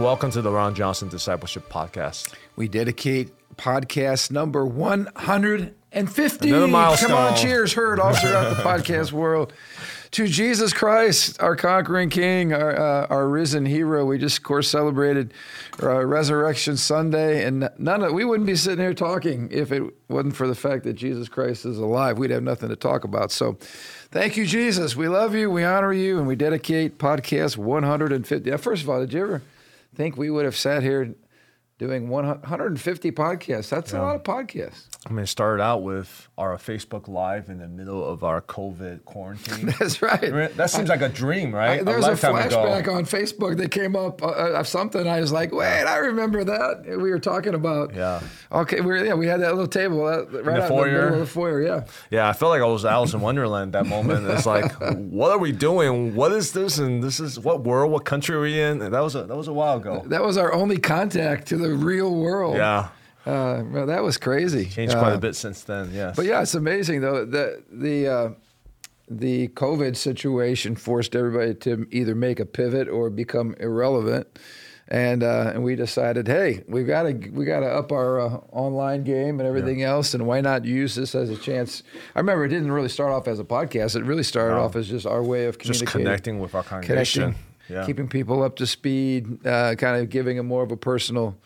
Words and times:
welcome 0.00 0.30
to 0.30 0.40
the 0.40 0.50
Ron 0.50 0.74
Johnson 0.74 1.08
Discipleship 1.08 1.68
Podcast. 1.68 2.32
We 2.56 2.68
dedicate 2.68 3.30
podcast 3.56 4.30
number 4.30 4.64
150. 4.64 6.48
Another 6.48 6.68
milestone. 6.68 7.10
Come 7.10 7.18
on, 7.18 7.36
cheers, 7.36 7.74
heard 7.74 8.00
all 8.00 8.14
throughout 8.14 8.56
the 8.56 8.62
podcast 8.62 9.12
world. 9.12 9.52
To 10.12 10.26
Jesus 10.26 10.72
Christ, 10.72 11.40
our 11.42 11.54
conquering 11.54 12.08
King, 12.08 12.54
our, 12.54 12.76
uh, 12.76 13.06
our 13.08 13.28
risen 13.28 13.66
hero. 13.66 14.06
We 14.06 14.16
just, 14.16 14.38
of 14.38 14.44
course, 14.44 14.70
celebrated 14.70 15.34
uh, 15.82 16.04
Resurrection 16.06 16.78
Sunday, 16.78 17.44
and 17.44 17.68
none 17.78 18.02
of 18.02 18.12
we 18.12 18.24
wouldn't 18.24 18.46
be 18.46 18.56
sitting 18.56 18.82
here 18.82 18.94
talking 18.94 19.48
if 19.52 19.70
it 19.70 19.82
wasn't 20.08 20.34
for 20.34 20.48
the 20.48 20.54
fact 20.54 20.84
that 20.84 20.94
Jesus 20.94 21.28
Christ 21.28 21.66
is 21.66 21.76
alive. 21.76 22.16
We'd 22.16 22.30
have 22.30 22.42
nothing 22.42 22.70
to 22.70 22.76
talk 22.76 23.04
about. 23.04 23.30
So, 23.30 23.58
thank 24.10 24.38
you, 24.38 24.46
Jesus. 24.46 24.96
We 24.96 25.08
love 25.08 25.34
you, 25.34 25.50
we 25.50 25.62
honor 25.62 25.92
you, 25.92 26.18
and 26.18 26.26
we 26.26 26.36
dedicate 26.36 26.96
podcast 26.96 27.58
150. 27.58 28.50
Now, 28.50 28.56
first 28.56 28.82
of 28.82 28.88
all, 28.88 29.00
did 29.00 29.12
you 29.12 29.22
ever 29.22 29.42
think 30.00 30.16
we 30.16 30.30
would 30.30 30.46
have 30.46 30.56
sat 30.56 30.82
here 30.82 31.14
doing 31.80 32.10
150 32.10 33.10
podcasts? 33.12 33.70
That's 33.70 33.94
a 33.94 34.02
lot 34.02 34.14
of 34.14 34.22
podcasts. 34.22 34.84
I 35.06 35.12
mean, 35.14 35.24
it 35.24 35.28
started 35.28 35.62
out 35.62 35.82
with 35.82 36.28
our 36.36 36.58
Facebook 36.58 37.08
Live 37.08 37.48
in 37.48 37.58
the 37.58 37.66
middle 37.66 38.04
of 38.04 38.22
our 38.22 38.42
COVID 38.42 39.06
quarantine. 39.06 39.74
That's 39.78 40.02
right. 40.02 40.22
I 40.22 40.30
mean, 40.30 40.50
that 40.56 40.68
seems 40.68 40.90
like 40.90 41.00
a 41.00 41.08
dream, 41.08 41.54
right? 41.54 41.82
There's 41.82 42.04
a, 42.04 42.08
lifetime 42.08 42.34
flashback 42.34 42.80
ago. 42.80 42.92
on 42.92 43.06
Facebook 43.06 43.56
that 43.56 43.70
came 43.70 43.96
up 43.96 44.22
uh, 44.22 44.52
of 44.52 44.68
something. 44.68 45.08
I 45.08 45.20
was 45.20 45.32
like, 45.32 45.52
wait, 45.52 45.84
I 45.84 45.96
remember 45.96 46.44
that. 46.44 46.84
We 46.86 47.10
were 47.10 47.18
talking 47.18 47.54
about. 47.54 47.94
Yeah. 47.94 48.20
Okay, 48.52 48.82
we 48.82 48.86
were, 48.86 49.02
yeah, 49.02 49.14
we 49.14 49.26
had 49.26 49.40
that 49.40 49.54
little 49.54 49.66
table 49.66 50.04
uh, 50.04 50.26
right 50.26 50.44
the 50.44 50.62
out 50.64 50.68
foyer? 50.68 50.86
in 50.86 50.92
the 50.92 51.00
middle 51.00 51.14
of 51.14 51.20
the 51.20 51.26
foyer. 51.26 51.62
Yeah. 51.62 51.84
Yeah, 52.10 52.28
I 52.28 52.34
felt 52.34 52.50
like 52.50 52.60
I 52.60 52.66
was 52.66 52.84
Alice 52.84 53.14
in 53.14 53.22
Wonderland 53.22 53.72
that 53.72 53.86
moment. 53.86 54.26
It's 54.26 54.44
like, 54.44 54.70
what 54.80 55.30
are 55.30 55.38
we 55.38 55.52
doing? 55.52 56.14
What 56.14 56.32
is 56.32 56.52
this? 56.52 56.76
And 56.76 57.02
this 57.02 57.20
is 57.20 57.40
what 57.40 57.64
world, 57.64 57.90
what 57.90 58.04
country 58.04 58.36
are 58.36 58.40
we 58.42 58.60
in? 58.60 58.82
And 58.82 58.92
that 58.92 59.00
was 59.00 59.14
a 59.14 59.24
that 59.24 59.36
was 59.36 59.48
a 59.48 59.52
while 59.54 59.78
ago. 59.78 60.02
That 60.06 60.22
was 60.22 60.36
our 60.36 60.52
only 60.52 60.76
contact 60.76 61.48
to 61.48 61.56
the 61.56 61.69
real 61.74 62.14
world. 62.14 62.56
Yeah, 62.56 62.88
Uh, 63.26 63.62
well, 63.70 63.86
that 63.86 64.02
was 64.02 64.16
crazy. 64.16 64.64
changed 64.66 64.96
quite 64.96 65.12
Uh, 65.12 65.16
a 65.16 65.20
bit 65.20 65.34
since 65.36 65.62
then. 65.62 65.90
Yes. 65.92 66.16
But 66.16 66.24
yeah, 66.26 66.40
it's 66.42 66.54
amazing 66.54 67.00
though 67.02 67.24
the 67.24 67.62
the 67.70 68.08
uh, 68.08 68.28
the 69.08 69.48
COVID 69.48 69.96
situation 69.96 70.76
forced 70.76 71.14
everybody 71.16 71.54
to 71.54 71.86
either 71.90 72.14
make 72.14 72.38
a 72.40 72.46
pivot 72.46 72.88
or 72.88 73.10
become 73.10 73.54
irrelevant, 73.58 74.26
and 74.88 75.22
uh, 75.24 75.50
and 75.52 75.64
we 75.64 75.74
decided, 75.76 76.28
hey, 76.28 76.62
we've 76.68 76.86
got 76.86 77.02
to 77.02 77.12
we 77.32 77.44
got 77.44 77.60
to 77.60 77.66
up 77.66 77.90
our 77.92 78.20
uh, 78.20 78.28
online 78.52 79.02
game 79.04 79.40
and 79.40 79.48
everything 79.48 79.82
else, 79.82 80.14
and 80.14 80.26
why 80.26 80.40
not 80.40 80.64
use 80.64 80.94
this 80.94 81.14
as 81.14 81.28
a 81.28 81.36
chance? 81.36 81.82
I 82.14 82.20
remember 82.20 82.44
it 82.44 82.48
didn't 82.50 82.70
really 82.72 82.88
start 82.88 83.12
off 83.12 83.26
as 83.28 83.38
a 83.40 83.44
podcast; 83.44 83.96
it 83.96 84.04
really 84.04 84.22
started 84.22 84.54
No. 84.54 84.62
off 84.62 84.76
as 84.76 84.88
just 84.88 85.06
our 85.06 85.22
way 85.22 85.46
of 85.46 85.58
just 85.58 85.84
connecting 85.86 86.38
with 86.38 86.54
our 86.54 86.62
congregation. 86.62 87.22
connecting, 87.34 87.44
Yeah. 87.76 87.84
keeping 87.86 88.08
people 88.08 88.42
up 88.44 88.56
to 88.56 88.66
speed, 88.66 89.44
uh, 89.46 89.74
kind 89.74 90.00
of 90.00 90.08
giving 90.08 90.36
them 90.36 90.46
more 90.46 90.62
of 90.62 90.70
a 90.72 90.76
personal 90.76 91.36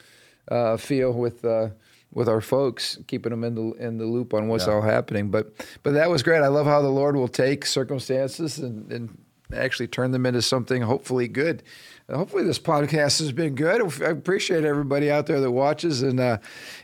uh, 0.49 0.77
feel 0.77 1.13
with 1.13 1.45
uh, 1.45 1.69
with 2.13 2.29
our 2.29 2.41
folks, 2.41 2.99
keeping 3.07 3.31
them 3.31 3.45
in 3.45 3.55
the 3.55 3.73
in 3.85 3.99
the 3.99 4.07
loop 4.07 4.35
on 4.35 4.49
what's 4.49 4.67
Yeah. 4.67 4.75
all 4.75 4.83
happening. 4.83 5.31
But 5.31 5.53
but 5.83 5.95
that 5.95 6.11
was 6.11 6.23
great. 6.23 6.43
I 6.43 6.49
love 6.49 6.67
how 6.67 6.81
the 6.83 6.89
Lord 6.89 7.17
will 7.17 7.29
take 7.29 7.67
circumstances 7.67 8.59
and, 8.59 8.91
and 8.93 9.19
actually 9.55 9.87
turn 9.89 10.11
them 10.11 10.27
into 10.27 10.43
something 10.43 10.83
hopefully 10.83 11.29
good. 11.29 11.63
Hopefully 12.13 12.45
this 12.45 12.59
podcast 12.59 13.19
has 13.21 13.33
been 13.33 13.55
good. 13.55 13.81
I 14.03 14.11
appreciate 14.11 14.63
everybody 14.63 15.11
out 15.11 15.25
there 15.27 15.41
that 15.41 15.51
watches, 15.51 16.03
and 16.03 16.21
uh, 16.21 16.37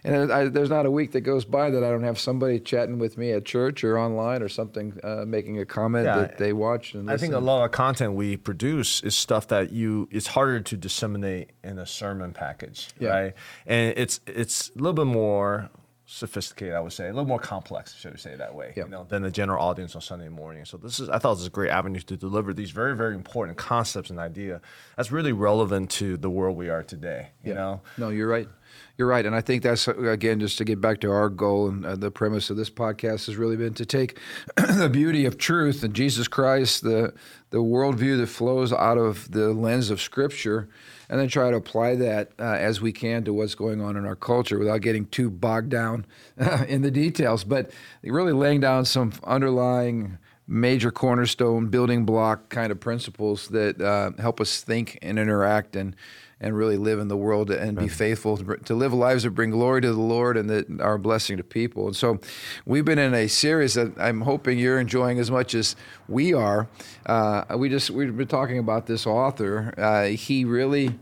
and 0.03 0.33
I, 0.33 0.49
there's 0.49 0.71
not 0.71 0.87
a 0.87 0.91
week 0.91 1.13
that 1.13 1.21
goes 1.21 1.45
by 1.45 1.69
that 1.69 1.85
I 1.85 1.91
don't 1.91 2.05
have 2.05 2.19
somebody 2.19 2.59
chatting 2.59 2.99
with 2.99 3.19
me 3.19 3.33
at 3.33 3.45
church 3.45 3.85
or 3.85 3.99
online 3.99 4.43
or 4.43 4.49
something, 4.49 4.99
uh, 5.05 5.25
making 5.27 5.59
a 5.61 5.67
comment 5.67 6.07
Yeah, 6.07 6.17
that 6.21 6.39
they 6.39 6.55
watched 6.55 6.95
and 6.95 7.11
I 7.11 7.19
think 7.19 7.35
a 7.35 7.39
lot 7.39 7.65
of 7.67 7.71
content 7.71 8.15
we 8.15 8.39
produce 8.39 9.03
is 9.03 9.15
stuff 9.15 9.49
that 9.49 9.73
you 9.73 10.09
it's 10.11 10.29
harder 10.29 10.61
to 10.61 10.77
disseminate 10.79 11.51
in 11.63 11.79
a 11.79 11.85
sermon 11.85 12.33
package, 12.33 12.89
Yeah. 12.99 13.09
right? 13.11 13.35
And 13.67 13.93
it's 13.99 14.21
it's 14.27 14.71
a 14.71 14.79
little 14.79 14.95
bit 14.95 15.07
more 15.07 15.69
sophisticated, 16.13 16.75
I 16.75 16.81
would 16.81 16.93
say, 16.93 17.05
a 17.05 17.13
little 17.13 17.25
more 17.25 17.39
complex, 17.39 17.95
should 17.95 18.11
we 18.13 18.19
say 18.19 18.35
that 18.35 18.53
way, 18.55 18.73
Yeah. 18.77 18.85
you 18.85 18.91
know, 18.91 19.07
than 19.09 19.23
the 19.23 19.31
general 19.31 19.63
audience 19.65 19.95
on 19.95 20.01
Sunday 20.03 20.29
morning. 20.29 20.65
So 20.65 20.77
this 20.77 20.99
is 20.99 21.09
I 21.09 21.19
thought 21.19 21.35
this 21.35 21.43
is 21.43 21.47
a 21.47 21.51
great 21.51 21.71
avenue 21.71 22.01
to 22.01 22.17
deliver 22.17 22.53
these 22.53 22.73
very 22.73 22.97
very 22.97 23.15
important 23.15 23.57
concepts 23.57 24.11
and 24.11 24.19
idea 24.19 24.61
that's 24.97 25.13
really 25.13 25.33
relevant 25.33 25.91
to 25.93 26.17
the 26.17 26.29
world 26.29 26.57
we 26.57 26.69
are 26.69 26.83
today. 26.83 27.29
You 27.45 27.55
know, 27.55 27.81
No, 27.97 28.09
you're 28.09 28.29
right. 28.29 28.49
You're 28.97 29.09
right, 29.09 29.25
and 29.25 29.35
I 29.35 29.41
think 29.41 29.63
that's 29.63 29.89
uh, 29.89 29.95
again 29.99 30.41
just 30.41 30.59
to 30.59 30.65
get 30.65 30.81
back 30.81 31.01
to 31.01 31.11
our 31.11 31.29
goal 31.29 31.69
and 31.69 31.87
uh, 31.87 31.97
the 31.97 32.11
premise 32.11 32.51
of 32.51 32.57
this 32.57 32.71
podcast 32.71 33.27
has 33.27 33.37
really 33.37 33.57
been 33.57 33.75
to 33.75 33.87
take 33.87 34.19
the 34.57 34.91
beauty 34.91 35.25
of 35.25 35.39
truth 35.39 35.83
and 35.83 35.95
Jesus 35.95 36.29
Christ, 36.29 36.83
the 36.83 37.15
the 37.51 37.59
worldview 37.59 38.19
that 38.19 38.29
flows 38.29 38.73
out 38.73 38.99
of 38.99 39.31
the 39.33 39.53
lens 39.53 39.91
of 39.91 40.01
Scripture, 40.01 40.69
and 41.09 41.19
then 41.19 41.29
try 41.29 41.51
to 41.51 41.57
apply 41.57 41.97
that 41.97 42.31
uh, 42.39 42.45
as 42.45 42.81
we 42.81 42.93
can 42.93 43.25
to 43.25 43.33
what's 43.33 43.55
going 43.55 43.81
on 43.81 43.97
in 43.97 44.05
our 44.05 44.17
culture 44.17 44.59
without 44.59 44.81
getting 44.81 45.07
too 45.07 45.31
bogged 45.31 45.71
down 45.71 46.07
in 46.69 46.83
the 46.83 46.91
details, 46.91 47.45
but 47.45 47.71
really 48.03 48.33
laying 48.33 48.61
down 48.61 48.85
some 48.85 49.13
underlying 49.25 50.19
major 50.51 50.91
cornerstone 50.91 51.69
building 51.69 52.05
block 52.05 52.49
kind 52.49 52.73
of 52.73 52.81
principles 52.81 53.49
that 53.49 53.81
uh, 53.81 54.11
help 54.21 54.41
us 54.41 54.61
think 54.63 54.99
and 55.01 55.17
interact 55.17 55.77
and 55.77 55.95
and 56.41 56.57
really 56.57 56.77
live 56.77 56.99
in 56.99 57.09
the 57.09 57.17
world 57.17 57.51
and 57.51 57.77
be 57.77 57.89
faithful 57.89 58.37
to, 58.39 58.57
to 58.57 58.75
live 58.75 58.95
lives 58.95 59.25
that 59.25 59.31
bring 59.31 59.51
glory 59.51 59.83
to 59.83 59.93
the 59.93 60.01
Lord 60.01 60.37
and 60.37 60.49
that 60.49 60.81
are 60.81 60.95
a 60.95 60.99
blessing 60.99 61.37
to 61.37 61.45
people. 61.45 61.87
And 61.87 61.97
so, 61.97 62.19
we've 62.65 62.85
been 62.85 62.99
in 62.99 63.15
a 63.15 63.29
series 63.29 63.75
that 63.75 63.93
I'm 63.99 64.23
hoping 64.23 64.59
you're 64.59 64.81
enjoying 64.81 65.19
as 65.19 65.31
much 65.31 65.55
as 65.55 65.77
we 66.09 66.33
are. 66.33 66.69
Uh, 67.05 67.45
we 67.57 67.69
just 67.69 67.91
we've 67.91 68.17
been 68.17 68.27
talking 68.27 68.59
about 68.59 68.87
this 68.87 69.07
author. 69.07 69.75
Uh, 69.77 70.05
he 70.07 70.45
really, 70.45 70.99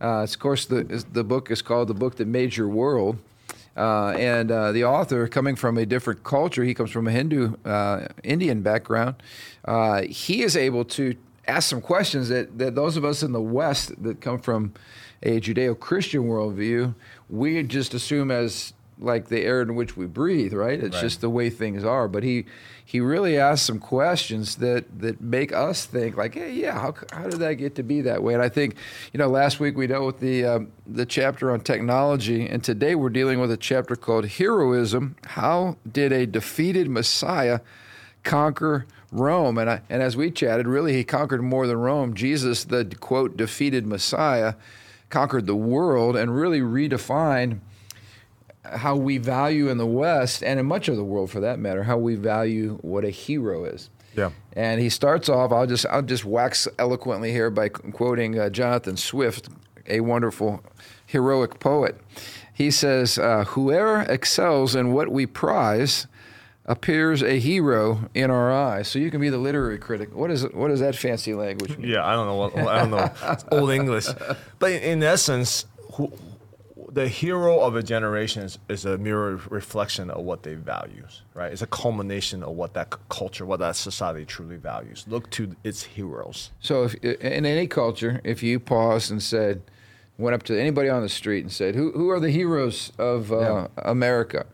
uh, 0.00 0.22
of 0.22 0.38
course, 0.38 0.66
the 0.66 1.04
the 1.12 1.24
book 1.24 1.50
is 1.50 1.62
called 1.62 1.88
"The 1.88 1.94
Book 1.94 2.16
That 2.16 2.26
Made 2.26 2.56
Your 2.56 2.68
World." 2.68 3.18
Uh, 3.76 4.10
and 4.18 4.50
uh, 4.50 4.72
the 4.72 4.84
author, 4.84 5.26
coming 5.28 5.56
from 5.56 5.78
a 5.78 5.86
different 5.86 6.24
culture, 6.24 6.64
he 6.64 6.74
comes 6.74 6.90
from 6.90 7.06
a 7.06 7.10
Hindu, 7.10 7.54
uh, 7.64 8.08
Indian 8.24 8.62
background. 8.62 9.14
Uh, 9.64 10.02
he 10.02 10.42
is 10.42 10.56
able 10.56 10.84
to 10.84 11.14
ask 11.50 11.68
some 11.68 11.80
questions 11.80 12.28
that, 12.28 12.58
that 12.58 12.74
those 12.74 12.96
of 12.96 13.04
us 13.04 13.22
in 13.22 13.32
the 13.32 13.40
West 13.40 14.02
that 14.02 14.20
come 14.20 14.38
from 14.38 14.72
a 15.22 15.40
Judeo-Christian 15.40 16.22
worldview, 16.22 16.94
we 17.28 17.62
just 17.64 17.92
assume 17.92 18.30
as 18.30 18.72
like 18.98 19.28
the 19.28 19.40
air 19.44 19.62
in 19.62 19.74
which 19.74 19.96
we 19.96 20.04
breathe, 20.06 20.52
right? 20.52 20.78
It's 20.78 20.94
Right. 20.94 21.00
just 21.00 21.20
the 21.22 21.30
way 21.30 21.48
things 21.50 21.84
are. 21.84 22.06
But 22.08 22.22
he 22.22 22.44
he 22.84 23.00
really 23.00 23.38
asked 23.38 23.64
some 23.64 23.78
questions 23.78 24.56
that 24.56 24.84
that 25.00 25.20
make 25.20 25.52
us 25.52 25.86
think 25.86 26.16
like, 26.16 26.34
hey, 26.34 26.52
yeah, 26.52 26.78
how, 26.78 26.94
how 27.12 27.24
did 27.28 27.40
that 27.40 27.54
get 27.54 27.74
to 27.76 27.82
be 27.82 28.02
that 28.02 28.22
way? 28.22 28.34
And 28.34 28.42
I 28.42 28.48
think, 28.50 28.74
you 29.12 29.18
know, 29.18 29.28
last 29.28 29.58
week 29.60 29.76
we 29.76 29.86
dealt 29.86 30.04
with 30.04 30.20
the 30.20 30.44
um, 30.44 30.72
the 30.86 31.06
chapter 31.06 31.50
on 31.50 31.60
technology, 31.60 32.46
and 32.46 32.62
today 32.62 32.94
we're 32.94 33.08
dealing 33.20 33.40
with 33.40 33.50
a 33.50 33.56
chapter 33.56 33.96
called 33.96 34.26
heroism. 34.26 35.16
How 35.24 35.76
did 35.90 36.12
a 36.12 36.26
defeated 36.26 36.88
Messiah 36.90 37.60
conquer 38.22 38.86
Rome? 39.12 39.58
And 39.58 39.70
I, 39.70 39.80
and 39.88 40.02
as 40.02 40.16
we 40.16 40.30
chatted, 40.30 40.66
really 40.66 40.92
he 40.92 41.04
conquered 41.04 41.42
more 41.42 41.66
than 41.66 41.78
Rome. 41.78 42.14
Jesus, 42.14 42.64
the 42.64 42.84
quote 43.00 43.36
defeated 43.36 43.86
Messiah, 43.86 44.54
conquered 45.08 45.46
the 45.46 45.56
world 45.56 46.16
and 46.16 46.34
really 46.34 46.60
redefined 46.60 47.60
how 48.64 48.94
we 48.94 49.18
value 49.18 49.68
in 49.68 49.78
the 49.78 49.86
West 49.86 50.42
and 50.42 50.60
in 50.60 50.66
much 50.66 50.88
of 50.88 50.96
the 50.96 51.04
world 51.04 51.30
for 51.30 51.40
that 51.40 51.58
matter, 51.58 51.84
how 51.84 51.98
we 51.98 52.14
value 52.14 52.78
what 52.82 53.04
a 53.04 53.10
hero 53.10 53.64
is. 53.64 53.90
Yeah. 54.16 54.30
And 54.52 54.80
he 54.80 54.88
starts 54.88 55.28
off. 55.28 55.52
I'll 55.52 55.66
just 55.66 55.86
I'll 55.86 56.02
just 56.02 56.24
wax 56.24 56.66
eloquently 56.78 57.32
here 57.32 57.50
by 57.50 57.68
quoting 57.68 58.38
uh, 58.38 58.50
Jonathan 58.50 58.96
Swift, 58.96 59.48
a 59.86 60.00
wonderful 60.00 60.62
heroic 61.06 61.60
poet. 61.60 62.00
He 62.52 62.70
says, 62.70 63.18
uh, 63.18 63.44
"Whoever 63.44 64.02
excels 64.02 64.74
in 64.74 64.92
what 64.92 65.10
we 65.10 65.26
prize." 65.26 66.06
Appears 66.70 67.20
a 67.20 67.40
hero 67.40 68.08
in 68.14 68.30
our 68.30 68.52
eyes. 68.52 68.86
So 68.86 69.00
you 69.00 69.10
can 69.10 69.20
be 69.20 69.28
the 69.28 69.38
literary 69.38 69.76
critic. 69.76 70.14
What 70.14 70.30
is 70.30 70.44
what 70.52 70.70
is 70.70 70.78
that 70.78 70.94
fancy 70.94 71.34
language? 71.34 71.76
mean? 71.76 71.90
Yeah, 71.90 72.06
I 72.06 72.12
don't 72.12 72.26
know. 72.28 72.36
What, 72.36 72.56
I 72.56 72.78
don't 72.78 72.90
know. 72.92 73.10
It's 73.32 73.44
old 73.52 73.70
English, 73.70 74.06
but 74.60 74.70
in, 74.70 74.82
in 74.82 75.02
essence, 75.02 75.66
who, 75.94 76.12
the 76.92 77.08
hero 77.08 77.58
of 77.58 77.74
a 77.74 77.82
generation 77.82 78.44
is, 78.44 78.58
is 78.68 78.84
a 78.84 78.98
mirror 78.98 79.40
reflection 79.50 80.10
of 80.10 80.24
what 80.24 80.44
they 80.44 80.54
value. 80.54 81.04
Right? 81.34 81.50
It's 81.50 81.62
a 81.62 81.66
culmination 81.66 82.44
of 82.44 82.50
what 82.50 82.74
that 82.74 82.94
culture, 83.08 83.44
what 83.44 83.58
that 83.58 83.74
society 83.74 84.24
truly 84.24 84.56
values. 84.56 85.04
Look 85.08 85.28
to 85.32 85.56
its 85.64 85.82
heroes. 85.82 86.52
So, 86.60 86.84
if, 86.84 86.94
in 86.94 87.46
any 87.46 87.66
culture, 87.66 88.20
if 88.22 88.44
you 88.44 88.60
paused 88.60 89.10
and 89.10 89.20
said, 89.20 89.62
went 90.18 90.34
up 90.34 90.44
to 90.44 90.56
anybody 90.56 90.88
on 90.88 91.02
the 91.02 91.08
street 91.08 91.40
and 91.40 91.50
said, 91.50 91.74
"Who 91.74 91.90
who 91.92 92.10
are 92.10 92.20
the 92.20 92.30
heroes 92.30 92.92
of 92.96 93.32
uh, 93.32 93.68
America?" 93.78 94.46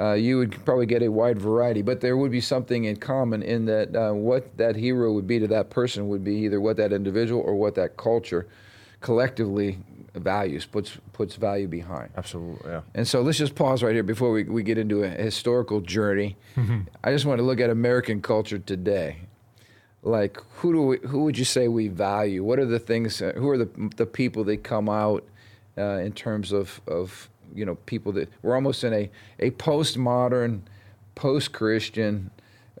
Uh, 0.00 0.14
you 0.14 0.38
would 0.38 0.64
probably 0.64 0.86
get 0.86 1.02
a 1.02 1.08
wide 1.08 1.38
variety, 1.38 1.82
but 1.82 2.00
there 2.00 2.16
would 2.16 2.30
be 2.30 2.40
something 2.40 2.84
in 2.84 2.96
common 2.96 3.42
in 3.42 3.66
that 3.66 3.94
uh, 3.94 4.12
what 4.14 4.56
that 4.56 4.74
hero 4.74 5.12
would 5.12 5.26
be 5.26 5.38
to 5.38 5.46
that 5.46 5.68
person 5.68 6.08
would 6.08 6.24
be 6.24 6.34
either 6.36 6.58
what 6.60 6.76
that 6.78 6.92
individual 6.92 7.42
or 7.42 7.54
what 7.54 7.74
that 7.74 7.96
culture 7.96 8.46
collectively 9.00 9.78
values, 10.14 10.66
puts 10.66 10.96
puts 11.12 11.36
value 11.36 11.68
behind. 11.68 12.10
Absolutely. 12.16 12.70
Yeah. 12.70 12.80
And 12.94 13.06
so 13.06 13.22
let's 13.22 13.38
just 13.38 13.54
pause 13.54 13.82
right 13.82 13.92
here 13.94 14.02
before 14.02 14.32
we, 14.32 14.44
we 14.44 14.62
get 14.62 14.78
into 14.78 15.04
a 15.04 15.08
historical 15.08 15.80
journey. 15.80 16.36
I 17.04 17.12
just 17.12 17.26
want 17.26 17.38
to 17.38 17.44
look 17.44 17.60
at 17.60 17.70
American 17.70 18.20
culture 18.22 18.58
today. 18.58 19.18
like 20.02 20.38
who 20.56 20.72
do 20.72 20.82
we, 20.82 20.98
who 21.08 21.24
would 21.24 21.38
you 21.38 21.44
say 21.44 21.68
we 21.68 21.88
value? 21.88 22.42
What 22.42 22.58
are 22.58 22.66
the 22.66 22.78
things? 22.80 23.20
Uh, 23.22 23.32
who 23.36 23.48
are 23.50 23.58
the 23.58 23.68
the 23.96 24.06
people 24.06 24.44
that 24.44 24.64
come 24.64 24.88
out 24.88 25.24
uh, 25.78 25.98
in 26.06 26.12
terms 26.12 26.52
of 26.52 26.80
of 26.86 27.29
you 27.54 27.64
know 27.64 27.74
people 27.86 28.12
that 28.12 28.28
we're 28.42 28.54
almost 28.54 28.84
in 28.84 28.92
a 28.92 29.10
a 29.38 29.50
postmodern, 29.52 30.60
post 31.14 31.52
Christian, 31.52 32.30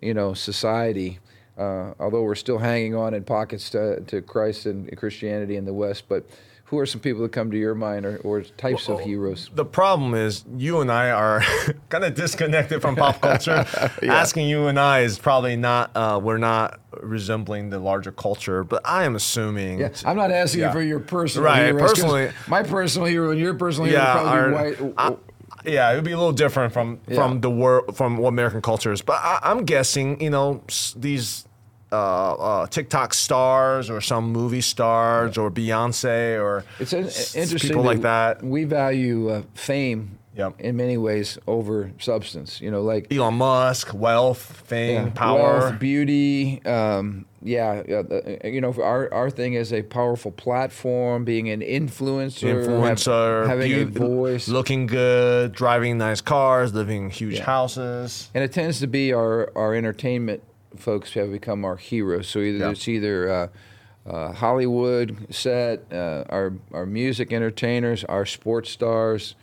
you 0.02 0.14
know 0.14 0.34
society. 0.34 1.18
Uh, 1.58 1.92
although 2.00 2.22
we're 2.22 2.34
still 2.34 2.56
hanging 2.56 2.94
on 2.94 3.12
in 3.12 3.22
pockets 3.22 3.68
to, 3.68 4.00
to 4.06 4.22
Christ 4.22 4.64
and 4.64 4.96
Christianity 4.96 5.56
in 5.56 5.66
the 5.66 5.74
West, 5.74 6.04
but 6.08 6.24
who 6.70 6.78
are 6.78 6.86
some 6.86 7.00
people 7.00 7.20
that 7.22 7.32
come 7.32 7.50
to 7.50 7.58
your 7.58 7.74
mind 7.74 8.06
or, 8.06 8.18
or 8.18 8.42
types 8.42 8.86
well, 8.86 8.98
of 8.98 9.04
heroes? 9.04 9.50
The 9.52 9.64
problem 9.64 10.14
is 10.14 10.44
you 10.56 10.80
and 10.80 10.90
I 10.90 11.10
are 11.10 11.42
kind 11.88 12.04
of 12.04 12.14
disconnected 12.14 12.80
from 12.80 12.94
pop 12.94 13.20
culture. 13.20 13.66
yeah. 14.02 14.14
Asking 14.14 14.48
you 14.48 14.68
and 14.68 14.78
I 14.78 15.00
is 15.00 15.18
probably 15.18 15.56
not, 15.56 15.90
uh, 15.96 16.20
we're 16.22 16.38
not 16.38 16.78
resembling 17.00 17.70
the 17.70 17.80
larger 17.80 18.12
culture, 18.12 18.62
but 18.62 18.82
I 18.84 19.02
am 19.02 19.16
assuming. 19.16 19.80
Yeah, 19.80 19.90
I'm 20.04 20.16
not 20.16 20.30
asking 20.30 20.60
yeah. 20.60 20.68
you 20.68 20.72
for 20.72 20.82
your 20.82 21.00
personal 21.00 21.46
right, 21.46 21.64
heroes. 21.64 21.90
Personally, 21.90 22.30
my 22.46 22.62
personal 22.62 23.08
hero 23.08 23.32
and 23.32 23.40
your 23.40 23.54
personal 23.54 23.90
yeah, 23.90 24.12
hero 24.12 24.54
probably 24.54 24.76
our, 24.76 24.92
white. 24.92 24.94
I, 24.96 25.68
yeah, 25.68 25.90
it 25.90 25.96
would 25.96 26.04
be 26.04 26.12
a 26.12 26.16
little 26.16 26.32
different 26.32 26.72
from 26.72 27.00
yeah. 27.08 27.16
from 27.16 27.40
the 27.40 27.50
world 27.50 27.96
from 27.96 28.16
what 28.16 28.28
American 28.28 28.62
culture 28.62 28.92
is. 28.92 29.02
But 29.02 29.18
I, 29.22 29.40
I'm 29.42 29.64
guessing, 29.64 30.20
you 30.22 30.30
know, 30.30 30.62
these 30.96 31.46
uh, 31.92 32.32
uh, 32.32 32.66
TikTok 32.66 33.14
stars 33.14 33.90
or 33.90 34.00
some 34.00 34.32
movie 34.32 34.60
stars 34.60 35.36
or 35.36 35.50
Beyonce 35.50 36.40
or 36.40 36.64
it's 36.78 36.92
an, 36.92 37.04
interesting 37.04 37.58
people 37.58 37.82
like 37.82 38.02
that. 38.02 38.42
We 38.42 38.64
value 38.64 39.30
uh, 39.30 39.42
fame 39.54 40.18
yep. 40.34 40.54
in 40.58 40.76
many 40.76 40.96
ways 40.96 41.38
over 41.46 41.92
substance. 41.98 42.60
You 42.60 42.70
know, 42.70 42.82
like 42.82 43.12
Elon 43.12 43.34
Musk, 43.34 43.92
wealth, 43.94 44.62
fame, 44.66 45.06
yeah, 45.06 45.12
power, 45.14 45.58
wealth, 45.58 45.78
beauty. 45.78 46.64
Um, 46.64 47.26
yeah, 47.42 47.82
uh, 47.88 48.46
you 48.46 48.60
know, 48.60 48.74
our 48.82 49.12
our 49.12 49.30
thing 49.30 49.54
is 49.54 49.72
a 49.72 49.82
powerful 49.82 50.30
platform, 50.30 51.24
being 51.24 51.48
an 51.48 51.60
influencer, 51.60 52.66
influencer, 52.66 53.40
have, 53.40 53.58
having 53.58 53.72
be- 53.72 53.82
a 53.82 53.86
voice, 53.86 54.48
looking 54.48 54.86
good, 54.86 55.52
driving 55.52 55.98
nice 55.98 56.20
cars, 56.20 56.74
living 56.74 57.04
in 57.04 57.10
huge 57.10 57.36
yeah. 57.36 57.44
houses, 57.44 58.30
and 58.34 58.44
it 58.44 58.52
tends 58.52 58.80
to 58.80 58.86
be 58.86 59.12
our 59.12 59.50
our 59.56 59.74
entertainment 59.74 60.42
folks 60.76 61.14
have 61.14 61.30
become 61.30 61.64
our 61.64 61.76
heroes. 61.76 62.28
So 62.28 62.40
either 62.40 62.58
yeah. 62.58 62.70
it's 62.70 62.88
either 62.88 63.30
uh, 63.30 63.48
uh, 64.06 64.32
Hollywood 64.32 65.26
set, 65.30 65.84
uh, 65.92 66.24
our 66.28 66.52
our 66.72 66.86
music 66.86 67.32
entertainers, 67.32 68.04
our 68.04 68.26
sports 68.26 68.70
stars, 68.70 69.34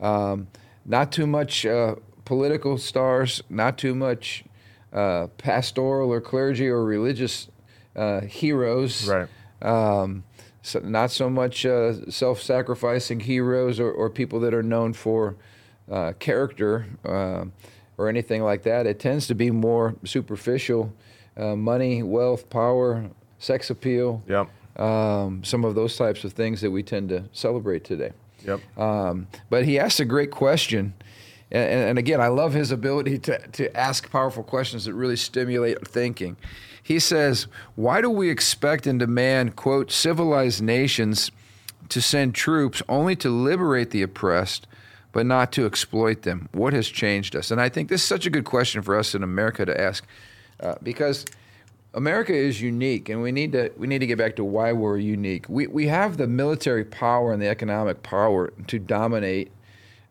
um, 0.00 0.48
not 0.84 1.12
too 1.12 1.26
much 1.26 1.66
uh, 1.66 1.96
political 2.24 2.78
stars, 2.78 3.42
not 3.48 3.78
too 3.78 3.94
much 3.94 4.44
uh, 4.92 5.26
pastoral 5.38 6.10
or 6.10 6.20
clergy 6.20 6.68
or 6.68 6.84
religious 6.84 7.48
uh, 7.94 8.22
heroes. 8.22 9.08
Right. 9.08 9.28
Um, 9.62 10.24
so 10.62 10.80
not 10.80 11.12
so 11.12 11.30
much 11.30 11.62
self-sacrificing 11.62 13.20
heroes 13.20 13.78
or, 13.78 13.90
or, 13.90 14.10
people 14.10 14.40
that 14.40 14.52
are 14.52 14.64
known 14.64 14.92
for 14.94 15.36
character 16.18 16.86
or 17.98 18.08
anything 18.08 18.42
like 18.42 18.62
that. 18.64 18.86
It 18.86 18.98
tends 18.98 19.26
to 19.28 19.34
be 19.34 19.50
more 19.50 19.94
superficial 20.04 20.92
uh, 21.36 21.54
money, 21.54 22.02
wealth, 22.02 22.48
power, 22.48 23.10
sex 23.38 23.70
appeal. 23.70 24.22
Yep. 24.28 24.48
Um, 24.80 25.42
some 25.42 25.64
of 25.64 25.74
those 25.74 25.96
types 25.96 26.24
of 26.24 26.32
things 26.32 26.60
that 26.60 26.70
we 26.70 26.82
tend 26.82 27.08
to 27.10 27.24
celebrate 27.32 27.84
today. 27.84 28.12
Yep. 28.46 28.78
Um, 28.78 29.26
but 29.48 29.64
he 29.64 29.78
asked 29.78 30.00
a 30.00 30.04
great 30.04 30.30
question. 30.30 30.94
And, 31.50 31.90
and, 31.90 31.98
again, 31.98 32.20
I 32.20 32.28
love 32.28 32.54
his 32.54 32.72
ability 32.72 33.18
to, 33.20 33.38
to 33.38 33.76
ask 33.76 34.10
powerful 34.10 34.42
questions 34.42 34.84
that 34.86 34.94
really 34.94 35.16
stimulate 35.16 35.86
thinking. 35.86 36.36
He 36.82 36.98
says, 36.98 37.46
Why 37.76 38.00
do 38.00 38.10
we 38.10 38.30
expect 38.30 38.86
and 38.86 38.98
demand, 38.98 39.56
quote, 39.56 39.92
civilized 39.92 40.62
nations 40.62 41.30
to 41.88 42.02
send 42.02 42.34
troops 42.34 42.82
only 42.88 43.14
to 43.16 43.30
liberate 43.30 43.90
the 43.90 44.02
oppressed 44.02 44.66
but 45.16 45.24
not 45.24 45.50
to 45.50 45.64
exploit 45.64 46.24
them. 46.24 46.46
What 46.52 46.74
has 46.74 46.86
changed 46.86 47.34
us? 47.34 47.50
And 47.50 47.58
I 47.58 47.70
think 47.70 47.88
this 47.88 48.02
is 48.02 48.06
such 48.06 48.26
a 48.26 48.30
good 48.30 48.44
question 48.44 48.82
for 48.82 48.98
us 48.98 49.14
in 49.14 49.22
America 49.22 49.64
to 49.64 49.80
ask 49.80 50.04
uh, 50.60 50.74
because 50.82 51.24
America 51.94 52.34
is 52.34 52.60
unique, 52.60 53.08
and 53.08 53.22
we 53.22 53.32
need 53.32 53.52
to 53.52 53.72
we 53.78 53.86
need 53.86 54.00
to 54.00 54.06
get 54.06 54.18
back 54.18 54.36
to 54.36 54.44
why 54.44 54.74
we're 54.74 54.98
unique. 54.98 55.48
We 55.48 55.68
we 55.68 55.86
have 55.86 56.18
the 56.18 56.26
military 56.26 56.84
power 56.84 57.32
and 57.32 57.40
the 57.40 57.48
economic 57.48 58.02
power 58.02 58.52
to 58.66 58.78
dominate 58.78 59.50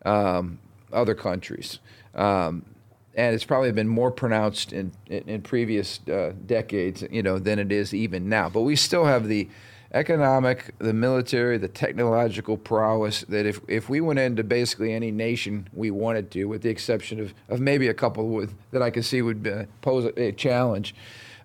um, 0.06 0.58
other 0.92 1.14
countries. 1.14 1.78
Um, 2.16 2.66
and 3.14 3.36
it's 3.36 3.46
probably 3.46 3.72
been 3.74 3.88
more 3.88 4.10
pronounced 4.10 4.74
in 4.74 4.92
in, 5.06 5.30
in 5.30 5.42
previous 5.44 6.00
uh, 6.08 6.34
decades, 6.48 7.04
you 7.12 7.22
know, 7.22 7.38
than 7.38 7.60
it 7.60 7.72
is 7.72 7.94
even 7.94 8.28
now. 8.28 8.50
But 8.50 8.62
we 8.62 8.76
still 8.76 9.06
have 9.06 9.28
the 9.28 9.48
economic, 9.96 10.78
the 10.80 10.94
military, 10.94 11.58
the 11.58 11.70
technological 11.70 12.58
prowess 12.58 13.22
that 13.30 13.46
if, 13.46 13.62
if 13.68 13.88
we 13.90 14.02
went 14.02 14.20
into 14.20 14.44
basically 14.44 14.94
any 14.94 15.10
nation 15.10 15.68
we 15.74 15.90
wanted 15.90 16.30
to, 16.32 16.46
with 16.46 16.62
the 16.62 16.70
exception 16.70 17.20
of, 17.20 17.34
of 17.48 17.62
maybe 17.62 17.88
a 17.88 17.94
couple 17.94 18.28
with, 18.28 18.54
that 18.72 18.82
I 18.82 18.92
could 18.92 19.06
see 19.06 19.22
would 19.22 19.48
uh, 19.48 19.64
pose 19.82 20.06
a, 20.06 20.22
a 20.22 20.32
challenge, 20.34 20.94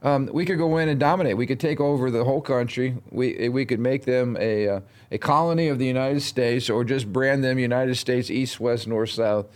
um, 0.03 0.29
we 0.33 0.45
could 0.45 0.59
go 0.59 0.79
in 0.79 0.89
and 0.89 0.99
dominate. 0.99 1.37
We 1.37 1.47
could 1.47 1.61
take 1.61 1.79
over 1.79 2.11
the 2.11 2.25
whole 2.25 2.41
country. 2.41 2.97
We, 3.11 3.49
we 3.49 3.65
could 3.65 3.81
make 3.81 4.05
them 4.05 4.37
a, 4.41 4.69
uh, 4.69 4.81
a 5.13 5.19
colony 5.19 5.69
of 5.69 5.79
the 5.79 5.87
United 5.87 6.23
States 6.23 6.69
or 6.69 6.85
just 6.85 7.13
brand 7.13 7.45
them 7.45 7.59
United 7.59 7.97
States 7.97 8.31
East, 8.31 8.59
West, 8.59 8.89
North, 8.89 9.11
South. 9.11 9.47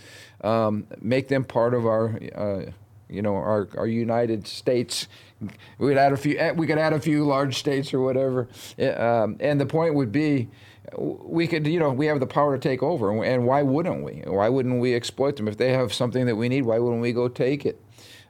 Um, 0.43 0.87
make 1.01 1.29
them 1.29 1.45
part 1.45 1.75
of 1.75 1.87
our, 1.87 2.21
uh, 2.35 2.71
you 3.09 3.23
know, 3.23 3.35
our, 3.35 3.69
our 3.77 3.87
United 3.87 4.47
States 4.47 5.09
we 5.79 5.89
could 5.89 5.99
add 5.99 6.13
a 6.13 6.17
few. 6.17 6.39
Eh, 6.39 6.53
we 6.53 6.67
could 6.67 6.79
add 6.79 6.93
a 6.93 7.01
few 7.01 7.25
large 7.25 7.59
states 7.59 7.93
or 7.95 8.01
whatever. 8.01 8.49
Eh, 8.79 8.91
um, 8.91 9.37
and 9.41 9.61
the 9.61 9.67
point 9.67 9.95
would 9.95 10.13
be, 10.13 10.49
we 10.97 11.47
could, 11.47 11.67
you 11.67 11.79
know, 11.79 11.91
we 11.91 12.07
have 12.07 12.21
the 12.21 12.27
power 12.27 12.57
to 12.57 12.61
take 12.61 12.83
over, 12.83 13.23
and 13.25 13.47
why 13.47 13.63
wouldn't 13.63 14.05
we? 14.05 14.23
Why 14.27 14.49
wouldn't 14.49 14.81
we 14.81 14.95
exploit 14.95 15.37
them 15.37 15.49
if 15.49 15.57
they 15.57 15.73
have 15.73 15.93
something 15.93 16.27
that 16.27 16.37
we 16.37 16.49
need? 16.49 16.63
Why 16.63 16.79
wouldn't 16.79 17.03
we 17.03 17.13
go 17.13 17.29
take 17.29 17.67
it? 17.67 17.81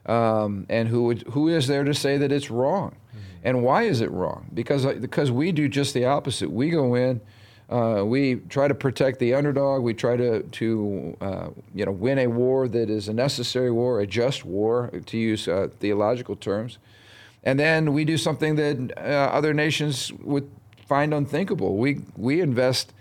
Um, 0.05 0.65
and 0.69 0.87
who 0.87 1.05
would, 1.05 1.23
who 1.29 1.47
is 1.47 1.67
there 1.67 1.83
to 1.83 1.93
say 1.93 2.17
that 2.17 2.31
it's 2.31 2.51
wrong? 2.51 2.91
Mm-hmm. 2.91 3.19
And 3.43 3.63
why 3.63 3.83
is 3.83 4.01
it 4.01 4.11
wrong? 4.11 4.47
Because 4.53 4.85
because 4.85 5.31
we 5.31 5.51
do 5.51 5.67
just 5.67 5.93
the 5.93 6.05
opposite. 6.05 6.51
We 6.51 6.69
go 6.69 6.95
in. 6.95 7.21
Uh, 7.67 8.03
we 8.05 8.35
try 8.35 8.67
to 8.67 8.75
protect 8.75 9.17
the 9.19 9.33
underdog. 9.33 9.81
We 9.81 9.93
try 9.93 10.15
to 10.17 10.43
to 10.43 11.17
uh, 11.21 11.47
you 11.73 11.85
know 11.85 11.91
win 11.91 12.19
a 12.19 12.27
war 12.27 12.67
that 12.67 12.89
is 12.89 13.07
a 13.07 13.13
necessary 13.13 13.71
war, 13.71 13.99
a 13.99 14.07
just 14.07 14.45
war, 14.45 14.91
to 15.05 15.17
use 15.17 15.47
uh, 15.47 15.69
theological 15.79 16.35
terms. 16.35 16.77
And 17.45 17.59
then 17.59 17.93
we 17.93 18.03
do 18.05 18.17
something 18.17 18.55
that 18.55 18.97
uh, 18.97 19.01
other 19.01 19.53
nations 19.53 20.11
would 20.13 20.49
find 20.87 21.13
unthinkable. 21.13 21.77
We, 21.77 22.01
we 22.17 22.41
invest 22.41 22.91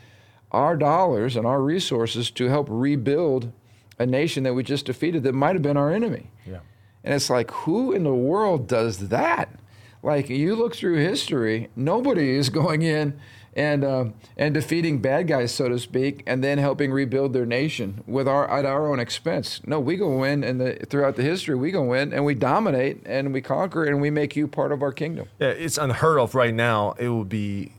our 0.53 0.77
dollars 0.77 1.35
and 1.35 1.47
our 1.47 1.61
resources 1.61 2.31
to 2.33 2.49
help 2.49 2.69
rebuild 2.71 3.51
a 3.99 4.07
nation 4.07 4.45
that 4.45 4.55
we 4.55 4.63
just 4.63 4.87
defeated 4.87 5.23
that 5.23 5.33
might 5.33 5.55
have 5.55 5.63
been 5.63 5.77
our 5.77 5.91
enemy. 5.91 6.31
Yeah. 6.47 6.61
And 7.03 7.15
it's 7.15 7.31
like, 7.31 7.51
who 7.51 7.93
in 7.93 8.05
the 8.05 8.15
world 8.15 8.67
does 8.69 9.09
that? 9.09 9.49
Like, 10.03 10.29
you 10.29 10.55
look 10.55 10.77
through 10.77 10.97
history, 10.97 11.71
nobody 11.75 12.37
is 12.37 12.49
going 12.51 12.83
in 12.83 13.19
and 13.55 13.85
uh, 13.85 14.07
and 14.37 14.53
defeating 14.55 14.99
bad 15.01 15.29
guys, 15.29 15.55
so 15.55 15.69
to 15.69 15.79
speak, 15.79 16.23
and 16.27 16.43
then 16.43 16.59
helping 16.59 16.93
rebuild 16.93 17.33
their 17.33 17.47
nation 17.47 18.03
with 18.07 18.29
our 18.29 18.49
at 18.51 18.65
our 18.65 18.91
own 18.91 18.99
expense. 18.99 19.61
No, 19.67 19.81
we 19.81 19.97
go 19.97 20.25
in, 20.25 20.43
and 20.45 20.61
the, 20.61 20.75
throughout 20.89 21.17
the 21.17 21.23
history, 21.23 21.55
we 21.55 21.71
go 21.71 21.83
win, 21.83 22.13
and 22.13 22.25
we 22.25 22.35
dominate 22.35 23.03
and 23.07 23.33
we 23.33 23.41
conquer 23.41 23.85
and 23.85 24.01
we 24.01 24.11
make 24.11 24.37
you 24.37 24.49
part 24.49 24.73
of 24.73 24.83
our 24.83 24.93
kingdom. 24.93 25.29
Yeah, 25.39 25.49
it's 25.49 25.79
unheard 25.79 26.19
of 26.19 26.35
right 26.35 26.55
now. 26.55 26.93
It 26.99 27.09
would 27.09 27.29
be 27.29 27.73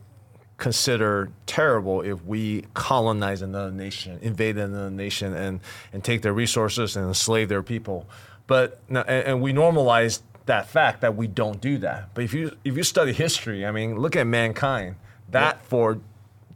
considered 0.57 1.33
terrible 1.45 2.01
if 2.01 2.23
we 2.23 2.63
colonize 2.73 3.41
another 3.41 3.71
nation, 3.71 4.17
invade 4.21 4.57
another 4.57 4.89
nation, 4.89 5.33
and 5.33 5.59
and 5.91 6.03
take 6.03 6.21
their 6.21 6.33
resources 6.33 6.95
and 6.95 7.07
enslave 7.07 7.49
their 7.49 7.63
people. 7.63 8.07
But 8.47 8.79
and, 8.87 8.97
and 8.97 9.41
we 9.41 9.51
normalize 9.51 10.21
that 10.45 10.69
fact 10.69 11.01
that 11.01 11.15
we 11.15 11.27
don't 11.27 11.59
do 11.59 11.79
that. 11.79 12.13
But 12.13 12.23
if 12.23 12.33
you 12.33 12.55
if 12.63 12.77
you 12.77 12.83
study 12.83 13.11
history, 13.11 13.65
I 13.65 13.71
mean, 13.71 13.97
look 13.97 14.15
at 14.15 14.25
mankind 14.25 14.95
that 15.29 15.65
for 15.65 15.99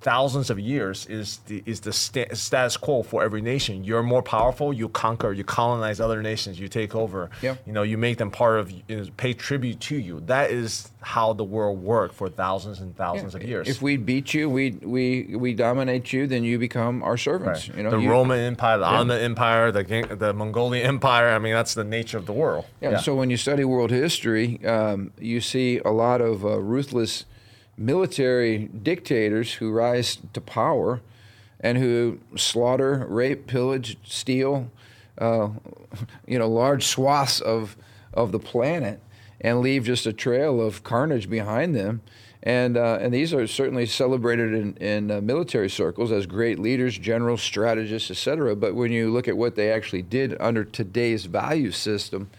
thousands 0.02 0.50
of 0.50 0.58
years 0.58 1.06
is 1.08 1.40
the 1.48 1.62
is 1.66 1.82
the 1.82 1.92
sta- 1.92 2.34
status 2.34 2.78
quo 2.78 3.04
for 3.04 3.24
every 3.24 3.42
nation. 3.42 3.84
You're 3.84 4.04
more 4.04 4.24
powerful. 4.24 4.72
You 4.72 4.90
conquer. 4.90 5.34
You 5.34 5.44
colonize 5.44 6.00
other 6.00 6.22
nations. 6.22 6.60
You 6.60 6.68
take 6.68 6.96
over. 6.96 7.30
Yeah. 7.42 7.56
You 7.66 7.74
know. 7.74 7.84
You 7.84 7.98
make 7.98 8.18
them 8.18 8.32
part 8.32 8.60
of. 8.60 8.72
You 8.72 8.84
know, 8.90 9.06
pay 9.18 9.34
tribute 9.34 9.80
to 9.82 9.98
you. 9.98 10.22
That 10.22 10.52
is 10.52 10.90
how 11.02 11.34
the 11.34 11.44
world 11.44 11.82
worked 11.82 12.16
for 12.16 12.30
thousands 12.30 12.80
and 12.80 12.96
thousands 12.96 13.34
yeah. 13.34 13.40
of 13.40 13.48
years. 13.48 13.68
If 13.68 13.82
we 13.82 13.98
beat 13.98 14.34
you, 14.34 14.50
we 14.50 14.72
we 14.72 15.36
we 15.36 15.54
dominate 15.54 16.14
you, 16.14 16.28
then 16.28 16.44
you 16.44 16.60
become 16.60 17.04
our 17.04 17.18
servants. 17.18 17.68
Right. 17.70 17.78
You 17.78 17.84
know, 17.84 17.92
the 17.92 18.00
you, 18.00 18.10
Roman 18.10 18.40
Empire, 18.40 18.78
the 18.78 18.86
yeah. 18.86 18.92
Ottoman 18.92 19.22
Empire, 19.22 19.72
the 19.72 20.16
the 20.18 20.34
Mongolian 20.34 20.86
Empire. 20.86 21.30
I 21.30 21.40
mean, 21.40 21.54
that's 21.54 21.74
the 21.74 21.84
nature 21.84 22.18
of 22.18 22.26
the 22.26 22.34
world. 22.34 22.66
Yeah. 22.82 22.92
yeah. 22.92 22.98
So 23.00 23.16
when 23.16 23.30
you 23.30 23.38
study 23.38 23.64
world 23.64 23.92
history, 23.92 24.64
um, 24.66 25.12
you 25.20 25.42
see 25.42 25.80
a 25.80 25.92
lot 25.92 26.22
of 26.22 26.46
uh, 26.46 26.60
ruthless 26.60 27.26
military 27.80 28.68
dictators 28.68 29.56
who 29.56 29.72
rise 29.72 30.20
to 30.34 30.42
power 30.42 31.02
and 31.60 31.78
who 31.78 32.20
slaughter, 32.36 33.06
rape, 33.10 33.48
pillage, 33.48 33.98
steal, 34.04 34.70
uh, 35.18 35.50
you 36.28 36.38
know, 36.38 36.50
large 36.50 36.86
swaths 36.86 37.42
of 37.42 37.76
of 38.14 38.32
the 38.32 38.40
planet. 38.40 39.00
and 39.42 39.62
leave 39.62 39.86
just 39.86 40.06
a 40.06 40.12
trail 40.12 40.60
of 40.60 40.84
carnage 40.84 41.30
behind 41.30 41.74
them. 41.74 42.02
And, 42.44 42.76
uh, 42.76 42.98
and 43.00 43.14
these 43.14 43.34
are 43.34 43.48
certainly 43.48 43.86
celebrated 43.86 44.54
in, 44.54 44.74
in 44.76 45.12
uh, 45.12 45.22
military 45.22 45.70
circles 45.70 46.12
as 46.12 46.26
great 46.26 46.60
leaders, 46.60 46.98
generals, 46.98 47.42
strategists, 47.42 48.12
etc. 48.12 48.58
But 48.58 48.76
when 48.76 48.92
you 48.92 49.10
look 49.10 49.30
at 49.30 49.38
what 49.38 49.56
they 49.56 49.72
actually 49.72 50.02
did 50.02 50.36
under 50.42 50.66
today's 50.66 51.24
value 51.24 51.72
system, 51.72 52.30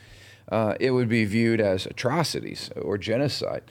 uh, 0.53 0.75
it 0.79 0.91
would 0.91 1.09
be 1.09 1.25
viewed 1.25 1.61
as 1.61 1.87
atrocities 1.87 2.71
or 2.77 2.99
genocide 2.99 3.63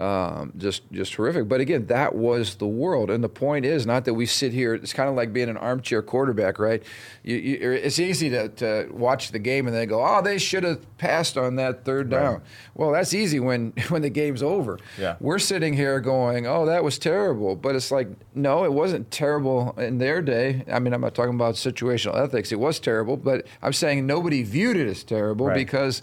um, 0.00 0.52
just 0.56 0.90
just 0.90 1.14
horrific. 1.14 1.48
But 1.48 1.60
again, 1.60 1.86
that 1.86 2.16
was 2.16 2.56
the 2.56 2.66
world, 2.66 3.10
and 3.10 3.22
the 3.22 3.28
point 3.28 3.64
is 3.64 3.86
not 3.86 4.04
that 4.06 4.14
we 4.14 4.26
sit 4.26 4.52
here. 4.52 4.74
It's 4.74 4.92
kind 4.92 5.08
of 5.08 5.14
like 5.14 5.32
being 5.32 5.48
an 5.48 5.56
armchair 5.56 6.02
quarterback, 6.02 6.58
right? 6.58 6.82
You, 7.22 7.36
you, 7.36 7.70
it's 7.70 8.00
easy 8.00 8.28
to, 8.30 8.48
to, 8.48 8.88
watch 8.90 9.30
the 9.30 9.38
game 9.38 9.68
and 9.68 9.76
then 9.76 9.86
go, 9.86 10.04
"Oh, 10.04 10.20
they 10.20 10.38
should 10.38 10.64
have 10.64 10.98
passed 10.98 11.38
on 11.38 11.54
that 11.56 11.84
third 11.84 12.10
down." 12.10 12.34
Right. 12.34 12.42
Well, 12.74 12.90
that's 12.90 13.14
easy 13.14 13.38
when 13.38 13.72
when 13.88 14.02
the 14.02 14.10
game's 14.10 14.42
over. 14.42 14.80
Yeah. 14.98 15.14
We're 15.20 15.38
sitting 15.38 15.74
here 15.74 16.00
going, 16.00 16.44
"Oh, 16.44 16.66
that 16.66 16.82
was 16.82 16.98
terrible," 16.98 17.54
but 17.54 17.76
it's 17.76 17.92
like, 17.92 18.08
no, 18.34 18.64
it 18.64 18.72
wasn't 18.72 19.12
terrible 19.12 19.74
in 19.78 19.98
their 19.98 20.20
day. 20.22 20.64
I 20.72 20.80
mean, 20.80 20.92
I'm 20.92 21.02
not 21.02 21.14
talking 21.14 21.36
about 21.36 21.54
situational 21.54 22.16
ethics. 22.16 22.50
It 22.50 22.58
was 22.58 22.80
terrible, 22.80 23.16
but 23.16 23.46
I'm 23.62 23.72
saying 23.72 24.06
nobody 24.06 24.42
viewed 24.42 24.76
it 24.76 24.88
as 24.88 25.04
terrible 25.04 25.46
right. 25.46 25.54
because 25.54 26.02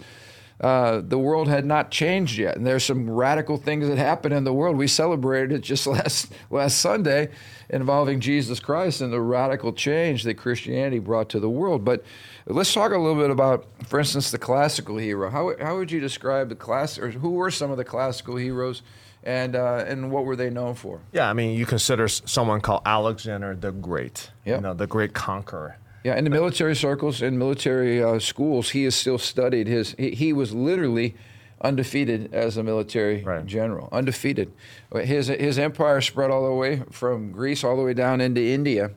uh, 0.60 1.00
the 1.02 1.18
world 1.18 1.48
had 1.48 1.64
not 1.64 1.90
changed 1.90 2.38
yet, 2.38 2.56
and 2.56 2.66
there's 2.66 2.84
some 2.84 3.10
radical 3.10 3.56
things 3.56 3.88
that 3.88 3.98
happen 3.98 4.32
in 4.32 4.44
the 4.44 4.52
world. 4.52 4.76
We 4.76 4.86
celebrated 4.86 5.52
it 5.52 5.60
just 5.62 5.86
last 5.88 6.32
last 6.50 6.78
Sunday, 6.78 7.30
involving 7.68 8.20
Jesus 8.20 8.60
Christ 8.60 9.00
and 9.00 9.12
the 9.12 9.20
radical 9.20 9.72
change 9.72 10.22
that 10.24 10.34
Christianity 10.34 10.98
brought 10.98 11.28
to 11.30 11.40
the 11.40 11.50
world. 11.50 11.84
But 11.84 12.04
let's 12.46 12.72
talk 12.72 12.92
a 12.92 12.98
little 12.98 13.20
bit 13.20 13.30
about, 13.30 13.66
for 13.86 13.98
instance, 13.98 14.30
the 14.30 14.38
classical 14.38 14.98
hero. 14.98 15.30
How 15.30 15.54
how 15.60 15.76
would 15.76 15.90
you 15.90 16.00
describe 16.00 16.48
the 16.48 16.54
class, 16.54 16.98
or 16.98 17.10
who 17.10 17.30
were 17.30 17.50
some 17.50 17.70
of 17.70 17.76
the 17.76 17.84
classical 17.84 18.36
heroes? 18.36 18.82
and 19.24 19.54
uh, 19.54 19.84
and 19.86 20.10
what 20.10 20.24
were 20.24 20.36
they 20.36 20.50
known 20.50 20.74
for? 20.74 21.00
Yeah, 21.12 21.30
I 21.30 21.32
mean, 21.32 21.56
you 21.56 21.66
consider 21.66 22.08
someone 22.08 22.60
called 22.60 22.82
Alexander 22.84 23.54
the 23.54 23.70
Great, 23.70 24.30
yep. 24.44 24.58
you 24.58 24.62
know, 24.62 24.74
the 24.74 24.86
great 24.86 25.14
conqueror. 25.14 25.76
Yeah, 26.04 26.16
in 26.16 26.24
the 26.24 26.30
military 26.30 26.74
circles, 26.74 27.22
in 27.22 27.38
military 27.38 28.02
uh, 28.02 28.18
schools, 28.18 28.70
he 28.70 28.84
is 28.84 28.94
still 28.94 29.18
studied. 29.18 29.68
His 29.68 29.94
he, 29.98 30.10
he, 30.10 30.32
was 30.32 30.52
literally 30.52 31.14
undefeated 31.60 32.34
as 32.34 32.56
a 32.56 32.62
military 32.62 33.22
right. 33.22 33.46
general, 33.46 33.88
undefeated. 33.92 34.52
His 34.92 35.28
his 35.28 35.58
empire 35.58 36.00
spread 36.00 36.30
all 36.30 36.46
the 36.46 36.54
way 36.54 36.82
from 36.90 37.30
Greece 37.30 37.62
all 37.62 37.76
the 37.76 37.84
way 37.84 37.94
down 37.94 38.20
into 38.20 38.40
India 38.40 38.90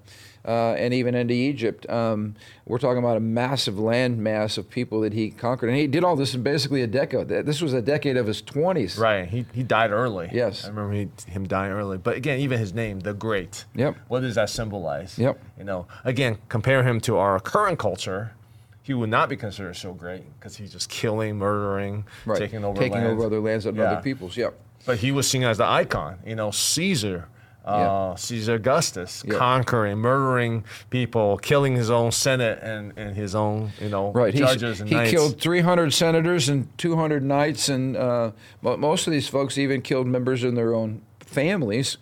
uh, 0.46 0.74
and 0.74 0.94
even 0.94 1.16
into 1.16 1.34
Egypt. 1.34 1.90
Um, 1.90 2.36
we're 2.66 2.80
talking 2.80 3.00
about 3.00 3.18
a 3.18 3.22
massive 3.22 3.80
land 3.80 4.18
mass 4.18 4.58
of 4.58 4.70
people 4.70 5.02
that 5.02 5.14
he 5.14 5.32
conquered. 5.32 5.70
And 5.70 5.78
he 5.78 5.88
did 5.88 6.04
all 6.04 6.16
this 6.16 6.34
in 6.36 6.44
basically 6.44 6.82
a 6.82 6.88
decade. 6.88 7.28
This 7.28 7.62
was 7.62 7.74
a 7.74 7.82
decade 7.82 8.18
of 8.18 8.28
his 8.28 8.42
20s. 8.42 9.00
Right. 9.00 9.28
He, 9.28 9.46
he 9.54 9.64
died 9.64 9.92
early. 9.92 10.30
Yes. 10.32 10.66
I 10.66 10.70
remember 10.70 10.94
he, 10.94 11.10
him 11.28 11.48
dying 11.48 11.72
early. 11.72 11.98
But 11.98 12.18
again, 12.18 12.40
even 12.40 12.60
his 12.60 12.74
name, 12.74 13.00
the 13.00 13.14
Great. 13.14 13.66
Yep. 13.76 13.98
What 14.08 14.22
does 14.22 14.36
that 14.36 14.50
symbolize? 14.50 15.18
Yep. 15.18 15.42
You 15.58 15.64
know, 15.64 15.88
again, 16.04 16.38
compare 16.50 16.84
him 16.84 17.00
to 17.02 17.18
our 17.18 17.40
current 17.40 17.80
culture 17.80 18.34
he 18.86 18.94
would 18.94 19.10
not 19.10 19.30
be 19.30 19.36
considered 19.36 19.76
so 19.76 19.94
great 19.94 20.22
because 20.38 20.56
he's 20.56 20.72
just 20.72 20.90
killing, 20.90 21.38
murdering, 21.38 22.06
right. 22.24 22.38
taking 22.38 22.64
over 22.64 22.80
taking 22.80 23.00
lands. 23.00 23.14
over 23.14 23.26
other 23.26 23.40
lands 23.40 23.66
and 23.66 23.76
yeah. 23.76 23.86
other 23.86 24.02
peoples. 24.04 24.38
Yep. 24.38 24.54
But 24.86 25.00
he 25.00 25.12
was 25.12 25.28
seen 25.28 25.42
as 25.42 25.58
the 25.58 25.66
icon. 25.66 26.20
You 26.24 26.36
know, 26.36 26.52
Caesar 26.52 27.28
uh, 27.66 28.12
yeah. 28.12 28.16
Caesar 28.16 28.54
Augustus, 28.56 29.24
yeah. 29.26 29.38
conquering, 29.38 29.98
murdering 29.98 30.64
people, 30.92 31.38
killing 31.38 31.76
his 31.76 31.90
own 31.90 32.12
senate 32.12 32.60
and, 32.62 32.94
and 32.96 33.16
his 33.16 33.34
own, 33.34 33.72
you 33.82 33.90
know, 33.90 34.12
right. 34.12 34.34
judges 34.36 34.80
He's, 34.80 34.92
and 34.92 35.06
He 35.06 35.12
killed 35.12 35.42
300 35.42 35.92
senators 35.92 36.48
and 36.48 36.76
200 36.78 37.24
knights, 37.24 37.68
and 37.68 37.98
uh, 37.98 38.32
most 38.62 39.08
of 39.08 39.12
these 39.12 39.28
folks 39.28 39.58
even 39.58 39.82
killed 39.82 40.06
members 40.06 40.44
in 40.44 40.54
their 40.54 40.76
own 40.76 41.02
families. 41.20 41.98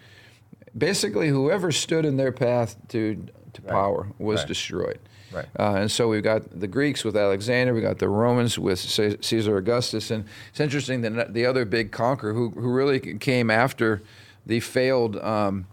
Basically, 0.77 1.29
whoever 1.29 1.71
stood 1.71 2.03
in 2.05 2.17
their 2.17 2.31
path 2.31 2.75
to 2.89 3.25
to 3.53 3.61
right. 3.61 3.71
power 3.71 4.07
was 4.17 4.39
right. 4.39 4.47
destroyed. 4.47 4.99
Right. 5.31 5.47
Uh, 5.57 5.75
and 5.75 5.91
so 5.91 6.09
we've 6.09 6.23
got 6.23 6.59
the 6.59 6.67
Greeks 6.67 7.03
with 7.03 7.17
Alexander, 7.17 7.73
we 7.73 7.81
got 7.81 7.99
the 7.99 8.09
Romans 8.09 8.59
with 8.59 8.79
Caesar 8.79 9.57
Augustus, 9.57 10.11
and 10.11 10.25
it's 10.49 10.59
interesting 10.59 11.01
that 11.01 11.33
the 11.33 11.45
other 11.45 11.65
big 11.65 11.91
conqueror 11.91 12.33
who, 12.33 12.49
who 12.51 12.71
really 12.71 12.99
came 12.99 13.49
after 13.49 14.03
the 14.45 14.59
failed 14.59 15.17
um, 15.17 15.65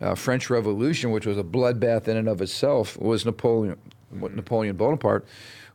uh, 0.00 0.14
French 0.14 0.50
Revolution, 0.50 1.10
which 1.10 1.26
was 1.26 1.38
a 1.38 1.42
bloodbath 1.42 2.08
in 2.08 2.16
and 2.16 2.28
of 2.28 2.40
itself, 2.40 2.98
was 2.98 3.24
Napoleon, 3.24 3.76
Napoleon 4.10 4.76
Bonaparte, 4.76 5.26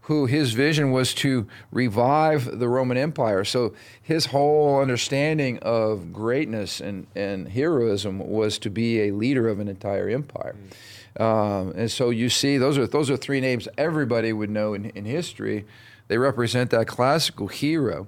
who 0.01 0.25
his 0.25 0.53
vision 0.53 0.91
was 0.91 1.13
to 1.13 1.48
revive 1.72 2.60
the 2.60 2.68
Roman 2.68 2.98
Empire. 2.98 3.44
So 3.44 3.75
his 4.01 4.27
whole 4.27 4.82
understanding 4.82 5.60
of 5.60 6.12
greatness 6.12 6.82
and, 6.82 7.06
and 7.15 7.48
heroism 7.48 8.18
was 8.18 8.58
to 8.60 8.72
be 8.72 9.01
a 9.01 9.12
leader 9.12 9.48
of 9.48 9.60
an 9.60 9.68
entire 9.68 10.10
empire. 10.10 10.56
Mm. 10.56 11.22
Um, 11.22 11.74
and 11.75 11.91
so 11.91 12.10
you 12.10 12.29
see, 12.29 12.58
those 12.58 12.77
are 12.77 12.88
those 12.88 13.10
are 13.10 13.18
three 13.18 13.41
names 13.41 13.68
everybody 13.77 14.34
would 14.34 14.50
know 14.50 14.74
in, 14.74 14.86
in 14.91 15.06
history. 15.06 15.65
They 16.08 16.18
represent 16.18 16.72
that 16.72 16.88
classical 16.88 17.48
hero, 17.48 18.08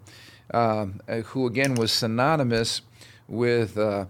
um, 0.53 1.01
who 1.25 1.45
again 1.45 1.75
was 1.75 1.91
synonymous 1.91 2.81
with. 3.27 3.77
Uh, 3.77 4.05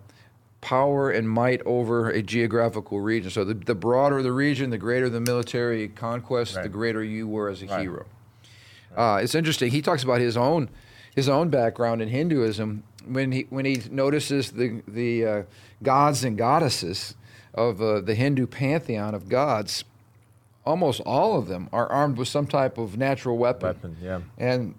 power 0.61 1.09
and 1.09 1.29
might 1.29 1.61
over 1.65 2.09
a 2.09 2.21
geographical 2.21 3.01
region. 3.01 3.29
So 3.31 3.43
the, 3.43 3.55
the 3.55 3.75
broader 3.75 4.21
the 4.21 4.31
region, 4.31 4.69
the 4.69 4.77
greater 4.77 5.09
the 5.09 5.19
military 5.19 5.87
conquest, 5.89 6.55
right. 6.55 6.63
the 6.63 6.69
greater 6.69 7.03
you 7.03 7.27
were 7.27 7.49
as 7.49 7.61
a 7.63 7.65
right. 7.65 7.81
hero. 7.81 8.05
Uh, 8.95 9.19
it's 9.23 9.35
interesting. 9.35 9.71
He 9.71 9.81
talks 9.81 10.03
about 10.03 10.21
his 10.21 10.37
own 10.37 10.69
his 11.15 11.27
own 11.27 11.49
background 11.49 12.01
in 12.01 12.07
Hinduism 12.07 12.83
when 13.05 13.31
he 13.31 13.47
when 13.49 13.65
he 13.65 13.81
notices 13.89 14.51
the 14.51 14.81
the 14.87 15.25
uh, 15.25 15.43
gods 15.81 16.23
and 16.23 16.37
goddesses 16.37 17.15
of 17.53 17.81
uh, 17.81 18.01
the 18.01 18.15
Hindu 18.15 18.47
pantheon 18.47 19.15
of 19.15 19.29
gods. 19.29 19.83
Almost 20.63 21.01
all 21.05 21.39
of 21.39 21.47
them 21.47 21.69
are 21.73 21.87
armed 21.87 22.17
with 22.17 22.27
some 22.27 22.45
type 22.45 22.77
of 22.77 22.95
natural 22.95 23.37
weapon. 23.37 23.67
Weapon, 23.67 23.97
yeah. 23.99 24.19
And 24.37 24.75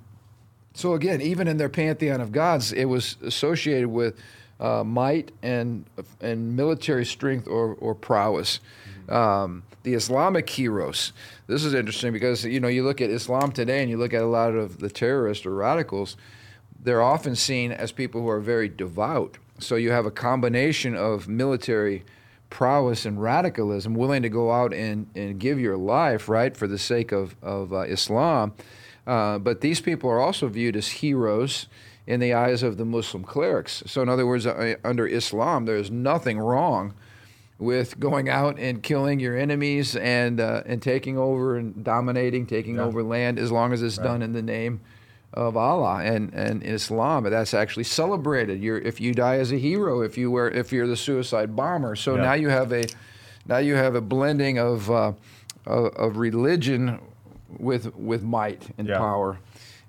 so 0.74 0.94
again, 0.94 1.20
even 1.20 1.48
in 1.48 1.56
their 1.56 1.68
pantheon 1.68 2.20
of 2.20 2.30
gods, 2.30 2.72
it 2.72 2.84
was 2.84 3.16
associated 3.22 3.88
with 3.88 4.14
uh, 4.62 4.84
might 4.84 5.32
and 5.42 5.84
and 6.20 6.56
military 6.56 7.04
strength 7.04 7.48
or, 7.48 7.74
or 7.74 7.94
prowess. 7.94 8.60
Um, 9.08 9.64
the 9.82 9.94
Islamic 9.94 10.48
heroes. 10.48 11.12
This 11.48 11.64
is 11.64 11.74
interesting 11.74 12.12
because 12.12 12.44
you 12.44 12.60
know 12.60 12.68
you 12.68 12.84
look 12.84 13.00
at 13.00 13.10
Islam 13.10 13.50
today 13.50 13.82
and 13.82 13.90
you 13.90 13.98
look 13.98 14.14
at 14.14 14.22
a 14.22 14.26
lot 14.26 14.54
of 14.54 14.78
the 14.78 14.88
terrorists 14.88 15.44
or 15.44 15.54
radicals. 15.54 16.16
They're 16.80 17.02
often 17.02 17.34
seen 17.34 17.72
as 17.72 17.92
people 17.92 18.22
who 18.22 18.28
are 18.28 18.40
very 18.40 18.68
devout. 18.68 19.38
So 19.58 19.74
you 19.76 19.90
have 19.90 20.06
a 20.06 20.10
combination 20.10 20.96
of 20.96 21.28
military 21.28 22.04
prowess 22.50 23.06
and 23.06 23.20
radicalism, 23.22 23.94
willing 23.94 24.22
to 24.22 24.28
go 24.28 24.52
out 24.52 24.74
and, 24.74 25.08
and 25.14 25.38
give 25.38 25.58
your 25.58 25.76
life, 25.76 26.28
right, 26.28 26.56
for 26.56 26.66
the 26.66 26.78
sake 26.78 27.12
of, 27.12 27.36
of 27.40 27.72
uh, 27.72 27.80
Islam. 27.82 28.52
Uh, 29.06 29.38
but 29.38 29.60
these 29.60 29.80
people 29.80 30.10
are 30.10 30.20
also 30.20 30.48
viewed 30.48 30.76
as 30.76 30.88
heroes 30.88 31.66
in 32.06 32.20
the 32.20 32.34
eyes 32.34 32.62
of 32.62 32.76
the 32.76 32.84
Muslim 32.84 33.24
clerics. 33.24 33.82
So, 33.86 34.02
in 34.02 34.08
other 34.08 34.26
words, 34.26 34.46
uh, 34.46 34.74
under 34.84 35.06
Islam, 35.06 35.66
there 35.66 35.76
is 35.76 35.90
nothing 35.90 36.38
wrong 36.38 36.94
with 37.58 38.00
going 38.00 38.28
out 38.28 38.58
and 38.58 38.82
killing 38.82 39.20
your 39.20 39.36
enemies 39.36 39.94
and 39.94 40.40
uh, 40.40 40.62
and 40.66 40.82
taking 40.82 41.16
over 41.16 41.56
and 41.56 41.84
dominating, 41.84 42.46
taking 42.46 42.76
yeah. 42.76 42.82
over 42.82 43.02
land, 43.02 43.38
as 43.38 43.52
long 43.52 43.72
as 43.72 43.82
it's 43.82 43.98
right. 43.98 44.04
done 44.04 44.22
in 44.22 44.32
the 44.32 44.42
name 44.42 44.80
of 45.34 45.56
Allah 45.56 46.02
and, 46.02 46.32
and 46.34 46.62
Islam. 46.62 47.24
That's 47.24 47.54
actually 47.54 47.84
celebrated. 47.84 48.62
You're, 48.62 48.78
if 48.78 49.00
you 49.00 49.14
die 49.14 49.36
as 49.36 49.52
a 49.52 49.56
hero, 49.56 50.02
if 50.02 50.18
you 50.18 50.30
were 50.30 50.50
if 50.50 50.72
you're 50.72 50.86
the 50.86 50.96
suicide 50.96 51.56
bomber. 51.56 51.96
So 51.96 52.16
yeah. 52.16 52.22
now 52.22 52.32
you 52.34 52.48
have 52.48 52.72
a 52.72 52.84
now 53.46 53.58
you 53.58 53.74
have 53.74 53.94
a 53.94 54.00
blending 54.00 54.58
of 54.58 54.90
uh, 54.90 55.12
of, 55.66 55.94
of 55.94 56.16
religion 56.16 56.98
with 57.58 57.94
with 57.94 58.22
might 58.22 58.68
and 58.76 58.88
yeah. 58.88 58.98
power 58.98 59.38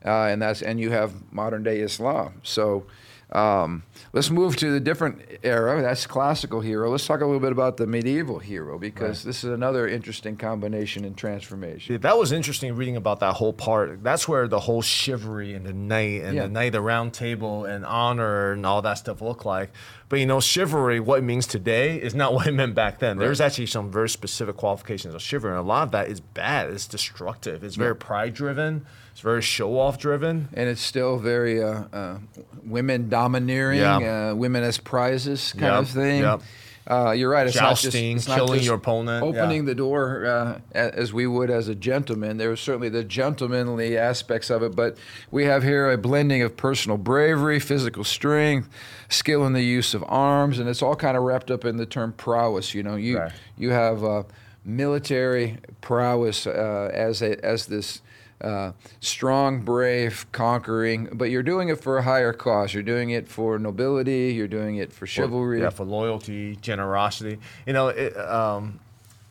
uh, 0.06 0.26
and 0.26 0.42
that's 0.42 0.62
and 0.62 0.80
you 0.80 0.92
have 0.92 1.14
modern 1.32 1.64
day 1.64 1.80
Islam. 1.80 2.42
So 2.44 2.86
um, 3.34 3.82
let's 4.14 4.30
move 4.30 4.56
to 4.58 4.72
the 4.72 4.80
different 4.80 5.20
era. 5.42 5.82
That's 5.82 6.06
classical 6.06 6.62
hero. 6.62 6.92
Let's 6.92 7.08
talk 7.08 7.22
a 7.22 7.26
little 7.26 7.40
bit 7.40 7.52
about 7.52 7.78
the 7.78 7.88
medieval 7.88 8.38
hero 8.38 8.78
because 8.78 9.22
right. 9.22 9.26
this 9.26 9.44
is 9.44 9.50
another 9.50 9.88
interesting 9.88 10.38
combination 10.38 11.04
and 11.04 11.18
transformation. 11.18 11.94
Yeah, 11.94 11.98
that 12.00 12.18
was 12.18 12.32
interesting 12.32 12.76
reading 12.76 12.96
about 12.96 13.22
that 13.22 13.34
whole 13.34 13.52
part. 13.52 14.04
That's 14.04 14.28
where 14.28 14.48
the 14.48 14.60
whole 14.60 14.84
chivalry 14.84 15.56
and 15.56 15.66
the 15.66 15.74
knight 15.74 16.22
and 16.22 16.36
yeah. 16.36 16.44
the 16.44 16.50
knight, 16.50 16.74
the 16.74 16.82
round 16.82 17.16
table 17.16 17.66
and 17.66 17.84
honor 17.86 18.52
and 18.52 18.68
all 18.68 18.84
that 18.84 19.00
stuff 19.00 19.20
look 19.20 19.46
like. 19.46 19.72
But 20.10 20.20
you 20.20 20.28
know, 20.28 20.40
chivalry, 20.40 21.00
what 21.00 21.18
it 21.18 21.24
means 21.24 21.48
today 21.48 22.00
is 22.00 22.14
not 22.14 22.34
what 22.36 22.46
it 22.46 22.54
meant 22.54 22.76
back 22.76 23.00
then. 23.00 23.18
Right. 23.18 23.26
There's 23.26 23.42
actually 23.42 23.66
some 23.66 23.92
very 23.92 24.10
specific 24.10 24.58
qualifications 24.58 25.16
of 25.16 25.24
chivalry, 25.24 25.54
and 25.54 25.60
a 25.60 25.68
lot 25.68 25.84
of 25.84 25.92
that 25.92 26.08
is 26.08 26.20
bad. 26.20 26.70
It's 26.70 26.86
destructive. 26.86 27.64
It's 27.64 27.78
very 27.78 27.96
pride 27.96 28.36
driven. 28.36 28.86
It's 29.14 29.22
very 29.22 29.44
show 29.44 29.80
off 29.80 30.00
driven, 30.00 30.50
and 30.54 30.68
it's 30.68 30.82
still 30.82 31.18
very 31.18 31.64
uh, 31.64 31.84
uh, 31.94 32.18
women 32.66 33.10
domineering, 33.10 33.80
yeah. 33.80 34.32
uh, 34.32 34.36
women 34.36 34.64
as 34.64 34.80
prizes 34.80 35.54
kind 35.54 35.62
yep. 35.62 35.82
of 35.84 35.90
thing. 35.90 36.22
Yep. 36.22 36.42
Uh, 36.90 37.12
you're 37.12 37.30
right. 37.30 37.48
It's 37.48 37.56
Jousting, 37.56 38.16
not 38.16 38.16
just, 38.16 38.28
it's 38.28 38.28
not 38.28 38.36
killing 38.36 38.54
just 38.56 38.66
your 38.66 38.76
opponent, 38.76 39.24
opening 39.24 39.62
yeah. 39.62 39.68
the 39.68 39.76
door 39.76 40.26
uh, 40.26 40.60
as 40.74 41.14
we 41.14 41.28
would 41.28 41.50
as 41.50 41.68
a 41.70 41.76
gentleman. 41.76 42.38
There 42.38 42.50
was 42.50 42.60
certainly 42.60 42.90
the 42.90 43.04
gentlemanly 43.04 43.98
aspects 43.98 44.50
of 44.50 44.64
it, 44.64 44.76
but 44.76 44.98
we 45.32 45.46
have 45.46 45.64
here 45.64 45.92
a 45.92 45.98
blending 45.98 46.42
of 46.42 46.58
personal 46.58 46.98
bravery, 46.98 47.60
physical 47.60 48.04
strength, 48.04 48.68
skill 49.10 49.46
in 49.46 49.54
the 49.54 49.64
use 49.64 49.94
of 49.94 50.04
arms, 50.08 50.60
and 50.60 50.68
it's 50.68 50.82
all 50.82 50.96
kind 50.96 51.16
of 51.16 51.24
wrapped 51.24 51.52
up 51.52 51.64
in 51.64 51.78
the 51.78 51.86
term 51.86 52.14
prowess. 52.14 52.74
You 52.74 52.84
know, 52.84 52.96
you 52.96 53.20
Right. 53.20 53.32
you 53.58 53.70
have 53.70 54.04
uh, 54.04 54.24
military 54.66 55.60
prowess 55.82 56.48
uh, 56.48 56.90
as 56.92 57.22
a, 57.22 57.44
as 57.46 57.68
this. 57.68 58.02
Uh, 58.44 58.74
strong, 59.00 59.62
brave, 59.62 60.26
conquering, 60.34 61.08
but 61.14 61.30
you're 61.30 61.44
doing 61.44 61.70
it 61.70 61.80
for 61.80 61.98
a 61.98 62.04
higher 62.04 62.34
cause. 62.34 62.74
You're 62.74 62.84
doing 62.84 63.12
it 63.12 63.28
for 63.28 63.58
nobility. 63.58 64.34
You're 64.34 64.50
doing 64.50 64.76
it 64.76 64.92
for 64.92 65.08
chivalry. 65.08 65.62
Yeah, 65.62 65.70
for 65.70 65.86
loyalty, 65.86 66.58
generosity. 66.58 67.40
You 67.66 67.74
know, 67.74 67.88
it, 67.88 68.18
um, 68.18 68.80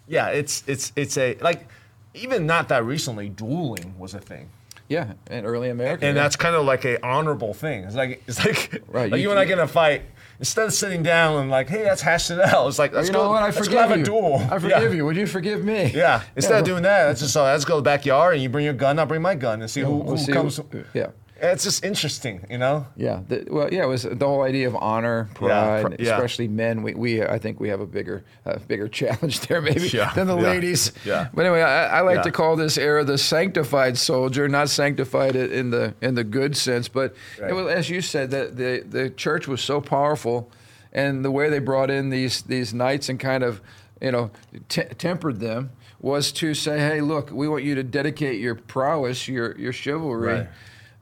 yeah, 0.09 0.29
it's 0.29 0.65
it's 0.67 0.93
it's 0.97 1.19
a 1.19 1.37
like 1.43 1.67
even 2.15 2.47
not 2.47 2.69
that 2.69 2.85
recently, 2.85 3.29
dueling 3.29 3.99
was 3.99 4.15
a 4.15 4.21
thing. 4.21 4.49
Yeah, 4.93 5.13
in 5.31 5.45
early 5.47 5.71
America. 5.71 6.05
and 6.07 6.15
yeah. 6.17 6.23
that's 6.23 6.37
kind 6.37 6.55
of 6.55 6.65
like 6.65 6.85
a 6.85 7.05
honorable 7.05 7.55
thing. 7.55 7.85
It's 7.85 7.95
like 7.97 8.23
it's 8.27 8.45
like 8.45 8.83
Right, 8.89 9.11
like 9.11 9.19
you- 9.19 9.25
you, 9.29 9.31
and 9.31 9.39
I 9.41 9.45
get 9.45 9.59
in 9.59 9.65
a 9.65 9.69
fight. 9.69 10.03
Instead 10.39 10.67
of 10.67 10.73
sitting 10.73 11.03
down 11.05 11.41
and 11.41 11.51
like, 11.51 11.69
hey, 11.69 11.85
let's 11.85 12.03
hash 12.03 12.31
it 12.31 12.41
out. 12.41 12.67
It's 12.67 12.79
like 12.79 12.93
let's 12.93 13.07
you 13.09 13.15
go. 13.15 13.23
know 13.25 13.31
what? 13.31 13.43
I 13.43 13.47
let's 13.47 13.59
forgive 13.59 13.73
go 13.75 13.79
have 13.89 13.97
you. 13.97 14.03
a 14.03 14.05
duel. 14.05 14.35
I 14.39 14.41
Yeah. 14.55 14.59
forgive 14.59 14.95
you. 14.95 15.05
Would 15.05 15.17
you 15.17 15.27
forgive 15.27 15.65
me? 15.65 15.93
Yeah. 15.95 16.23
Instead 16.35 16.55
Yeah, 16.55 16.59
of 16.61 16.65
doing 16.65 16.83
that, 16.83 17.07
let's 17.07 17.21
just 17.21 17.37
uh, 17.37 17.45
let's 17.45 17.65
go 17.65 17.75
to 17.75 17.79
the 17.79 17.83
backyard 17.85 18.35
and 18.35 18.43
you 18.43 18.49
bring 18.49 18.65
your 18.65 18.75
gun, 18.75 18.99
I'll 18.99 19.07
bring 19.07 19.23
my 19.23 19.35
gun 19.37 19.61
and 19.63 19.71
see 19.71 19.81
who, 19.83 19.97
we'll 19.99 20.17
who 20.17 20.19
see 20.19 20.33
comes. 20.33 20.57
who- 20.57 20.85
yeah. 20.95 21.09
It's 21.45 21.65
just 21.65 21.85
interesting, 21.85 22.47
you 22.49 22.57
know. 22.57 22.87
Yeah, 22.97 23.23
the, 23.27 23.45
well, 23.51 23.69
yeah, 23.73 23.83
it 23.83 23.89
was 23.89 24.05
the 24.05 24.27
whole 24.27 24.43
idea 24.43 24.69
of 24.69 24.77
honor, 24.77 25.29
pride, 25.35 25.83
pr- 25.85 25.95
yeah. 26.03 26.15
especially 26.15 26.47
men. 26.47 26.83
We, 26.85 26.95
we, 26.95 27.23
I 27.25 27.39
think 27.41 27.59
we 27.59 27.69
have 27.69 27.81
a 27.81 27.87
bigger, 27.87 28.23
uh, 28.47 28.59
bigger 28.69 28.87
challenge 29.01 29.41
there 29.41 29.61
maybe 29.61 29.89
Yeah, 29.89 30.13
than 30.15 30.29
the 30.29 30.37
yeah, 30.37 30.43
ladies. 30.43 30.93
yeah. 31.05 31.29
But 31.35 31.47
anyway, 31.47 31.63
I, 31.63 31.99
I 31.99 32.01
like 32.03 32.19
Yeah. 32.19 32.23
to 32.23 32.31
call 32.31 32.55
this 32.55 32.79
era 32.79 33.03
the 33.05 33.19
sanctified 33.19 33.99
soldier, 33.99 34.49
not 34.49 34.69
sanctified 34.71 35.35
in 35.35 35.71
the 35.71 35.95
in 36.01 36.15
the 36.15 36.23
good 36.23 36.57
sense, 36.57 36.87
but 36.87 37.13
Right. 37.41 37.53
was, 37.53 37.67
as 37.73 37.91
you 37.91 38.03
said, 38.03 38.31
that 38.31 38.57
the 38.57 38.85
the 38.89 39.11
church 39.11 39.49
was 39.49 39.61
so 39.61 39.81
powerful, 39.81 40.49
and 40.93 41.25
the 41.25 41.31
way 41.33 41.51
they 41.51 41.59
brought 41.59 41.91
in 41.91 42.11
these 42.11 42.43
these 42.43 42.73
knights 42.73 43.09
and 43.09 43.19
kind 43.19 43.43
of, 43.43 43.61
you 44.01 44.13
know, 44.13 44.31
te- 44.69 44.95
tempered 44.97 45.41
them 45.41 45.71
was 46.01 46.31
to 46.33 46.55
say, 46.55 46.79
hey, 46.79 47.01
look, 47.01 47.31
we 47.33 47.49
want 47.49 47.65
you 47.65 47.75
to 47.75 47.83
dedicate 47.83 48.41
your 48.41 48.55
prowess, 48.55 49.27
your 49.27 49.59
your 49.59 49.73
chivalry 49.73 50.33
Right. 50.35 50.49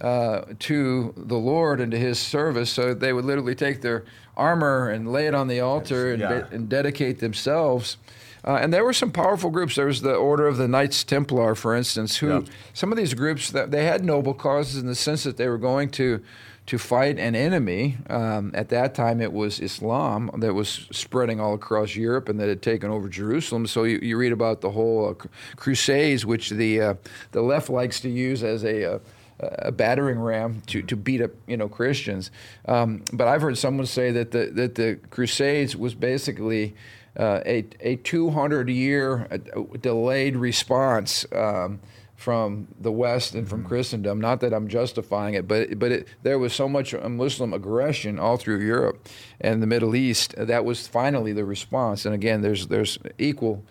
Uh, 0.00 0.42
to 0.60 1.12
the 1.16 1.36
Lord 1.36 1.80
and 1.80 1.90
to 1.92 1.98
His 1.98 2.18
service. 2.18 2.70
So 2.70 2.94
they 2.94 3.12
would 3.12 3.24
literally 3.24 3.54
take 3.54 3.80
their 3.82 4.04
armor 4.36 4.88
and 4.88 5.12
lay 5.12 5.26
it 5.26 5.34
on 5.34 5.48
the 5.48 5.60
altar 5.60 6.12
and, 6.12 6.20
Yeah. 6.20 6.28
de- 6.28 6.48
and 6.54 6.68
dedicate 6.68 7.18
themselves. 7.20 7.96
Uh, 8.42 8.54
and 8.54 8.72
there 8.72 8.84
were 8.84 8.94
some 8.94 9.10
powerful 9.10 9.50
groups. 9.50 9.74
There 9.76 9.86
was 9.86 10.00
the 10.00 10.14
Order 10.14 10.46
of 10.46 10.56
the 10.56 10.66
Knights 10.66 11.04
Templar, 11.04 11.54
for 11.54 11.74
instance, 11.74 12.16
who 12.16 12.44
some 12.72 12.90
of 12.90 12.96
these 12.96 13.12
groups 13.12 13.50
that 13.50 13.70
they 13.70 13.84
had 13.84 14.02
noble 14.04 14.32
causes 14.32 14.80
in 14.80 14.86
the 14.86 14.94
sense 14.94 15.24
that 15.24 15.36
they 15.36 15.48
were 15.48 15.58
going 15.58 15.90
to 15.90 16.22
to 16.66 16.78
fight 16.78 17.18
an 17.18 17.34
enemy. 17.34 17.96
Um, 18.08 18.52
at 18.54 18.68
that 18.68 18.94
time, 18.94 19.20
it 19.20 19.32
was 19.32 19.58
Islam 19.60 20.30
that 20.38 20.54
was 20.54 20.86
spreading 20.92 21.40
all 21.40 21.52
across 21.52 21.96
Europe 21.96 22.28
and 22.28 22.38
that 22.38 22.48
had 22.48 22.62
taken 22.62 22.90
over 22.90 23.08
Jerusalem. 23.08 23.66
So 23.66 23.82
you, 23.84 23.98
you 24.00 24.16
read 24.16 24.30
about 24.32 24.60
the 24.60 24.70
whole 24.70 25.10
uh, 25.10 25.26
Crusades, 25.56 26.24
which 26.24 26.50
the 26.50 26.80
uh, 26.80 26.94
the 27.32 27.42
left 27.42 27.68
likes 27.68 28.00
to 28.00 28.08
use 28.08 28.42
as 28.42 28.64
a 28.64 28.94
uh, 28.94 28.98
a 29.40 29.72
battering 29.72 30.18
ram 30.20 30.62
to, 30.66 30.82
to 30.82 30.96
beat 30.96 31.20
up 31.20 31.30
you 31.46 31.56
know 31.56 31.68
Christians. 31.68 32.30
Um, 32.66 33.02
but 33.12 33.28
I've 33.28 33.42
heard 33.42 33.58
someone 33.58 33.86
say 33.86 34.10
that 34.12 34.30
the 34.30 34.50
that 34.54 34.74
the 34.74 34.98
Crusades 35.10 35.76
was 35.76 35.94
basically 35.94 36.74
uh, 37.18 37.40
a 37.46 37.66
a 37.80 37.96
200 37.96 38.68
year 38.68 39.26
uh, 39.30 39.38
delayed 39.80 40.36
response. 40.36 41.26
Um, 41.32 41.80
from 42.20 42.68
the 42.78 42.92
West 42.92 43.34
and 43.34 43.48
from 43.48 43.64
Christendom. 43.64 44.20
Not 44.20 44.40
that 44.40 44.52
I'm 44.52 44.68
justifying 44.68 45.32
it, 45.32 45.48
but 45.48 45.78
but 45.78 45.90
it, 45.90 46.08
there 46.22 46.38
was 46.38 46.52
so 46.52 46.68
much 46.68 46.92
Muslim 46.94 47.54
aggression 47.54 48.18
all 48.18 48.36
through 48.36 48.60
Europe 48.60 49.08
and 49.40 49.62
the 49.62 49.66
Middle 49.66 49.96
East. 49.96 50.34
uh, 50.34 50.44
That 50.44 50.66
was 50.66 50.86
finally 50.86 51.32
the 51.32 51.46
response. 51.46 52.04
And 52.04 52.14
again, 52.14 52.42
there's 52.42 52.66
there's 52.66 52.98
equal 53.18 53.64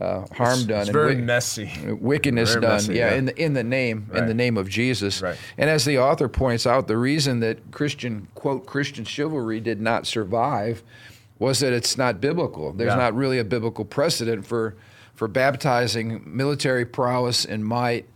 uh, 0.00 0.26
harm 0.34 0.66
done 0.66 0.80
It's 0.80 0.88
and 0.88 0.92
very 0.92 1.16
messy. 1.16 1.70
wickedness 2.00 2.50
Very 2.50 2.60
done. 2.62 2.72
messy, 2.72 2.94
yeah, 2.94 3.10
yeah. 3.10 3.16
in 3.16 3.24
the 3.26 3.42
in 3.42 3.52
the 3.54 3.64
name 3.64 4.10
in 4.14 4.26
the 4.26 4.34
name 4.34 4.56
of 4.56 4.68
Jesus. 4.68 5.22
Right. 5.22 5.38
And 5.56 5.70
as 5.70 5.84
the 5.84 5.98
author 5.98 6.28
points 6.28 6.66
out, 6.66 6.86
the 6.86 6.98
reason 6.98 7.40
that 7.40 7.70
Christian 7.70 8.28
quote 8.34 8.66
Christian 8.66 9.04
chivalry 9.04 9.60
did 9.60 9.80
not 9.80 10.06
survive 10.06 10.82
was 11.38 11.60
that 11.60 11.72
it's 11.72 11.96
not 11.98 12.20
biblical. 12.20 12.72
There's 12.72 12.90
Yeah. 12.90 12.96
not 12.96 13.14
really 13.14 13.38
a 13.38 13.44
biblical 13.44 13.84
precedent 13.84 14.46
for 14.46 14.74
for 15.14 15.28
baptizing 15.28 16.22
military 16.26 16.84
prowess 16.84 17.44
and 17.46 17.64
might 17.64 18.06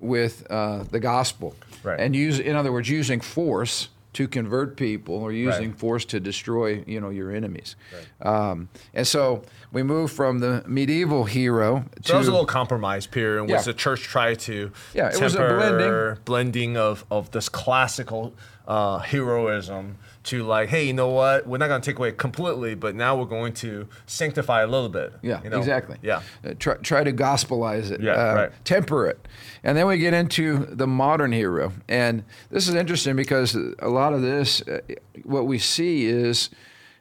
with 0.00 0.46
uh, 0.50 0.84
the 0.90 1.00
gospel. 1.00 1.54
Right. 1.82 2.00
And 2.00 2.16
use 2.16 2.38
in 2.38 2.56
other 2.56 2.72
words 2.72 2.88
using 2.88 3.20
force 3.20 3.88
to 4.16 4.26
convert 4.26 4.76
people 4.78 5.14
or 5.14 5.30
using 5.30 5.70
Right. 5.70 5.78
force 5.78 6.04
to 6.06 6.18
destroy 6.20 6.82
you 6.86 7.00
know 7.00 7.10
your 7.10 7.30
enemies. 7.30 7.76
Um, 8.22 8.68
and 8.94 9.06
so 9.06 9.42
we 9.72 9.82
move 9.82 10.10
from 10.10 10.38
the 10.38 10.64
medieval 10.66 11.24
hero 11.24 11.84
to 12.04 12.12
that 12.12 12.18
was 12.18 12.28
a 12.28 12.30
little 12.30 12.46
compromise 12.46 13.06
period 13.06 13.42
in 13.42 13.48
Yeah. 13.48 13.56
which 13.56 13.66
the 13.66 13.74
church 13.74 14.02
tried 14.02 14.38
to 14.40 14.72
Yeah, 14.94 15.10
it 15.12 15.20
was 15.20 15.34
a 15.34 15.38
blending. 15.38 16.16
blending 16.24 16.76
of, 16.78 17.04
of 17.10 17.30
this 17.32 17.48
classical 17.50 18.32
uh, 18.66 18.98
heroism 18.98 19.96
to 20.26 20.42
like, 20.44 20.68
hey, 20.68 20.84
you 20.86 20.92
know 20.92 21.08
what? 21.08 21.46
We're 21.46 21.58
not 21.58 21.68
going 21.68 21.80
to 21.80 21.90
take 21.90 21.98
away 21.98 22.12
completely, 22.12 22.74
but 22.74 22.94
now 22.94 23.16
we're 23.16 23.24
going 23.24 23.52
to 23.54 23.88
sanctify 24.06 24.62
a 24.62 24.66
little 24.66 24.88
bit. 24.88 25.14
Yeah, 25.22 25.42
you 25.42 25.50
know? 25.50 25.58
exactly. 25.58 25.96
Yeah. 26.02 26.22
Uh, 26.44 26.54
try, 26.58 26.74
try 26.76 27.04
to 27.04 27.12
gospelize 27.12 27.90
it, 27.90 28.00
Yeah, 28.00 28.12
uh, 28.12 28.34
right. 28.34 28.52
temper 28.64 29.06
it. 29.06 29.26
And 29.64 29.76
then 29.76 29.86
we 29.86 29.98
get 29.98 30.14
into 30.14 30.66
the 30.66 30.86
modern 30.86 31.32
hero. 31.32 31.72
And 31.88 32.24
this 32.50 32.68
is 32.68 32.74
interesting 32.74 33.16
because 33.16 33.56
a 33.78 33.88
lot 33.88 34.12
of 34.12 34.22
this, 34.22 34.62
uh, 34.62 34.80
what 35.24 35.46
we 35.46 35.58
see 35.58 36.06
is 36.06 36.50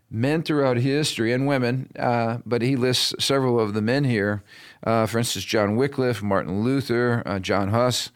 men 0.10 0.44
throughout 0.44 0.78
history 0.78 1.34
and 1.34 1.48
women, 1.48 1.90
uh, 1.98 2.38
but 2.46 2.62
he 2.62 2.76
lists 2.76 3.14
several 3.24 3.60
of 3.60 3.74
the 3.74 3.82
men 3.82 4.04
here. 4.04 4.44
Uh, 4.84 5.06
for 5.06 5.18
instance, 5.18 5.46
John 5.46 5.76
Wycliffe, 5.76 6.22
Martin 6.22 6.62
Luther, 6.64 7.24
uh, 7.26 7.40
John 7.40 7.70
Huss. 7.70 8.12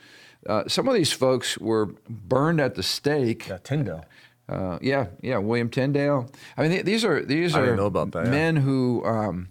Uh, 0.47 0.63
some 0.67 0.87
of 0.87 0.93
these 0.93 1.11
folks 1.11 1.57
were 1.57 1.87
burned 2.07 2.61
at 2.61 2.75
the 2.75 2.83
stake. 2.83 3.47
Yeah, 3.49 3.57
Tyndale. 3.57 4.05
Uh, 4.49 4.79
yeah, 4.81 5.07
yeah, 5.21 5.37
William 5.37 5.69
Tyndale. 5.69 6.29
I 6.57 6.61
mean, 6.63 6.71
th- 6.71 6.85
these 6.85 7.05
are 7.05 7.23
these 7.23 7.55
I 7.55 7.59
are 7.59 7.65
didn't 7.65 7.77
know 7.77 7.85
about 7.85 8.11
that, 8.13 8.25
yeah. 8.25 8.31
men 8.31 8.55
who, 8.55 9.03
um, 9.05 9.49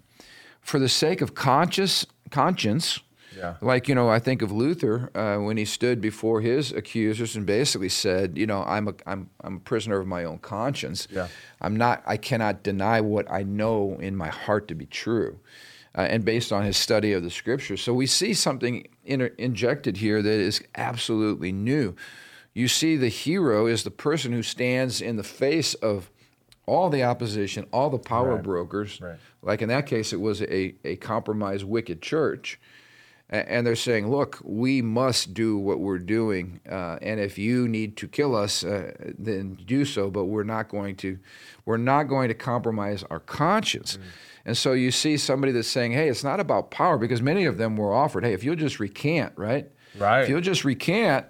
for 0.61 0.79
the 0.79 0.89
sake 0.89 1.21
of 1.21 1.33
conscious 1.33 2.05
conscience, 2.31 2.99
Yeah. 3.37 3.55
like 3.61 3.87
you 3.87 3.95
know, 3.95 4.09
I 4.09 4.19
think 4.19 4.41
of 4.41 4.51
Luther 4.51 5.09
uh, 5.15 5.37
when 5.41 5.57
he 5.57 5.65
stood 5.65 6.01
before 6.01 6.41
his 6.41 6.71
accusers 6.73 7.35
and 7.37 7.45
basically 7.45 7.89
said, 7.89 8.37
you 8.37 8.45
know, 8.45 8.63
I'm 8.67 8.87
a 8.89 8.93
I'm 9.05 9.29
I'm 9.41 9.55
a 9.55 9.59
prisoner 9.59 9.99
of 9.99 10.07
my 10.07 10.25
own 10.25 10.39
conscience. 10.39 11.07
Yeah. 11.09 11.27
I'm 11.61 11.77
not. 11.77 12.03
I 12.05 12.17
cannot 12.17 12.63
deny 12.63 12.99
what 13.01 13.25
I 13.31 13.43
know 13.43 13.97
in 14.01 14.15
my 14.15 14.29
heart 14.29 14.67
to 14.67 14.75
be 14.75 14.85
true. 14.85 15.39
Uh, 15.97 16.01
and 16.01 16.23
based 16.23 16.51
on 16.51 16.63
his 16.63 16.77
study 16.77 17.13
of 17.13 17.23
the 17.23 17.31
scriptures. 17.31 17.81
So 17.81 17.93
we 17.93 18.05
see 18.05 18.33
something 18.35 18.87
injected 19.37 19.97
here 19.97 20.21
that 20.21 20.39
is 20.39 20.61
absolutely 20.75 21.51
new. 21.51 21.95
You 22.53 22.67
see, 22.67 22.97
the 22.97 23.09
hero 23.09 23.67
is 23.67 23.83
the 23.83 23.91
person 23.91 24.31
who 24.31 24.43
stands 24.43 25.01
in 25.01 25.15
the 25.15 25.23
face 25.23 25.73
of 25.75 26.09
all 26.65 26.89
the 26.89 27.03
opposition, 27.03 27.65
all 27.71 27.89
the 27.89 27.97
power 27.99 28.35
Right. 28.35 28.43
brokers. 28.43 28.99
Right. 29.01 29.17
Like 29.41 29.61
in 29.61 29.69
that 29.69 29.85
case, 29.85 30.13
it 30.13 30.19
was 30.21 30.41
a, 30.41 30.75
a 30.83 30.95
compromised, 30.97 31.63
wicked 31.63 32.01
church. 32.01 32.59
And 33.31 33.65
they're 33.65 33.75
saying, 33.75 34.09
look, 34.09 34.39
we 34.43 34.81
must 34.81 35.35
do 35.35 35.55
what 35.55 35.79
we're 35.79 35.99
doing. 35.99 36.61
Uh, 36.67 36.97
and 36.99 37.19
if 37.19 37.37
you 37.37 37.67
need 37.67 37.95
to 37.97 38.07
kill 38.07 38.35
us, 38.35 38.63
uh, 38.63 38.91
then 39.19 39.53
do 39.67 39.85
so. 39.85 40.09
But 40.09 40.25
we're 40.25 40.43
not 40.43 40.67
going 40.67 40.95
to, 40.97 41.19
we're 41.63 41.77
not 41.77 42.05
going 42.05 42.29
to 42.29 42.33
compromise 42.33 43.03
our 43.11 43.19
conscience. 43.19 43.97
Mm. 43.97 44.01
And 44.45 44.57
so 44.57 44.73
you 44.73 44.89
see 44.89 45.15
somebody 45.15 45.51
that's 45.51 45.67
saying, 45.67 45.91
hey, 45.91 46.09
it's 46.09 46.23
not 46.23 46.39
about 46.39 46.71
power, 46.71 46.97
because 46.97 47.21
many 47.21 47.45
of 47.45 47.59
them 47.59 47.77
were 47.77 47.93
offered, 47.93 48.23
hey, 48.23 48.33
if 48.33 48.43
you'll 48.43 48.55
just 48.55 48.79
recant, 48.79 49.33
right? 49.35 49.69
Right. 49.95 50.23
If 50.23 50.29
you'll 50.29 50.41
just 50.41 50.65
recant, 50.65 51.27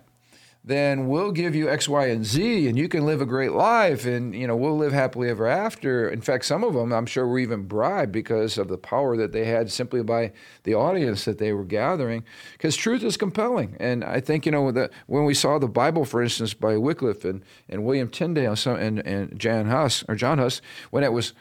then 0.63 1.07
we'll 1.07 1.31
give 1.31 1.55
you 1.55 1.69
X, 1.69 1.87
Y, 1.87 2.07
and 2.07 2.25
Z, 2.25 2.67
and 2.67 2.77
you 2.77 2.89
can 2.89 3.05
live 3.05 3.21
a 3.21 3.25
great 3.25 3.53
life, 3.53 4.05
and 4.05 4.35
you 4.35 4.45
know 4.45 4.55
we'll 4.55 4.77
live 4.77 4.91
happily 4.91 5.29
ever 5.29 5.47
after. 5.47 6.09
In 6.09 6.21
fact, 6.21 6.45
some 6.45 6.63
of 6.63 6.73
them, 6.73 6.91
I'm 6.91 7.05
sure, 7.05 7.25
were 7.25 7.39
even 7.39 7.63
bribed 7.63 8.11
because 8.11 8.57
of 8.57 8.67
the 8.67 8.77
power 8.77 9.15
that 9.15 9.31
they 9.31 9.45
had 9.45 9.71
simply 9.71 10.03
by 10.03 10.33
the 10.63 10.75
audience 10.75 11.25
that 11.25 11.37
they 11.37 11.53
were 11.53 11.63
gathering. 11.63 12.25
Because 12.53 12.75
truth 12.75 13.03
is 13.03 13.15
compelling, 13.15 13.77
and 13.79 14.03
I 14.03 14.19
think 14.19 14.45
you 14.45 14.51
know 14.51 14.71
that 14.71 14.91
when 15.07 15.23
we 15.23 15.33
saw 15.33 15.59
the 15.59 15.67
Bible, 15.67 16.03
for 16.03 16.21
instance, 16.21 16.53
by 16.53 16.75
Wycliffe 16.75 17.23
and, 17.23 17.41
and 17.69 17.85
William 17.85 18.09
Tyndale 18.09 18.55
and 18.65 18.99
and 18.99 19.39
John 19.39 19.67
Huss 19.67 20.03
or 20.09 20.15
John 20.15 20.39
Huss, 20.39 20.61
when 20.91 21.03
it 21.03 21.13
was 21.13 21.33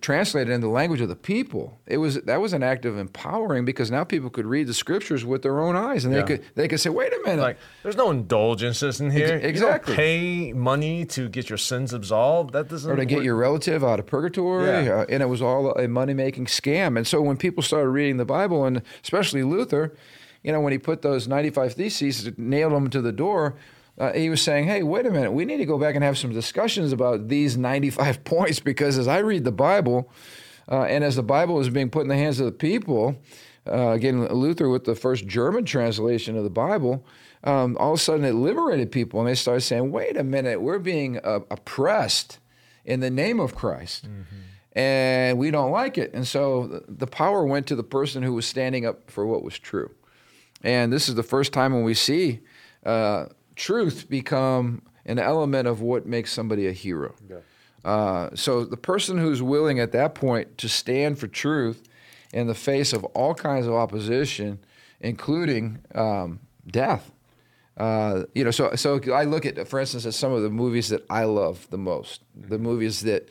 translated 0.00 0.52
in 0.52 0.60
the 0.60 0.68
language 0.68 1.00
of 1.00 1.08
the 1.08 1.16
people. 1.16 1.78
It 1.86 1.98
was 1.98 2.20
that 2.22 2.40
was 2.40 2.52
an 2.52 2.62
act 2.62 2.84
of 2.84 2.98
empowering 2.98 3.64
because 3.64 3.90
now 3.90 4.04
people 4.04 4.30
could 4.30 4.46
read 4.46 4.66
the 4.66 4.74
scriptures 4.74 5.24
with 5.24 5.42
their 5.42 5.60
own 5.60 5.76
eyes, 5.76 6.04
and 6.04 6.12
Yeah. 6.14 6.20
they 6.22 6.26
could 6.26 6.44
they 6.54 6.68
could 6.68 6.80
say, 6.80 6.90
"Wait 6.90 7.12
a 7.12 7.20
minute, 7.24 7.42
Like, 7.42 7.58
there's 7.82 7.96
no 7.96 8.10
indulgences 8.10 9.00
in 9.00 9.10
here. 9.10 9.34
Ex- 9.34 9.44
exactly. 9.44 9.94
Pay 9.94 10.52
money 10.52 11.04
to 11.06 11.28
get 11.28 11.48
your 11.48 11.58
sins 11.58 11.92
absolved. 11.94 12.52
That 12.52 12.68
doesn't. 12.68 12.90
or 12.90 12.96
to 12.96 13.04
get 13.04 13.22
your 13.22 13.36
relative 13.36 13.84
out 13.84 13.98
of 14.00 14.06
purgatory, 14.06 14.66
Yeah. 14.66 15.00
uh, 15.00 15.06
and 15.08 15.22
it 15.22 15.26
was 15.26 15.40
all 15.40 15.72
a 15.72 15.86
money 15.88 16.14
making 16.14 16.46
scam. 16.46 16.96
And 16.96 17.06
so 17.06 17.20
when 17.22 17.36
people 17.36 17.62
started 17.62 17.88
reading 17.88 18.16
the 18.16 18.24
Bible, 18.24 18.64
and 18.64 18.82
especially 19.02 19.42
Luther, 19.42 19.92
you 20.42 20.52
know, 20.52 20.60
when 20.60 20.72
he 20.72 20.78
put 20.78 21.02
those 21.02 21.26
ninety 21.28 21.50
five 21.50 21.74
theses, 21.74 22.30
nailed 22.36 22.72
them 22.72 22.90
to 22.90 23.00
the 23.00 23.12
door. 23.12 23.54
Uh, 23.98 24.12
he 24.12 24.28
was 24.28 24.42
saying, 24.42 24.66
"Hey, 24.66 24.82
wait 24.82 25.06
a 25.06 25.10
minute. 25.10 25.32
We 25.32 25.44
need 25.44 25.58
to 25.58 25.66
go 25.66 25.78
back 25.78 25.94
and 25.94 26.02
have 26.02 26.18
some 26.18 26.32
discussions 26.32 26.92
about 26.92 27.28
these 27.28 27.56
ninety-five 27.56 28.24
points 28.24 28.60
because 28.60 28.98
as 28.98 29.06
I 29.06 29.18
read 29.18 29.44
the 29.44 29.52
Bible, 29.52 30.10
uh, 30.70 30.82
and 30.82 31.04
as 31.04 31.16
the 31.16 31.22
Bible 31.22 31.60
is 31.60 31.68
being 31.68 31.90
put 31.90 32.02
in 32.02 32.08
the 32.08 32.16
hands 32.16 32.40
of 32.40 32.46
the 32.46 32.52
people, 32.52 33.16
uh, 33.66 33.90
again, 33.90 34.26
Luther 34.26 34.68
with 34.68 34.84
the 34.84 34.94
first 34.94 35.26
German 35.26 35.64
translation 35.64 36.36
of 36.36 36.44
the 36.44 36.50
Bible, 36.50 37.06
um, 37.44 37.76
all 37.78 37.92
of 37.92 38.00
a 38.00 38.02
sudden 38.02 38.24
it 38.24 38.32
liberated 38.32 38.90
people, 38.90 39.20
and 39.20 39.28
they 39.28 39.34
started 39.34 39.60
saying, 39.60 39.92
"Wait 39.92 40.16
a 40.16 40.24
minute, 40.24 40.60
we're 40.60 40.80
being 40.80 41.18
uh, 41.18 41.40
oppressed 41.50 42.40
in 42.84 43.00
the 43.00 43.10
name 43.10 43.38
of 43.38 43.54
Christ." 43.54 44.08
And 44.76 45.38
we 45.38 45.52
don't 45.52 45.70
like 45.70 45.98
it. 45.98 46.12
And 46.14 46.26
so 46.26 46.82
the 46.88 47.06
power 47.06 47.46
went 47.46 47.68
to 47.68 47.76
the 47.76 47.84
person 47.84 48.24
who 48.24 48.32
was 48.34 48.44
standing 48.44 48.84
up 48.84 49.08
for 49.08 49.24
what 49.24 49.44
was 49.44 49.56
true. 49.56 49.92
And 50.62 50.92
this 50.92 51.08
is 51.08 51.14
the 51.14 51.22
first 51.22 51.52
time 51.52 51.72
when 51.72 51.84
we 51.84 51.94
see 51.94 52.40
uh, 52.84 53.26
truth 53.56 54.08
become 54.08 54.82
an 55.06 55.18
element 55.18 55.68
of 55.68 55.80
what 55.80 56.06
makes 56.06 56.32
somebody 56.32 56.66
a 56.66 56.72
hero. 56.72 57.14
Uh, 57.84 58.30
so 58.34 58.64
the 58.64 58.76
person 58.76 59.18
who's 59.18 59.42
willing 59.42 59.78
at 59.78 59.92
that 59.92 60.14
point 60.14 60.56
to 60.58 60.68
stand 60.68 61.18
for 61.18 61.26
truth 61.26 61.86
in 62.32 62.46
the 62.46 62.54
face 62.54 62.92
of 62.92 63.04
all 63.04 63.34
kinds 63.34 63.66
of 63.66 63.74
opposition, 63.74 64.58
including 65.00 65.78
um, 65.94 66.40
death. 66.66 67.10
Uh, 67.76 68.24
you 68.34 68.44
know, 68.44 68.50
so 68.50 68.74
so 68.76 69.00
I 69.12 69.24
look 69.24 69.44
at, 69.44 69.68
for 69.68 69.80
instance, 69.80 70.06
at 70.06 70.14
some 70.14 70.32
of 70.32 70.42
the 70.42 70.50
movies 70.50 70.88
that 70.88 71.04
I 71.10 71.24
love 71.24 71.66
the 71.70 71.78
most, 71.78 72.22
the 72.34 72.58
movies 72.58 73.02
that 73.02 73.28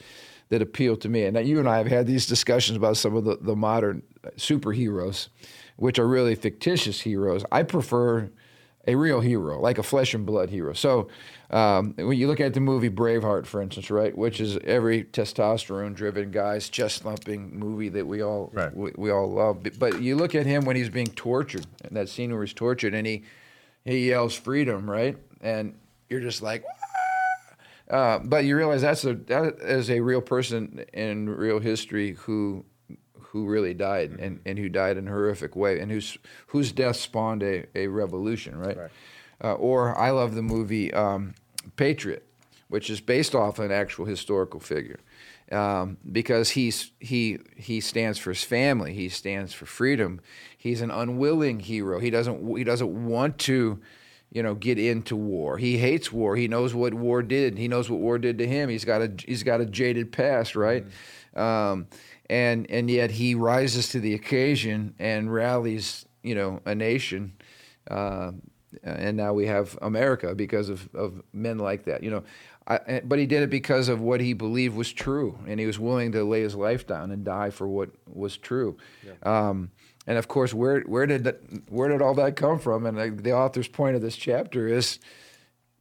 that 0.50 0.62
appeal 0.62 0.96
to 0.98 1.10
me. 1.10 1.24
And 1.24 1.48
you 1.48 1.58
and 1.60 1.68
I 1.68 1.78
have 1.78 1.88
had 1.88 2.06
these 2.06 2.28
discussions 2.28 2.78
about 2.78 2.98
some 2.98 3.16
of 3.16 3.24
the, 3.24 3.38
the 3.42 3.56
modern 3.56 4.04
superheroes, 4.36 5.30
which 5.78 5.98
are 5.98 6.08
really 6.08 6.36
fictitious 6.36 7.02
heroes. 7.02 7.44
I 7.52 7.64
prefer 7.64 8.30
a 8.86 8.96
real 8.96 9.22
hero, 9.22 9.60
like 9.62 9.78
a 9.78 9.84
flesh 9.84 10.14
and 10.14 10.26
blood 10.26 10.50
hero. 10.50 10.74
So 10.74 11.08
um, 11.50 11.94
when 11.98 12.18
you 12.18 12.28
look 12.28 12.40
at 12.42 12.54
the 12.54 12.60
movie 12.60 12.90
Braveheart, 12.90 13.46
for 13.46 13.62
instance, 13.62 13.90
right, 13.90 14.16
which 14.18 14.42
is 14.42 14.58
every 14.66 15.06
testosterone-driven 15.06 16.32
guy's 16.32 16.68
chest-thumping 16.70 17.58
movie 17.58 17.90
that 17.90 18.06
we 18.06 18.22
all 18.22 18.50
Right. 18.54 18.76
we, 18.76 18.92
we 18.98 19.10
all 19.12 19.32
love. 19.32 19.64
But- 19.80 20.02
you 20.02 20.16
look 20.16 20.36
at 20.36 20.46
him 20.46 20.66
when 20.66 20.76
he's 20.76 20.90
being 20.90 21.08
tortured, 21.08 21.66
and 21.86 21.96
that 21.96 22.10
scene 22.10 22.32
where 22.34 22.44
he's 22.44 22.54
tortured, 22.54 22.94
and 22.94 23.08
he 23.08 23.24
he 23.86 24.08
yells 24.10 24.34
freedom, 24.36 24.90
right, 24.90 25.18
and 25.42 25.76
you're 26.10 26.22
just 26.22 26.42
like. 26.42 26.64
Uh, 27.90 28.18
but 28.20 28.46
you 28.46 28.56
realize 28.56 28.82
that's 28.82 29.04
a 29.04 29.14
that 29.14 29.56
is 29.62 29.90
a 29.92 30.00
real 30.00 30.22
person 30.22 30.84
in 30.94 31.30
real 31.30 31.60
history 31.60 32.14
who 32.14 32.64
who 33.34 33.48
really 33.48 33.74
died 33.74 34.12
and, 34.20 34.40
and 34.46 34.60
who 34.60 34.70
died 34.70 34.96
in 34.96 35.08
a 35.08 35.12
horrific 35.12 35.56
way 35.56 35.80
and 35.80 35.92
whose 35.92 36.20
whose 36.48 36.72
death 36.72 36.96
spawned 36.96 37.42
a, 37.42 37.66
a 37.76 37.88
revolution, 37.88 38.56
right? 38.56 38.78
Right. 38.78 38.92
Uh, 39.44 39.54
or 39.54 39.98
I 39.98 40.12
love 40.12 40.36
the 40.36 40.44
movie 40.44 40.94
um, 40.94 41.34
Patriot, 41.76 42.28
which 42.70 42.92
is 42.92 43.02
based 43.02 43.34
off 43.34 43.58
an 43.58 43.72
actual 43.72 44.06
historical 44.06 44.60
figure, 44.60 45.00
um, 45.52 45.98
because 46.12 46.52
he's 46.52 46.92
he 47.00 47.40
he 47.58 47.82
stands 47.82 48.20
for 48.20 48.30
his 48.30 48.44
family, 48.44 48.94
he 48.94 49.10
stands 49.10 49.52
for 49.52 49.66
freedom. 49.66 50.22
He's 50.56 50.82
an 50.82 50.92
unwilling 50.92 51.60
hero. 51.60 52.00
He 52.00 52.12
doesn't 52.12 52.56
he 52.56 52.64
doesn't 52.64 53.08
want 53.08 53.40
to 53.40 53.82
you 54.32 54.42
know, 54.42 54.56
get 54.56 54.80
into 54.80 55.16
war. 55.16 55.58
He 55.58 55.78
hates 55.78 56.12
war. 56.12 56.36
He 56.36 56.48
knows 56.48 56.74
what 56.74 56.96
war 56.96 57.22
did. 57.22 57.56
He 57.60 57.68
knows 57.68 57.88
what 57.88 58.00
war 58.00 58.18
did 58.18 58.40
to 58.40 58.48
him. 58.48 58.68
He's 58.68 58.84
got 58.84 59.02
a 59.04 59.12
he's 59.26 59.44
got 59.44 59.62
a 59.62 59.66
jaded 59.66 60.12
past, 60.12 60.56
right? 60.56 60.86
Um, 61.36 61.88
and 62.30 62.70
and 62.70 62.90
yet 62.90 63.12
he 63.12 63.36
rises 63.36 63.90
to 63.90 64.00
the 64.00 64.14
occasion 64.14 64.96
and 65.00 65.34
rallies, 65.34 66.06
you 66.22 66.36
know, 66.36 66.62
a 66.66 66.76
nation. 66.76 67.34
Uh, 67.90 68.32
and 68.84 69.16
now 69.16 69.34
we 69.34 69.46
have 69.46 69.78
America 69.82 70.34
because 70.34 70.70
of, 70.70 70.90
of 70.96 71.22
men 71.32 71.60
like 71.60 71.84
that, 71.86 72.02
you 72.04 72.10
know. 72.10 72.24
I, 72.66 73.02
but 73.04 73.20
he 73.20 73.26
did 73.26 73.44
it 73.44 73.50
because 73.50 73.90
of 73.90 74.00
what 74.00 74.22
he 74.22 74.32
believed 74.34 74.76
was 74.76 74.92
true, 74.94 75.38
and 75.48 75.60
he 75.60 75.66
was 75.66 75.78
willing 75.78 76.14
to 76.14 76.24
lay 76.24 76.42
his 76.42 76.56
life 76.56 76.88
down 76.88 77.12
and 77.12 77.26
die 77.26 77.50
for 77.50 77.68
what 77.68 77.90
was 78.08 78.38
true. 78.38 78.78
Um, 79.22 79.72
and 80.08 80.18
of 80.18 80.28
course, 80.30 80.54
where 80.54 80.80
where 80.82 81.06
did 81.06 81.26
that, 81.26 81.42
where 81.70 81.90
did 81.90 82.02
all 82.02 82.14
that 82.16 82.36
come 82.38 82.60
from? 82.60 82.86
And 82.86 83.20
the 83.20 83.34
author's 83.34 83.68
point 83.68 83.96
of 83.98 84.02
this 84.02 84.16
chapter 84.16 84.68
is 84.68 85.00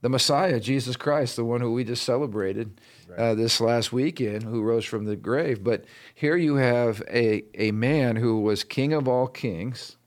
the 0.01 0.09
Messiah, 0.09 0.59
Jesus 0.59 0.97
Christ, 0.97 1.37
the 1.37 1.45
one 1.45 1.61
who 1.61 1.71
we 1.71 1.85
just 1.85 2.03
celebrated 2.03 2.81
uh, 3.17 3.35
this 3.35 3.61
last 3.61 3.91
weekend, 3.91 4.43
who 4.43 4.61
rose 4.61 4.85
from 4.85 5.05
the 5.05 5.15
grave. 5.15 5.63
But 5.63 5.85
here 6.13 6.35
you 6.35 6.55
have 6.55 7.01
a 7.09 7.43
a 7.55 7.71
man 7.71 8.17
who 8.17 8.39
was 8.39 8.63
King 8.63 8.93
of 8.93 9.07
all 9.07 9.27
kings, 9.27 9.97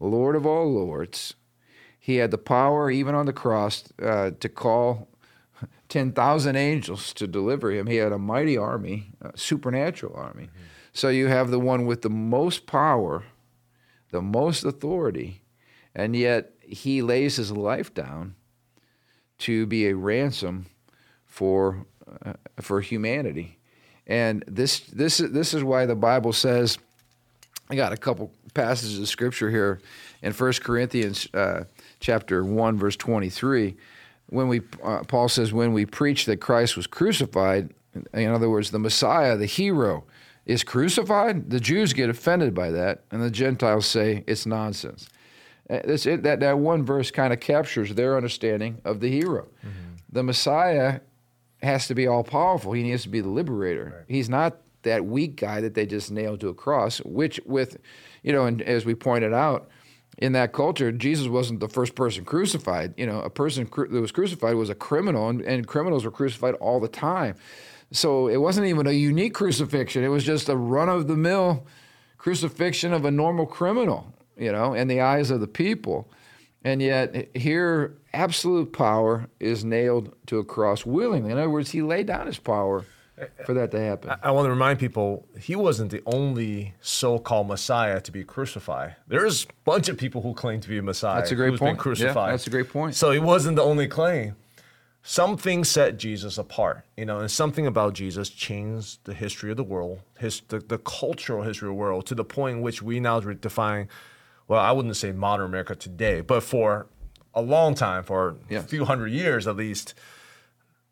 Lord 0.00 0.36
of 0.36 0.46
all 0.46 0.72
lords. 0.72 1.34
He 1.98 2.16
had 2.16 2.30
the 2.30 2.38
power, 2.38 2.90
even 2.90 3.14
on 3.14 3.24
the 3.24 3.32
cross, 3.32 3.84
uh, 4.02 4.32
to 4.38 4.48
call 4.50 5.08
10,000 5.88 6.54
angels 6.54 7.14
to 7.14 7.26
deliver 7.26 7.70
him. 7.70 7.86
He 7.86 7.96
had 7.96 8.12
a 8.12 8.18
mighty 8.18 8.58
army, 8.58 9.12
a 9.22 9.36
supernatural 9.38 10.14
army. 10.14 10.50
So 10.92 11.08
you 11.08 11.28
have 11.28 11.50
the 11.50 11.58
one 11.58 11.86
with 11.86 12.02
the 12.02 12.10
most 12.10 12.66
power, 12.66 13.24
the 14.10 14.20
most 14.20 14.64
authority, 14.64 15.42
and 15.94 16.14
yet 16.14 16.52
he 16.60 17.00
lays 17.00 17.36
his 17.36 17.50
life 17.50 17.94
down 17.94 18.34
to 19.38 19.66
be 19.66 19.86
a 19.86 19.96
ransom 19.96 20.66
for 21.24 21.86
uh, 22.24 22.34
for 22.60 22.80
humanity. 22.80 23.58
And 24.06 24.44
this 24.46 24.80
this 24.80 25.20
is 25.20 25.32
this 25.32 25.54
is 25.54 25.64
why 25.64 25.86
the 25.86 25.94
Bible 25.94 26.32
says 26.32 26.78
I 27.70 27.76
got 27.76 27.92
a 27.92 27.96
couple 27.96 28.30
passages 28.52 28.98
of 28.98 29.08
scripture 29.08 29.50
here 29.50 29.80
in 30.22 30.32
1 30.32 30.52
Corinthians 30.54 31.26
uh, 31.34 31.64
chapter 32.00 32.44
1 32.44 32.78
verse 32.78 32.96
23 32.96 33.76
when 34.26 34.48
we 34.48 34.60
uh, 34.82 35.02
Paul 35.04 35.28
says 35.28 35.52
when 35.52 35.72
we 35.72 35.86
preach 35.86 36.26
that 36.26 36.36
Christ 36.36 36.76
was 36.76 36.86
crucified 36.86 37.70
in 38.12 38.30
other 38.30 38.50
words 38.50 38.70
the 38.70 38.78
Messiah 38.78 39.36
the 39.36 39.46
hero 39.46 40.04
is 40.44 40.62
crucified 40.62 41.50
the 41.50 41.60
Jews 41.60 41.94
get 41.94 42.10
offended 42.10 42.54
by 42.54 42.70
that 42.70 43.04
and 43.10 43.22
the 43.22 43.30
Gentiles 43.30 43.86
say 43.86 44.22
it's 44.26 44.44
nonsense. 44.46 45.08
Uh, 45.70 45.80
that's 45.84 46.04
it, 46.04 46.22
that 46.22 46.40
that 46.40 46.58
one 46.58 46.84
verse 46.84 47.10
kind 47.10 47.32
of 47.32 47.40
captures 47.40 47.94
their 47.94 48.16
understanding 48.16 48.82
of 48.84 49.00
the 49.00 49.10
hero. 49.10 49.48
The 50.12 50.22
Messiah 50.22 51.00
has 51.64 51.86
to 51.86 51.94
be 51.94 52.06
all 52.06 52.22
powerful 52.22 52.72
he 52.72 52.82
needs 52.82 53.02
to 53.02 53.08
be 53.08 53.20
the 53.20 53.28
liberator 53.28 54.04
he's 54.08 54.28
not 54.28 54.58
that 54.84 55.04
weak 55.04 55.36
guy 55.36 55.60
that 55.60 55.74
they 55.74 55.84
just 55.84 56.10
nailed 56.10 56.40
to 56.40 56.48
a 56.48 56.54
cross, 56.54 56.98
which 56.98 57.40
with, 57.44 57.76
you 58.22 58.32
know, 58.32 58.46
and 58.46 58.62
as 58.62 58.84
we 58.84 58.94
pointed 58.94 59.34
out, 59.34 59.68
in 60.18 60.32
that 60.32 60.52
culture, 60.52 60.92
Jesus 60.92 61.26
wasn't 61.26 61.58
the 61.58 61.68
first 61.68 61.96
person 61.96 62.24
crucified. 62.24 62.94
You 62.96 63.04
know, 63.04 63.20
a 63.22 63.30
person 63.30 63.66
cru- 63.66 63.88
that 63.88 64.00
was 64.00 64.12
crucified 64.12 64.54
was 64.54 64.70
a 64.70 64.74
criminal, 64.74 65.28
and, 65.28 65.40
and 65.40 65.66
criminals 65.66 66.04
were 66.04 66.12
crucified 66.12 66.54
all 66.54 66.78
the 66.78 66.86
time. 66.86 67.34
So 67.90 68.28
it 68.28 68.36
wasn't 68.36 68.68
even 68.68 68.86
a 68.86 68.92
unique 68.92 69.34
crucifixion. 69.34 70.04
It 70.04 70.08
was 70.08 70.22
just 70.22 70.48
a 70.48 70.56
run 70.56 70.88
of 70.88 71.08
the 71.08 71.16
mill 71.16 71.66
crucifixion 72.16 72.92
of 72.92 73.04
a 73.04 73.10
normal 73.10 73.44
criminal, 73.44 74.14
you 74.38 74.52
know, 74.52 74.72
in 74.72 74.86
the 74.86 75.00
eyes 75.00 75.32
of 75.32 75.40
the 75.40 75.48
people. 75.48 76.08
And 76.64 76.80
yet 76.80 77.28
here, 77.36 77.94
absolute 78.14 78.72
power 78.72 79.28
is 79.38 79.64
nailed 79.64 80.14
to 80.26 80.38
a 80.38 80.44
cross 80.44 80.86
willingly. 80.86 81.30
In 81.30 81.36
other 81.36 81.50
words, 81.50 81.70
he 81.70 81.82
laid 81.82 82.06
down 82.06 82.26
his 82.26 82.38
power 82.38 82.86
for 83.44 83.52
that 83.54 83.70
to 83.70 83.78
happen. 83.78 84.12
I 84.22 84.30
want 84.30 84.46
to 84.46 84.50
remind 84.50 84.78
people 84.78 85.26
he 85.38 85.54
wasn't 85.54 85.90
the 85.90 86.02
only 86.06 86.74
so-called 86.80 87.48
Messiah 87.48 88.00
to 88.00 88.10
be 88.10 88.24
crucified. 88.24 88.96
There's 89.06 89.44
a 89.44 89.48
bunch 89.64 89.90
of 89.90 89.98
people 89.98 90.22
who 90.22 90.32
claim 90.32 90.60
to 90.60 90.68
be 90.68 90.78
a 90.78 90.82
Messiah. 90.82 91.16
That's 91.20 91.32
a 91.32 91.34
great 91.34 91.50
who's 91.50 91.60
point. 91.60 91.76
Been 91.76 91.82
crucified. 91.82 92.28
Yeah, 92.28 92.30
that's 92.30 92.46
a 92.46 92.50
great 92.50 92.70
point. 92.70 92.94
So 92.94 93.10
he 93.10 93.18
wasn't 93.20 93.56
the 93.56 93.62
only 93.62 93.86
claim. 93.86 94.34
Something 95.02 95.64
set 95.64 95.98
Jesus 95.98 96.38
apart, 96.38 96.86
you 96.96 97.04
know, 97.04 97.18
and 97.18 97.30
something 97.30 97.66
about 97.66 97.92
Jesus 97.92 98.30
changed 98.30 99.00
the 99.04 99.12
history 99.12 99.50
of 99.50 99.58
the 99.58 99.62
world, 99.62 100.00
his 100.18 100.40
the, 100.48 100.60
the 100.60 100.78
cultural 100.78 101.42
history 101.42 101.68
of 101.68 101.74
the 101.74 101.78
world, 101.78 102.06
to 102.06 102.14
the 102.14 102.24
point 102.24 102.56
in 102.56 102.62
which 102.62 102.80
we 102.80 103.00
now 103.00 103.20
define. 103.20 103.88
Well, 104.48 104.60
I 104.60 104.72
wouldn't 104.72 104.96
say 104.96 105.12
modern 105.12 105.46
America 105.46 105.74
today, 105.74 106.20
but 106.20 106.42
for 106.42 106.86
a 107.34 107.42
long 107.42 107.74
time, 107.74 108.04
for 108.04 108.36
Yeah. 108.48 108.58
a 108.58 108.62
few 108.62 108.84
hundred 108.84 109.08
years 109.12 109.46
at 109.46 109.56
least, 109.56 109.94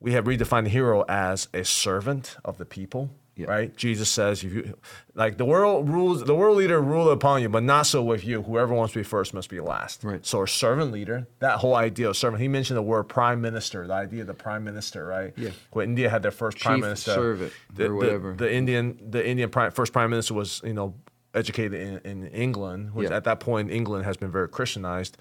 we 0.00 0.12
have 0.12 0.24
redefined 0.24 0.64
the 0.64 0.70
hero 0.70 1.04
as 1.08 1.48
a 1.54 1.64
servant 1.64 2.36
of 2.44 2.58
the 2.58 2.64
people, 2.64 3.10
Yeah. 3.36 3.46
right? 3.48 3.76
Jesus 3.76 4.08
says, 4.08 4.42
if 4.42 4.52
you 4.52 4.74
like 5.14 5.36
the 5.38 5.44
world 5.44 5.88
rules, 5.88 6.24
the 6.24 6.34
world 6.34 6.56
leader 6.56 6.80
rule 6.80 7.10
upon 7.10 7.40
you, 7.42 7.48
but 7.48 7.62
not 7.62 7.86
so 7.86 8.02
with 8.02 8.24
you. 8.24 8.42
Whoever 8.42 8.74
wants 8.74 8.94
to 8.94 8.98
be 8.98 9.02
first 9.04 9.32
must 9.32 9.48
be 9.48 9.60
last. 9.60 10.02
Right. 10.02 10.24
So 10.26 10.42
a 10.42 10.48
servant 10.48 10.90
leader, 10.90 11.28
that 11.38 11.58
whole 11.58 11.76
idea 11.76 12.08
of 12.08 12.16
servant. 12.16 12.40
He 12.42 12.48
mentioned 12.48 12.76
the 12.78 12.82
word 12.82 13.04
prime 13.04 13.40
minister, 13.40 13.86
the 13.86 13.92
idea 13.92 14.22
of 14.22 14.26
the 14.26 14.34
prime 14.34 14.64
minister, 14.64 15.06
right? 15.06 15.32
Yeah. 15.36 15.50
When 15.70 15.90
India 15.90 16.10
had 16.10 16.22
their 16.22 16.32
first 16.32 16.58
prime 16.58 16.78
Chief 16.78 16.84
minister, 16.84 17.12
servant 17.12 17.52
the, 17.72 17.88
or 17.90 18.18
the- 18.18 18.32
The, 18.38 18.52
Indian, 18.52 18.98
the 19.10 19.24
Indian 19.24 19.50
prime, 19.50 19.70
first 19.70 19.92
prime 19.92 20.10
minister 20.10 20.34
was, 20.34 20.60
you 20.64 20.72
know, 20.74 20.94
educated 21.34 21.74
in, 21.74 21.98
in 22.10 22.26
England, 22.28 22.94
which 22.94 23.10
Yeah. 23.10 23.16
at 23.16 23.24
that 23.24 23.40
point 23.40 23.70
England 23.70 24.04
has 24.04 24.16
been 24.16 24.30
very 24.30 24.48
Christianized. 24.48 25.16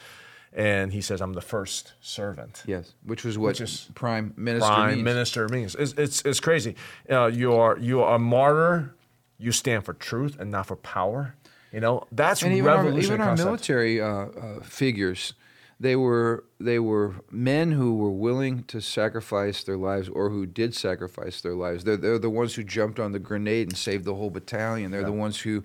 And 0.53 0.91
he 0.91 0.99
says, 0.99 1.21
"I'm 1.21 1.31
the 1.31 1.41
first 1.41 1.93
servant." 2.01 2.63
Yes, 2.67 2.93
which 3.05 3.23
was 3.23 3.37
what 3.37 3.61
is 3.61 3.89
prime 3.95 4.33
minister 4.35 4.67
prime 4.67 4.95
means. 4.95 5.03
minister 5.03 5.47
means. 5.47 5.75
It's 5.75 5.93
it's, 5.93 6.21
it's 6.25 6.41
crazy. 6.41 6.75
Uh, 7.09 7.27
you 7.27 7.53
are 7.53 7.77
you 7.77 8.01
are 8.03 8.15
a 8.15 8.19
martyr. 8.19 8.93
You 9.37 9.53
stand 9.53 9.85
for 9.85 9.93
truth 9.93 10.37
and 10.39 10.51
not 10.51 10.65
for 10.67 10.75
power. 10.75 11.35
You 11.71 11.79
know 11.79 12.03
that's 12.11 12.43
and 12.43 12.51
even 12.53 12.69
our, 12.69 12.83
revolutionary 12.83 13.15
even 13.15 13.27
our 13.29 13.37
military 13.37 14.01
uh, 14.01 14.07
uh, 14.07 14.59
figures, 14.61 15.35
they 15.79 15.95
were 15.95 16.43
they 16.59 16.79
were 16.79 17.15
men 17.31 17.71
who 17.71 17.95
were 17.95 18.11
willing 18.11 18.63
to 18.65 18.81
sacrifice 18.81 19.63
their 19.63 19.77
lives, 19.77 20.09
or 20.09 20.29
who 20.31 20.45
did 20.45 20.75
sacrifice 20.75 21.39
their 21.39 21.55
lives. 21.55 21.85
They're, 21.85 21.95
they're 21.95 22.19
the 22.19 22.29
ones 22.29 22.55
who 22.55 22.63
jumped 22.65 22.99
on 22.99 23.13
the 23.13 23.19
grenade 23.19 23.69
and 23.69 23.77
saved 23.77 24.03
the 24.03 24.15
whole 24.15 24.29
battalion. 24.29 24.91
They're 24.91 25.05
the 25.05 25.13
ones 25.13 25.39
who 25.39 25.63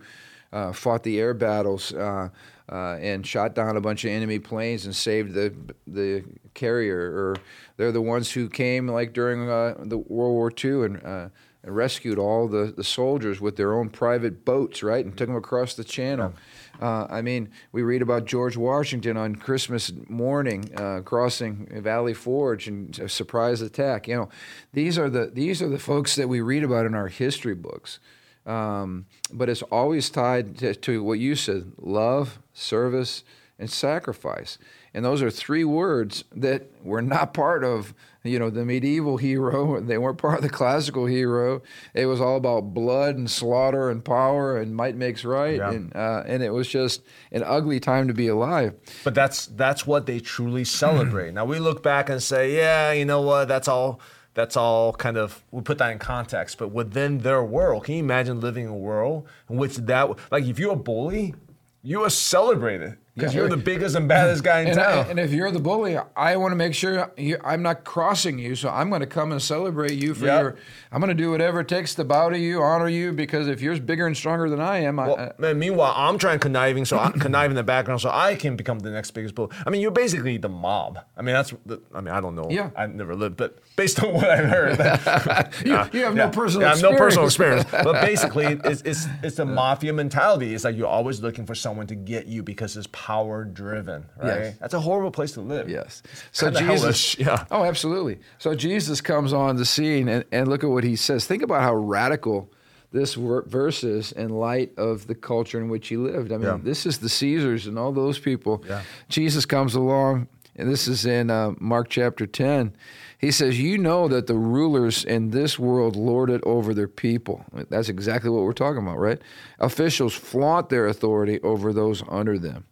uh, 0.53 0.73
fought 0.73 1.03
the 1.03 1.19
air 1.19 1.35
battles 1.35 1.93
uh, 1.93 2.29
uh, 2.71 2.97
and 3.01 3.27
shot 3.27 3.55
down 3.55 3.77
a 3.77 3.81
bunch 3.81 4.05
of 4.05 4.11
enemy 4.11 4.39
planes 4.39 4.87
and 4.87 4.95
saved 4.95 5.35
the 5.35 5.55
the 5.87 6.25
carrier. 6.55 6.99
Or 6.99 7.37
they're 7.77 7.93
the 7.93 8.03
ones 8.03 8.33
who 8.33 8.49
came 8.49 8.89
like 8.89 9.13
during 9.13 9.49
uh, 9.49 9.75
the 9.79 9.99
World 9.99 10.33
War 10.33 10.53
II 10.65 10.85
and. 10.85 11.05
Uh, 11.05 11.29
rescued 11.69 12.17
all 12.17 12.47
the, 12.47 12.73
the 12.77 12.85
soldiers 12.85 13.41
with 13.41 13.57
their 13.57 13.75
own 13.75 13.91
private 13.91 14.45
boats, 14.45 14.83
right, 14.83 15.05
and 15.05 15.17
took 15.17 15.27
them 15.27 15.37
across 15.37 15.75
the 15.75 15.85
channel. 15.85 16.33
Uh, 16.81 17.07
I 17.09 17.23
mean, 17.23 17.51
we 17.73 17.83
read 17.83 18.03
about 18.03 18.27
George 18.27 18.57
Washington 18.57 19.17
on 19.17 19.37
Christmas 19.37 19.93
morning 20.09 20.71
uh, 20.77 21.01
crossing 21.01 21.67
Valley 21.83 22.15
Forge 22.15 22.69
and 22.69 22.99
a 22.99 23.09
surprise 23.09 23.61
attack. 23.61 24.09
You 24.09 24.17
know, 24.17 24.29
these 24.73 24.99
are 24.99 25.09
the 25.09 25.31
these 25.33 25.63
are 25.63 25.69
the 25.69 25.79
folks 25.79 26.17
that 26.17 26.29
we 26.29 26.41
read 26.41 26.63
about 26.63 26.87
in 26.87 26.95
our 26.95 27.09
history 27.09 27.55
books. 27.55 27.99
Um, 28.47 29.07
but 29.33 29.49
it's 29.49 29.63
always 29.63 30.09
tied 30.09 30.59
to, 30.59 30.75
to 30.75 31.03
what 31.03 31.19
you 31.19 31.35
said: 31.35 31.73
love, 31.79 32.39
service, 32.53 33.25
and 33.59 33.71
sacrifice. 33.71 34.59
And 34.95 35.05
those 35.05 35.21
are 35.21 35.31
three 35.31 35.65
words 35.65 36.25
that 36.35 36.71
were 36.83 37.03
not 37.03 37.35
part 37.35 37.63
of, 37.65 37.93
you 38.23 38.39
know, 38.39 38.49
the 38.49 38.65
medieval 38.65 39.19
hero. 39.19 39.79
They 39.81 39.99
weren't 39.99 40.17
part 40.17 40.37
of 40.37 40.43
the 40.43 40.49
classical 40.49 41.05
hero. 41.05 41.61
It 41.93 42.07
was 42.07 42.19
all 42.19 42.37
about 42.37 42.73
blood 42.73 43.17
and 43.17 43.31
slaughter 43.31 43.91
and 43.91 44.03
power 44.03 44.59
and 44.59 44.75
might 44.75 44.97
makes 44.97 45.23
right. 45.23 45.57
Yeah. 45.57 45.71
And 45.71 45.95
uh, 45.95 46.23
and 46.27 46.43
it 46.43 46.51
was 46.51 46.67
just 46.67 47.03
an 47.31 47.43
ugly 47.43 47.79
time 47.79 48.09
to 48.09 48.15
be 48.15 48.29
alive. 48.29 48.75
But 49.05 49.15
that's 49.15 49.47
that's 49.49 49.87
what 49.87 50.07
they 50.07 50.19
truly 50.19 50.65
celebrate. 50.65 51.35
now 51.35 51.45
we 51.45 51.59
look 51.59 51.83
back 51.83 52.09
and 52.09 52.23
say, 52.23 52.57
yeah, 52.57 52.93
you 52.93 53.05
know 53.05 53.21
what? 53.21 53.49
That's 53.49 53.69
all. 53.69 54.01
That's 54.37 54.55
all 54.55 54.93
kind 54.93 55.17
of 55.17 55.43
we 55.51 55.63
put 55.63 55.79
that 55.79 55.91
in 55.93 55.99
context. 55.99 56.59
But 56.59 56.69
within 56.69 57.21
their 57.21 57.43
world, 57.43 57.85
can 57.85 57.95
you 57.95 58.01
imagine 58.01 58.39
living 58.39 58.67
in 58.67 58.71
a 58.71 58.77
world 58.77 59.27
in 59.49 59.57
which 59.57 59.77
that 59.77 60.11
like 60.31 60.45
if 60.45 60.59
you're 60.59 60.75
a 60.75 60.77
bully, 60.77 61.35
you 61.83 62.05
are 62.05 62.11
celebrated 62.11 62.99
because 63.17 63.33
Yeah. 63.35 63.41
you're 63.41 63.49
the 63.49 63.57
biggest 63.57 63.97
and 63.97 64.07
baddest 64.07 64.45
guy 64.45 64.61
in 64.61 64.69
And, 64.69 64.77
town. 64.77 65.07
and 65.09 65.19
if 65.19 65.33
you're 65.33 65.51
the 65.51 65.59
bully, 65.59 65.97
I 66.15 66.37
want 66.37 66.53
to 66.53 66.57
make 66.57 66.75
sure 66.75 67.11
you, 67.17 67.39
I'm 67.43 67.63
not 67.63 67.83
crossing 67.85 68.39
you. 68.39 68.55
So 68.55 68.69
I'm 68.69 68.91
going 68.91 69.01
to 69.01 69.07
come 69.07 69.33
and 69.33 69.41
celebrate 69.41 69.93
you 69.93 70.13
for 70.15 70.27
Yep. 70.27 70.43
your. 70.43 70.57
I'm 70.93 71.01
going 71.01 71.09
to 71.09 71.23
do 71.23 71.31
whatever 71.31 71.61
it 71.61 71.69
takes 71.69 71.95
to 71.95 72.05
bow 72.05 72.29
to 72.29 72.39
you, 72.39 72.63
honor 72.63 72.89
you, 72.89 73.13
because 73.13 73.49
if 73.49 73.61
you're 73.63 73.79
bigger 73.81 74.07
and 74.07 74.17
stronger 74.17 74.51
than 74.51 74.61
I 74.61 74.79
am, 74.81 74.99
I, 75.01 75.07
Well, 75.09 75.33
man, 75.39 75.59
meanwhile, 75.59 75.95
I'm 75.97 76.19
trying 76.19 76.39
conniving, 76.41 76.85
so 76.85 76.99
I 76.99 77.11
connive 77.11 77.51
in 77.51 77.57
the 77.57 77.63
background, 77.63 78.01
so 78.03 78.11
I 78.13 78.35
can 78.35 78.55
become 78.55 78.81
the 78.81 78.91
next 78.91 79.13
biggest 79.13 79.35
bully. 79.35 79.51
I 79.67 79.71
mean, 79.71 79.81
you're 79.81 79.91
basically 79.91 80.37
the 80.37 80.49
mob. 80.51 80.99
I 81.17 81.23
mean, 81.23 81.35
that's. 81.35 81.55
The, 81.65 81.81
I 81.95 82.01
mean, 82.03 82.13
I 82.13 82.21
don't 82.21 82.35
know. 82.35 82.49
Yeah. 82.51 82.71
I've 82.77 82.95
never 82.95 83.15
lived, 83.15 83.37
but 83.39 83.59
based 83.77 84.03
on 84.03 84.13
what 84.13 84.29
I've 84.29 84.45
heard, 84.45 84.79
You- 85.65 85.73
you 86.01 86.05
have 86.05 86.15
no 86.15 86.29
personal 86.29 86.63
yeah, 86.69 86.73
I 86.75 86.77
have 86.77 86.83
no 86.83 86.97
personal 86.97 87.25
experience. 87.25 87.63
experience. 87.63 87.85
but 87.93 88.01
basically, 88.07 88.61
it's 88.65 88.83
it's 88.83 89.07
it's 89.23 89.37
the 89.37 89.47
mafia 89.47 89.93
mentality. 89.95 90.55
It's 90.55 90.65
like 90.65 90.77
you're 90.77 90.87
always 90.87 91.23
looking 91.23 91.47
for 91.47 91.55
someone 91.55 91.87
to 91.87 91.95
get 91.95 92.27
you 92.27 92.43
because 92.43 92.77
it's 92.77 92.87
power 92.89 93.06
driven, 93.53 94.07
right? 94.17 94.27
Yes. 94.41 94.57
That's 94.59 94.75
a 94.75 94.81
horrible 94.81 95.11
place 95.11 95.33
to 95.33 95.41
live. 95.41 95.69
Yes. 95.69 96.03
So 96.33 96.51
Jesus, 96.51 96.81
hellish, 96.83 97.19
yeah. 97.27 97.45
Oh, 97.51 97.65
absolutely. 97.65 98.19
So 98.39 98.55
Jesus 98.55 99.01
comes 99.01 99.33
on 99.33 99.57
the 99.57 99.65
scene, 99.65 100.09
and, 100.09 100.25
and 100.33 100.49
look 100.49 100.65
at 100.65 100.71
what 100.71 100.85
he 100.85 100.97
says. 100.97 101.27
Think 101.27 101.43
about 101.43 101.63
how 101.63 101.75
radical 101.75 102.51
this 102.93 103.15
verse 103.15 103.85
is 103.85 104.13
in 104.13 104.31
light 104.31 104.73
of 104.79 105.07
the 105.07 105.15
culture 105.15 105.59
in 105.61 105.69
which 105.69 105.89
he 105.89 105.97
lived. 105.97 106.33
I 106.33 106.37
mean, 106.39 106.47
Yeah. 106.47 106.59
this 106.63 106.87
is 106.87 106.99
the 106.99 107.09
Caesars 107.09 107.67
and 107.67 107.79
all 107.79 107.93
those 107.93 108.19
people. 108.19 108.65
Yeah. 108.67 108.83
Jesus 109.09 109.45
comes 109.45 109.75
along, 109.75 110.29
and 110.55 110.71
this 110.71 110.89
is 110.89 111.05
in 111.05 111.31
uh, 111.31 111.53
Mark 111.59 111.89
chapter 111.89 112.27
10. 112.27 112.75
He 113.19 113.31
says, 113.31 113.59
You 113.61 113.79
know 113.79 114.09
that 114.09 114.27
the 114.27 114.35
rulers 114.37 115.05
in 115.05 115.31
this 115.31 115.59
world 115.59 115.97
lord 115.97 116.31
it 116.31 116.41
over 116.45 116.73
their 116.75 116.89
people. 116.89 117.45
That's 117.71 117.89
exactly 117.89 118.31
what 118.31 118.43
we're 118.45 118.53
talking 118.53 118.83
about, 118.83 118.99
right? 118.99 119.21
Officials 119.59 120.15
flaunt 120.15 120.69
their 120.69 120.87
authority 120.87 121.41
over 121.43 121.73
those 121.73 122.03
under 122.09 122.39
them. 122.39 122.65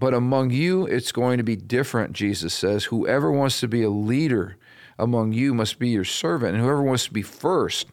But 0.00 0.14
among 0.14 0.48
you, 0.48 0.86
it's 0.86 1.12
going 1.12 1.36
to 1.36 1.44
be 1.44 1.56
different, 1.56 2.14
Jesus 2.14 2.54
says. 2.54 2.84
Whoever 2.86 3.30
wants 3.30 3.60
to 3.60 3.68
be 3.68 3.82
a 3.82 3.90
leader 3.90 4.56
among 4.98 5.34
you 5.34 5.52
must 5.52 5.78
be 5.78 5.90
your 5.90 6.04
servant, 6.04 6.54
and 6.54 6.64
whoever 6.64 6.82
wants 6.82 7.04
to 7.04 7.12
be 7.12 7.20
first 7.20 7.88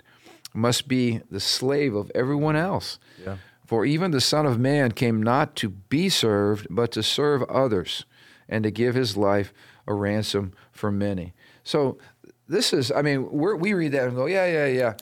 must 0.54 0.88
be 0.88 1.20
the 1.30 1.42
slave 1.42 1.94
of 1.94 2.10
everyone 2.16 2.56
else. 2.56 2.98
Yeah. 3.24 3.36
For 3.66 3.86
even 3.86 4.12
the 4.12 4.22
Son 4.22 4.46
of 4.46 4.58
Man 4.58 4.94
came 4.94 5.22
not 5.22 5.58
to 5.58 5.68
be 5.68 6.08
served, 6.08 6.68
but 6.70 6.92
to 6.94 7.04
serve 7.04 7.44
others, 7.44 8.06
and 8.48 8.64
to 8.64 8.72
give 8.72 8.96
his 8.96 9.18
life 9.18 9.54
a 9.86 9.94
ransom 9.94 10.54
for 10.72 10.90
many. 10.90 11.34
So, 11.66 11.98
this 12.48 12.72
is, 12.72 12.90
I 12.90 13.02
mean, 13.02 13.30
we're, 13.30 13.58
we 13.58 13.74
read 13.74 13.92
that 13.92 14.08
and 14.08 14.16
go, 14.16 14.28
yeah, 14.28 14.48
yeah, 14.48 14.68
yeah. 14.68 14.94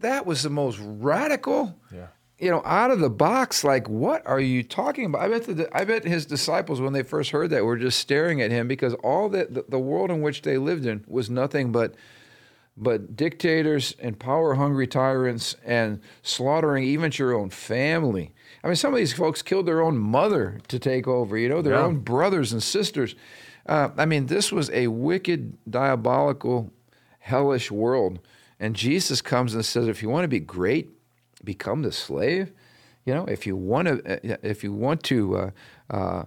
That 0.00 0.26
was 0.26 0.42
the 0.42 0.50
most 0.50 0.80
radical 0.82 1.76
Yeah. 1.92 2.08
You 2.38 2.50
know, 2.50 2.62
out 2.64 2.90
of 2.90 3.00
the 3.00 3.10
box, 3.10 3.64
like, 3.64 3.88
what 3.88 4.24
are 4.26 4.38
you 4.40 4.62
talking 4.62 5.06
about? 5.06 5.22
I 5.22 5.28
bet 5.28 5.44
the, 5.44 5.68
I 5.76 5.84
bet 5.84 6.04
his 6.04 6.24
disciples, 6.24 6.80
when 6.80 6.92
they 6.92 7.02
first 7.02 7.30
heard 7.30 7.50
that, 7.50 7.64
were 7.64 7.76
just 7.76 7.98
staring 7.98 8.40
at 8.40 8.50
him 8.50 8.68
because 8.68 8.94
all 8.94 9.28
that 9.30 9.54
the, 9.54 9.64
the 9.68 9.78
world 9.78 10.10
in 10.10 10.22
which 10.22 10.42
they 10.42 10.56
lived 10.56 10.86
in 10.86 11.04
was 11.08 11.28
nothing 11.28 11.72
but 11.72 11.94
but 12.80 13.16
dictators 13.16 13.96
and 13.98 14.16
power 14.20 14.54
hungry 14.54 14.86
tyrants 14.86 15.56
and 15.64 16.00
slaughtering 16.22 16.84
even 16.84 17.10
your 17.12 17.34
own 17.34 17.50
family. 17.50 18.32
I 18.62 18.68
mean, 18.68 18.76
some 18.76 18.92
of 18.92 18.98
these 18.98 19.12
folks 19.12 19.42
killed 19.42 19.66
their 19.66 19.82
own 19.82 19.98
mother 19.98 20.60
to 20.68 20.78
take 20.78 21.08
over, 21.08 21.36
you 21.36 21.48
know, 21.48 21.60
their 21.60 21.74
Yeah. 21.74 21.86
own 21.86 21.98
brothers 21.98 22.52
and 22.52 22.62
sisters. 22.62 23.16
Uh, 23.66 23.88
I 23.98 24.06
mean, 24.06 24.26
this 24.26 24.52
was 24.52 24.70
a 24.70 24.86
wicked, 24.86 25.58
diabolical, 25.68 26.72
hellish 27.18 27.70
world. 27.72 28.20
And 28.60 28.76
Jesus 28.76 29.20
comes 29.22 29.54
and 29.54 29.64
says, 29.64 29.88
if 29.88 30.00
you 30.00 30.08
want 30.08 30.22
to 30.22 30.28
be 30.28 30.38
great, 30.40 30.88
become 31.44 31.82
the 31.82 31.92
slave. 31.92 32.52
You 33.04 33.14
know, 33.14 33.24
if 33.24 33.46
you 33.46 33.56
want 33.56 33.88
to, 33.88 34.38
if 34.46 34.62
you 34.62 34.72
want 34.72 35.02
to 35.04 35.36
uh, 35.36 35.50
uh, 35.90 36.24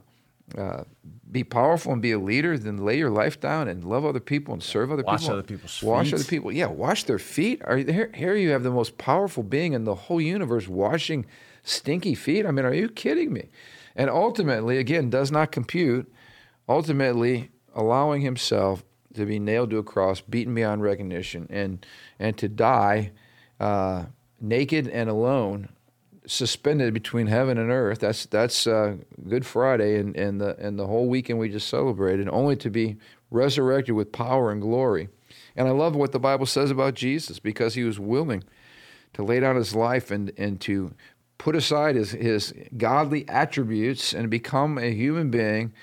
uh, 0.57 0.83
be 1.31 1.43
powerful 1.43 1.93
and 1.93 2.01
be 2.01 2.11
a 2.11 2.19
leader, 2.19 2.57
then 2.57 2.77
lay 2.77 2.97
your 2.97 3.09
life 3.09 3.39
down 3.39 3.67
and 3.67 3.83
love 3.83 4.03
other 4.03 4.19
people 4.19 4.53
and 4.53 4.63
serve 4.63 4.91
other 4.91 5.03
Wash 5.03 5.21
people. 5.21 5.33
other 5.33 5.43
people's 5.43 5.83
Wash 5.83 6.07
feet. 6.07 6.13
other 6.15 6.23
people. 6.23 6.51
Yeah, 6.51 6.67
wash 6.67 7.03
their 7.03 7.19
feet. 7.19 7.61
Are 7.65 7.77
you, 7.77 7.91
here, 7.91 8.11
here 8.13 8.35
you 8.35 8.49
have 8.49 8.63
the 8.63 8.71
most 8.71 8.97
powerful 8.97 9.43
being 9.43 9.73
in 9.73 9.83
the 9.83 9.95
whole 9.95 10.19
universe 10.19 10.67
washing 10.67 11.25
stinky 11.63 12.15
feet. 12.15 12.45
I 12.45 12.51
mean, 12.51 12.65
are 12.65 12.73
you 12.73 12.89
kidding 12.89 13.31
me? 13.31 13.49
And 13.95 14.09
ultimately, 14.09 14.77
again, 14.77 15.09
does 15.09 15.31
not 15.31 15.51
compute. 15.51 16.11
Ultimately, 16.67 17.51
allowing 17.75 18.21
himself 18.21 18.83
to 19.13 19.25
be 19.25 19.39
nailed 19.39 19.69
to 19.71 19.77
a 19.77 19.83
cross, 19.83 20.21
beaten 20.21 20.55
beyond 20.55 20.81
recognition, 20.81 21.47
and 21.49 21.85
and 22.19 22.37
to 22.37 22.47
die 22.47 23.11
uh, 23.59 24.05
naked 24.41 24.87
and 24.87 25.09
alone, 25.09 25.69
suspended 26.25 26.93
between 26.93 27.27
heaven 27.27 27.57
and 27.57 27.69
earth. 27.71 27.99
That's 27.99 28.25
that's 28.25 28.67
uh, 28.67 28.97
Good 29.27 29.45
Friday 29.45 29.99
and, 29.99 30.15
and 30.15 30.41
the 30.41 30.57
and 30.57 30.77
the 30.77 30.87
whole 30.87 31.07
weekend 31.07 31.39
we 31.39 31.49
just 31.49 31.67
celebrated, 31.67 32.27
only 32.29 32.55
to 32.57 32.69
be 32.69 32.97
resurrected 33.29 33.95
with 33.95 34.11
power 34.11 34.51
and 34.51 34.61
glory. 34.61 35.09
And 35.55 35.67
I 35.67 35.71
love 35.71 35.95
what 35.95 36.11
the 36.11 36.19
Bible 36.19 36.45
says 36.45 36.71
about 36.71 36.95
Jesus 36.95 37.39
because 37.39 37.75
he 37.75 37.83
was 37.83 37.99
willing 37.99 38.43
to 39.13 39.23
lay 39.23 39.39
down 39.39 39.55
his 39.55 39.75
life 39.75 40.11
and 40.11 40.31
and 40.37 40.59
to 40.61 40.93
put 41.37 41.55
aside 41.55 41.95
his 41.95 42.11
his 42.11 42.53
godly 42.77 43.27
attributes 43.27 44.13
and 44.13 44.29
become 44.29 44.77
a 44.77 44.93
human 44.93 45.29
being 45.31 45.73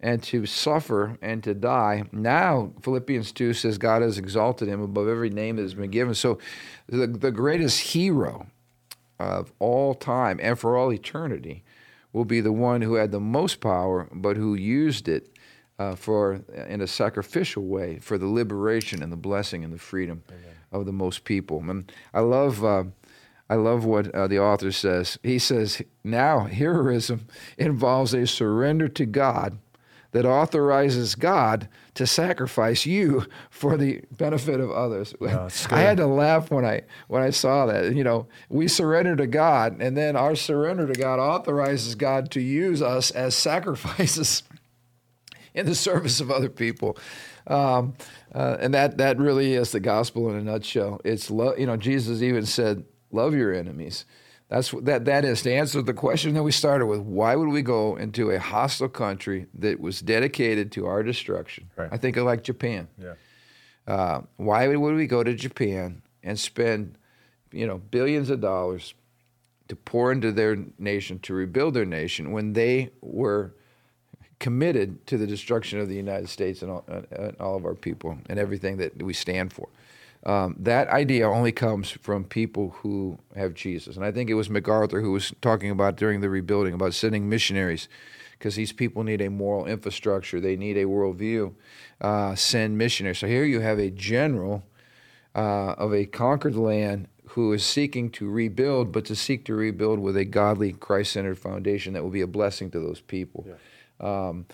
and 0.00 0.22
to 0.22 0.46
suffer 0.46 1.18
and 1.22 1.42
to 1.44 1.54
die. 1.54 2.04
Now, 2.12 2.72
Philippians 2.82 3.32
2 3.32 3.54
says 3.54 3.78
God 3.78 4.02
has 4.02 4.18
exalted 4.18 4.68
him 4.68 4.82
above 4.82 5.08
every 5.08 5.30
name 5.30 5.56
that 5.56 5.62
has 5.62 5.74
been 5.74 5.90
given. 5.90 6.14
So, 6.14 6.38
the, 6.86 7.06
the 7.06 7.30
greatest 7.30 7.80
hero 7.80 8.46
of 9.18 9.52
all 9.58 9.94
time 9.94 10.38
and 10.42 10.58
for 10.58 10.76
all 10.76 10.92
eternity 10.92 11.64
will 12.12 12.24
be 12.24 12.40
the 12.40 12.52
one 12.52 12.82
who 12.82 12.94
had 12.94 13.12
the 13.12 13.20
most 13.20 13.60
power, 13.60 14.08
but 14.12 14.36
who 14.36 14.54
used 14.54 15.08
it 15.08 15.30
uh, 15.78 15.94
for 15.94 16.44
in 16.68 16.80
a 16.80 16.86
sacrificial 16.86 17.64
way 17.64 17.98
for 17.98 18.18
the 18.18 18.26
liberation 18.26 19.02
and 19.02 19.10
the 19.10 19.16
blessing 19.16 19.64
and 19.64 19.72
the 19.72 19.78
freedom 19.78 20.22
of 20.70 20.86
the 20.86 20.92
most 20.92 21.24
people. 21.24 21.58
And 21.58 21.90
I 22.12 22.20
love. 22.20 22.64
Uh, 22.64 22.84
I 23.50 23.56
love 23.56 23.84
what 23.84 24.12
uh, 24.14 24.26
the 24.26 24.38
author 24.38 24.72
says. 24.72 25.18
He 25.22 25.38
says, 25.38 25.82
Now, 26.02 26.46
heroism 26.46 27.26
involves 27.58 28.14
a 28.14 28.26
surrender 28.26 28.88
to 28.88 29.04
God 29.04 29.58
that 30.14 30.24
authorizes 30.24 31.16
God 31.16 31.68
to 31.94 32.06
sacrifice 32.06 32.86
you 32.86 33.26
for 33.50 33.76
the 33.76 34.00
benefit 34.12 34.60
of 34.60 34.70
others. 34.70 35.12
Yeah, 35.20 35.48
I 35.70 35.80
had 35.80 35.96
to 35.96 36.06
laugh 36.06 36.52
when 36.52 36.64
I 36.64 36.82
when 37.08 37.20
I 37.20 37.30
saw 37.30 37.66
that. 37.66 37.94
You 37.94 38.04
know, 38.04 38.28
we 38.48 38.68
surrender 38.68 39.16
to 39.16 39.26
God, 39.26 39.82
and 39.82 39.96
then 39.96 40.14
our 40.14 40.36
surrender 40.36 40.86
to 40.86 40.92
God 40.92 41.18
authorizes 41.18 41.96
God 41.96 42.30
to 42.30 42.40
use 42.40 42.80
us 42.80 43.10
as 43.10 43.34
sacrifices 43.50 44.44
in 45.52 45.66
the 45.66 45.74
service 45.74 46.20
of 46.20 46.30
other 46.30 46.48
people. 46.48 46.96
Um, 47.48 47.94
uh, 48.32 48.56
and 48.60 48.72
that 48.72 48.98
that 48.98 49.18
really 49.18 49.54
is 49.54 49.72
the 49.72 49.80
gospel 49.80 50.30
in 50.30 50.36
a 50.36 50.42
nutshell. 50.42 51.00
It's 51.04 51.28
love. 51.28 51.58
You 51.58 51.66
know, 51.66 51.76
Jesus 51.76 52.22
even 52.22 52.46
said, 52.46 52.84
"Love 53.10 53.34
your 53.34 53.52
enemies." 53.52 54.04
That's 54.48 54.70
that. 54.82 55.06
That 55.06 55.24
is 55.24 55.42
to 55.42 55.52
answer 55.52 55.82
the 55.82 55.94
question 55.94 56.34
that 56.34 56.42
we 56.42 56.52
started 56.52 56.86
with. 56.86 57.00
Why 57.00 57.34
would 57.34 57.48
we 57.48 57.62
go 57.62 57.96
into 57.96 58.30
a 58.30 58.38
hostile 58.38 58.88
country 58.88 59.46
that 59.54 59.80
was 59.80 60.00
dedicated 60.00 60.70
to 60.72 60.86
our 60.86 61.02
destruction? 61.02 61.70
Right. 61.76 61.88
I 61.90 61.96
think 61.96 62.16
of 62.16 62.24
like 62.24 62.42
Japan. 62.42 62.88
Yeah. 62.98 63.14
Uh, 63.86 64.22
why 64.36 64.68
would 64.68 64.94
we 64.94 65.06
go 65.06 65.22
to 65.22 65.34
Japan 65.34 66.02
and 66.22 66.38
spend, 66.38 66.96
you 67.52 67.66
know, 67.66 67.78
billions 67.78 68.30
of 68.30 68.40
dollars 68.40 68.94
to 69.68 69.76
pour 69.76 70.12
into 70.12 70.30
their 70.30 70.56
nation 70.78 71.18
to 71.20 71.34
rebuild 71.34 71.74
their 71.74 71.86
nation 71.86 72.32
when 72.32 72.52
they 72.52 72.90
were 73.00 73.54
committed 74.38 75.06
to 75.06 75.16
the 75.16 75.26
destruction 75.26 75.80
of 75.80 75.88
the 75.88 75.94
United 75.94 76.28
States 76.28 76.60
and 76.60 76.70
all, 76.70 76.84
and 76.88 77.34
all 77.40 77.56
of 77.56 77.64
our 77.64 77.74
people 77.74 78.18
and 78.28 78.38
everything 78.38 78.76
that 78.76 79.02
we 79.02 79.14
stand 79.14 79.52
for? 79.52 79.68
Um, 80.26 80.56
that 80.58 80.88
idea 80.88 81.28
only 81.28 81.52
comes 81.52 81.90
from 81.90 82.24
people 82.24 82.70
who 82.80 83.18
have 83.36 83.52
Jesus. 83.52 83.96
And 83.96 84.04
I 84.04 84.10
think 84.10 84.30
it 84.30 84.34
was 84.34 84.48
MacArthur 84.48 85.00
who 85.00 85.12
was 85.12 85.34
talking 85.42 85.70
about 85.70 85.96
during 85.96 86.20
the 86.20 86.30
rebuilding 86.30 86.72
about 86.72 86.94
sending 86.94 87.28
missionaries 87.28 87.88
because 88.32 88.56
these 88.56 88.72
people 88.72 89.04
need 89.04 89.20
a 89.20 89.30
moral 89.30 89.66
infrastructure, 89.66 90.40
they 90.40 90.56
need 90.56 90.76
a 90.76 90.84
worldview. 90.84 91.54
Uh, 92.00 92.34
send 92.34 92.76
missionaries. 92.76 93.18
So 93.18 93.26
here 93.26 93.44
you 93.44 93.60
have 93.60 93.78
a 93.78 93.90
general 93.90 94.64
uh, 95.34 95.72
of 95.72 95.94
a 95.94 96.06
conquered 96.06 96.56
land 96.56 97.08
who 97.28 97.52
is 97.52 97.64
seeking 97.64 98.10
to 98.10 98.28
rebuild, 98.28 98.92
but 98.92 99.04
to 99.06 99.16
seek 99.16 99.44
to 99.46 99.54
rebuild 99.54 99.98
with 99.98 100.16
a 100.16 100.24
godly, 100.24 100.72
Christ 100.72 101.12
centered 101.12 101.38
foundation 101.38 101.92
that 101.94 102.02
will 102.02 102.10
be 102.10 102.20
a 102.20 102.26
blessing 102.26 102.70
to 102.70 102.80
those 102.80 103.00
people. 103.00 103.46
Yeah. 103.48 104.28
Um, 104.28 104.46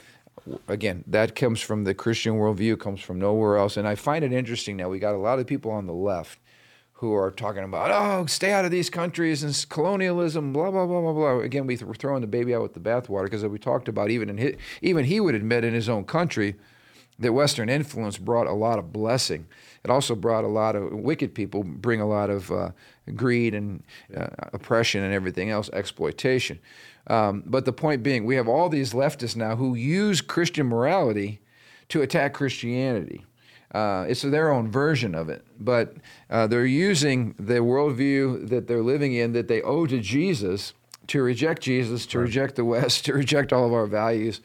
again, 0.69 1.05
that 1.07 1.35
comes 1.35 1.61
from 1.61 1.85
the 1.85 1.95
Christian 1.95 2.35
worldview, 2.35 2.79
comes 2.79 3.01
from 3.01 3.19
nowhere 3.19 3.57
else. 3.57 3.77
And 3.77 3.87
I 3.87 3.95
find 3.95 4.25
it 4.25 4.33
interesting 4.33 4.77
now. 4.77 4.89
We 4.89 4.99
got 4.99 5.15
a 5.15 5.19
lot 5.19 5.39
of 5.39 5.47
people 5.47 5.71
on 5.71 5.87
the 5.87 5.93
left 5.93 6.39
who 6.95 7.15
are 7.15 7.31
talking 7.31 7.65
about, 7.65 7.91
oh, 7.91 8.27
stay 8.27 8.53
out 8.53 8.67
of 8.67 8.71
these 8.71 8.91
countries 8.91 9.43
and 9.43 9.67
colonialism, 9.71 10.53
blah 10.53 10.71
blah 10.71 10.87
blah 10.87 11.01
blah 11.01 11.13
blah. 11.13 11.39
Again, 11.39 11.67
we 11.67 11.75
are 11.77 11.95
throwing 11.95 12.21
the 12.21 12.27
baby 12.27 12.55
out 12.55 12.63
with 12.63 12.75
the 12.75 12.81
bathwater 12.81 13.25
because 13.25 13.45
we 13.45 13.59
talked 13.59 13.89
about 13.89 14.11
even 14.11 14.29
in 14.29 14.37
his, 14.37 14.57
even 14.83 15.07
he 15.07 15.19
would 15.19 15.35
admit 15.35 15.65
in 15.65 15.73
his 15.73 15.89
own 15.89 16.05
country 16.05 16.57
that 17.21 17.33
Western 17.33 17.69
influence 17.69 18.19
brought 18.19 18.47
a 18.47 18.53
lot 18.53 18.79
of 18.79 18.93
blessing. 18.93 19.47
It 19.85 19.91
also 19.91 20.15
brought 20.15 20.45
a 20.45 20.49
lot 20.49 20.75
of 20.75 20.93
wicked 20.93 21.35
people 21.35 21.63
bring 21.63 22.01
a 22.01 22.09
lot 22.09 22.31
of 22.31 22.51
uh, 22.51 22.71
greed 23.15 23.55
and 23.55 23.83
uh, 24.17 24.29
oppression 24.53 25.03
and 25.05 25.15
everything 25.15 25.51
else, 25.51 25.71
exploitation. 25.73 26.59
Um, 27.07 27.43
but 27.47 27.65
the 27.65 27.73
point 27.73 28.03
being, 28.03 28.25
we 28.25 28.37
have 28.37 28.49
all 28.49 28.69
these 28.69 28.93
leftists 28.93 29.37
now 29.37 29.57
who 29.57 29.75
use 29.75 30.21
Christian 30.21 30.67
morality 30.67 31.41
to 31.89 32.03
attack 32.03 32.35
Christianity. 32.35 33.25
Uh, 33.73 34.05
it's 34.09 34.23
their 34.23 34.51
own 34.51 34.71
version 34.71 35.15
of 35.15 35.29
it, 35.29 35.45
but 35.59 35.95
uh, 36.29 36.47
they're 36.47 36.67
using 36.67 37.35
the 37.39 37.55
worldview 37.55 38.49
that 38.49 38.67
they're 38.67 38.83
living 38.83 39.13
in 39.13 39.33
that 39.33 39.47
they 39.47 39.63
owe 39.63 39.87
to 39.87 40.01
Jesus 40.01 40.73
to 41.09 41.23
reject 41.23 41.63
Jesus, 41.63 42.07
to 42.07 42.19
right. 42.19 42.25
reject 42.25 42.57
the 42.57 42.65
West, 42.65 43.05
to 43.07 43.13
reject 43.13 43.53
all 43.53 43.67
of 43.67 43.73
our 43.73 43.87
values. 43.87 44.41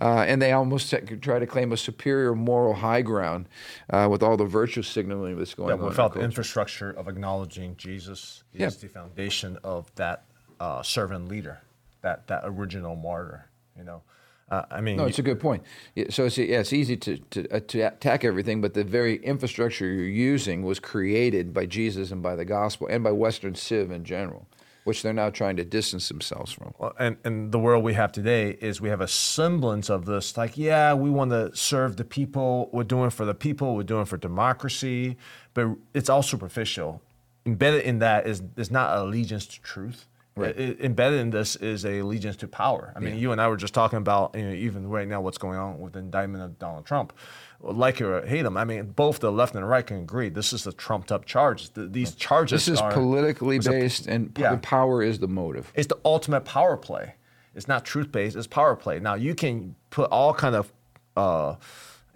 Uh, 0.00 0.24
and 0.26 0.40
they 0.40 0.52
almost 0.52 0.94
try 1.20 1.38
to 1.38 1.46
claim 1.46 1.72
a 1.72 1.76
superior 1.76 2.34
moral 2.34 2.74
high 2.74 3.02
ground 3.02 3.48
uh, 3.90 4.06
with 4.10 4.22
all 4.22 4.36
the 4.36 4.44
virtue 4.44 4.82
signaling 4.82 5.36
that's 5.36 5.54
going 5.54 5.70
yeah, 5.70 5.82
on. 5.82 5.88
Without 5.88 6.14
the 6.14 6.20
infrastructure 6.20 6.90
of 6.90 7.08
acknowledging 7.08 7.76
Jesus 7.76 8.44
is 8.54 8.60
yeah. 8.60 8.68
the 8.68 8.88
foundation 8.88 9.58
of 9.64 9.92
that 9.96 10.24
uh, 10.60 10.82
servant 10.82 11.28
leader, 11.28 11.60
that, 12.02 12.26
that 12.28 12.42
original 12.44 12.94
martyr, 12.94 13.48
you 13.76 13.84
know. 13.84 14.02
Uh, 14.50 14.62
I 14.70 14.80
mean, 14.80 14.96
no, 14.96 15.04
it's 15.04 15.18
a 15.18 15.22
good 15.22 15.40
point. 15.40 15.62
So 16.08 16.24
it's 16.24 16.38
yeah, 16.38 16.60
it's 16.60 16.72
easy 16.72 16.96
to, 16.96 17.18
to 17.18 17.48
uh, 17.54 17.60
to 17.68 17.80
attack 17.82 18.24
everything, 18.24 18.62
but 18.62 18.72
the 18.72 18.82
very 18.82 19.16
infrastructure 19.16 19.86
you're 19.86 20.06
using 20.06 20.62
was 20.62 20.80
created 20.80 21.52
by 21.52 21.66
Jesus 21.66 22.10
and 22.10 22.22
by 22.22 22.34
the 22.34 22.46
gospel 22.46 22.86
and 22.86 23.04
by 23.04 23.12
Western 23.12 23.54
civ 23.54 23.90
in 23.90 24.04
general, 24.04 24.46
which 24.84 25.02
they're 25.02 25.12
now 25.12 25.30
trying 25.30 25.56
to 25.56 25.64
distance 25.64 26.08
themselves 26.08 26.52
from. 26.52 26.74
Well, 26.78 26.94
and 26.98 27.16
and 27.24 27.52
the 27.52 27.58
world 27.58 27.84
we 27.84 27.94
have 27.94 28.10
today 28.10 28.58
is 28.60 28.80
we 28.80 28.88
have 28.88 29.00
a 29.00 29.08
semblance 29.08 29.88
of 29.90 30.06
this. 30.06 30.36
Like, 30.36 30.58
yeah, 30.58 30.94
we 30.94 31.10
want 31.10 31.30
to 31.30 31.54
serve 31.54 31.96
the 31.96 32.04
people. 32.04 32.70
We're 32.72 32.84
doing 32.84 33.10
for 33.10 33.24
the 33.24 33.34
people. 33.34 33.76
We're 33.76 33.82
doing 33.84 34.06
for 34.06 34.16
democracy, 34.16 35.16
but 35.54 35.68
it's 35.94 36.08
all 36.08 36.22
superficial. 36.22 37.02
Embedded 37.46 37.82
in 37.84 38.00
that 38.00 38.26
is 38.26 38.42
is 38.56 38.70
not 38.70 38.98
allegiance 38.98 39.46
to 39.46 39.60
truth 39.62 40.07
Right. 40.38 40.58
It, 40.58 40.80
embedded 40.80 41.20
in 41.20 41.30
this 41.30 41.56
is 41.56 41.84
a 41.84 41.98
allegiance 41.98 42.36
to 42.36 42.48
power. 42.48 42.92
I 42.94 43.00
mean, 43.00 43.14
yeah. 43.14 43.20
you 43.20 43.32
and 43.32 43.40
I 43.40 43.48
were 43.48 43.56
just 43.56 43.74
talking 43.74 43.98
about 43.98 44.34
you 44.34 44.42
know, 44.42 44.52
even 44.52 44.88
right 44.88 45.06
now 45.06 45.20
what's 45.20 45.38
going 45.38 45.58
on 45.58 45.78
with 45.80 45.94
the 45.94 45.98
indictment 45.98 46.44
of 46.44 46.58
Donald 46.58 46.86
Trump. 46.86 47.12
Like 47.60 48.00
or 48.00 48.24
hate 48.24 48.44
him, 48.44 48.56
I 48.56 48.64
mean, 48.64 48.86
both 48.86 49.18
the 49.18 49.32
left 49.32 49.54
and 49.54 49.64
the 49.64 49.66
right 49.66 49.84
can 49.84 49.98
agree 49.98 50.28
this 50.28 50.52
is 50.52 50.66
a 50.68 50.72
trumped 50.72 51.10
up 51.10 51.24
charge. 51.24 51.70
These 51.74 52.14
charges. 52.14 52.66
This 52.66 52.74
is 52.74 52.80
are, 52.80 52.92
politically 52.92 53.58
based, 53.58 54.06
a, 54.06 54.12
and 54.12 54.32
yeah. 54.38 54.58
power 54.62 55.02
is 55.02 55.18
the 55.18 55.26
motive. 55.26 55.72
It's 55.74 55.88
the 55.88 55.98
ultimate 56.04 56.44
power 56.44 56.76
play. 56.76 57.14
It's 57.56 57.66
not 57.66 57.84
truth 57.84 58.12
based. 58.12 58.36
It's 58.36 58.46
power 58.46 58.76
play. 58.76 59.00
Now 59.00 59.14
you 59.14 59.34
can 59.34 59.74
put 59.90 60.08
all 60.10 60.32
kind 60.32 60.54
of. 60.54 60.72
Uh, 61.16 61.56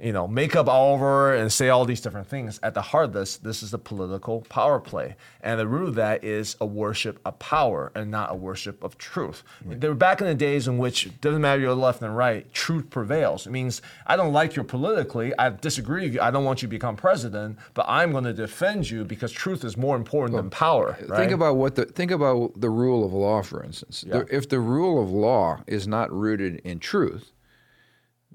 you 0.03 0.13
know, 0.13 0.27
make 0.27 0.57
up 0.57 0.69
all 0.69 0.95
over 0.95 1.33
and 1.33 1.53
say 1.53 1.69
all 1.69 1.85
these 1.85 2.01
different 2.01 2.27
things. 2.27 2.59
At 2.63 2.75
the 2.75 2.83
heart 2.83 3.05
of 3.07 3.13
this, 3.13 3.37
this 3.37 3.63
is 3.63 3.73
a 3.73 3.79
political 3.79 4.41
power 4.49 4.81
play. 4.81 5.15
And 5.43 5.61
the 5.61 5.69
root 5.69 5.91
of 5.91 5.95
that 5.95 6.25
is 6.25 6.57
a 6.61 6.67
worship 6.67 7.21
of 7.25 7.39
power 7.39 7.93
and 7.95 8.11
not 8.11 8.33
a 8.33 8.35
worship 8.35 8.83
of 8.83 8.99
truth. 8.99 9.45
Right. 9.65 9.81
There 9.81 9.91
were 9.91 9.97
back 9.97 10.21
in 10.21 10.27
the 10.27 10.35
days 10.35 10.67
in 10.67 10.79
which 10.79 11.07
it 11.07 11.21
doesn't 11.21 11.41
matter 11.41 11.61
you're 11.61 11.75
left 11.75 12.03
and 12.03 12.17
right, 12.17 12.53
truth 12.53 12.91
prevails. 12.91 13.47
It 13.47 13.51
means 13.51 13.81
I 14.07 14.17
don't 14.17 14.33
like 14.33 14.57
you 14.57 14.65
politically, 14.65 15.33
I 15.39 15.51
disagree 15.51 16.05
with 16.05 16.15
you, 16.15 16.21
I 16.21 16.33
don't 16.33 16.45
want 16.45 16.63
you 16.63 16.67
to 16.67 16.71
become 16.71 16.97
president, 16.97 17.59
but 17.75 17.87
I'm 17.89 18.11
going 18.11 18.25
to 18.25 18.33
defend 18.33 18.91
you 18.91 19.05
because 19.05 19.31
truth 19.31 19.63
is 19.65 19.77
more 19.77 19.95
important 19.95 20.35
well, 20.35 20.43
than 20.43 20.51
power. 20.51 20.99
Right? 21.07 21.19
Think 21.19 21.33
about 21.33 21.57
what 21.57 21.77
the 21.77 21.85
think 21.85 22.11
about 22.11 22.61
the 22.61 22.71
rule 22.71 23.05
of 23.05 23.13
law, 23.13 23.43
for 23.43 23.63
instance. 23.63 24.05
Yeah. 24.07 24.23
if 24.31 24.49
the 24.49 24.59
rule 24.59 25.01
of 25.01 25.11
law 25.11 25.63
is 25.69 25.87
not 25.87 26.13
rooted 26.13 26.61
in 26.65 26.81
truth, 26.81 27.33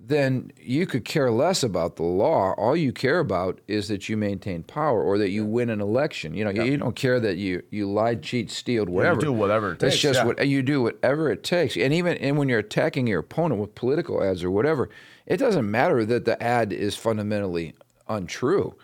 then 0.05 0.51
you 0.61 0.85
could 0.85 1.03
care 1.03 1.31
less 1.31 1.63
about 1.63 1.97
the 1.97 2.03
law. 2.03 2.53
All 2.53 2.75
you 2.75 2.93
care 2.93 3.19
about 3.19 3.59
is 3.67 3.89
that 3.89 4.07
you 4.07 4.15
maintain 4.15 4.63
power 4.63 5.03
or 5.03 5.17
that 5.17 5.29
you 5.29 5.45
win 5.45 5.69
an 5.69 5.81
election. 5.81 6.33
You 6.33 6.45
know, 6.45 6.51
yeah. 6.51 6.63
you 6.63 6.77
don't 6.77 6.95
care 6.95 7.19
that 7.19 7.37
you 7.37 7.63
you 7.71 7.91
lied, 7.91 8.23
cheat, 8.23 8.49
steal, 8.49 8.85
whatever. 8.85 9.15
Yeah, 9.15 9.27
you 9.27 9.33
do 9.33 9.33
whatever 9.33 9.71
it 9.71 9.79
That's 9.79 9.95
takes. 9.95 10.03
just 10.03 10.19
yeah. 10.19 10.25
what 10.25 10.47
you 10.47 10.61
do, 10.61 10.81
whatever 10.81 11.29
it 11.29 11.43
takes. 11.43 11.75
And 11.75 11.93
even 11.93 12.17
and 12.17 12.37
when 12.37 12.47
you're 12.47 12.59
attacking 12.59 13.07
your 13.07 13.19
opponent 13.19 13.59
with 13.59 13.75
political 13.75 14.23
ads 14.23 14.43
or 14.43 14.51
whatever, 14.51 14.89
it 15.25 15.37
doesn't 15.37 15.69
matter 15.69 16.05
that 16.05 16.25
the 16.25 16.41
ad 16.41 16.71
is 16.71 16.95
fundamentally 16.95 17.73
untrue. 18.07 18.75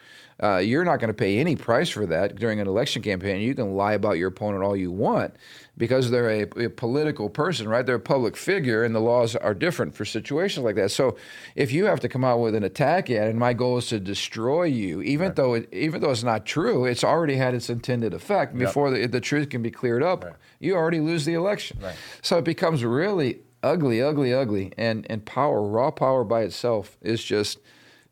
Uh, 0.41 0.57
you're 0.57 0.83
not 0.83 0.99
going 0.99 1.09
to 1.09 1.13
pay 1.13 1.39
any 1.39 1.55
price 1.55 1.89
for 1.89 2.05
that 2.05 2.35
during 2.35 2.59
an 2.59 2.67
election 2.67 3.01
campaign. 3.01 3.41
You 3.41 3.53
can 3.53 3.75
lie 3.75 3.93
about 3.93 4.17
your 4.17 4.29
opponent 4.29 4.63
all 4.63 4.75
you 4.75 4.91
want 4.91 5.35
because 5.77 6.11
they're 6.11 6.29
a, 6.29 6.65
a, 6.65 6.69
political 6.69 7.29
person, 7.29 7.67
right? 7.67 7.85
They're 7.85 7.95
a 7.95 7.99
public 7.99 8.37
figure, 8.37 8.83
and 8.83 8.93
the 8.93 8.99
laws 8.99 9.35
are 9.35 9.53
different 9.53 9.95
for 9.95 10.05
situations 10.05 10.63
like 10.63 10.75
that. 10.75 10.91
So, 10.91 11.17
if 11.55 11.71
you 11.71 11.85
have 11.85 11.99
to 12.01 12.09
come 12.09 12.23
out 12.23 12.39
with 12.39 12.55
an 12.55 12.63
attack 12.63 13.09
ad, 13.09 13.29
and 13.29 13.39
my 13.39 13.53
goal 13.53 13.77
is 13.77 13.87
to 13.87 13.99
destroy 13.99 14.63
you, 14.63 15.01
even 15.01 15.27
right. 15.27 15.35
though 15.35 15.53
it, 15.55 15.69
even 15.73 16.01
though 16.01 16.11
it's 16.11 16.23
not 16.23 16.45
true, 16.45 16.85
it's 16.85 17.03
already 17.03 17.35
had 17.35 17.53
its 17.53 17.69
intended 17.69 18.13
effect. 18.13 18.53
Yep. 18.53 18.59
Before 18.59 18.91
the, 18.91 19.07
the, 19.07 19.21
truth 19.21 19.49
can 19.49 19.61
be 19.61 19.71
cleared 19.71 20.03
up, 20.03 20.23
right. 20.23 20.33
you 20.59 20.75
already 20.75 20.99
lose 20.99 21.25
the 21.25 21.33
election. 21.33 21.77
Right. 21.81 21.95
So 22.21 22.37
it 22.37 22.43
becomes 22.43 22.83
really 22.83 23.39
ugly, 23.63 24.01
ugly, 24.01 24.33
ugly, 24.33 24.73
and 24.77 25.07
and 25.09 25.25
power, 25.25 25.61
raw 25.63 25.91
power 25.91 26.23
by 26.23 26.41
itself, 26.41 26.97
is 27.01 27.23
just 27.23 27.59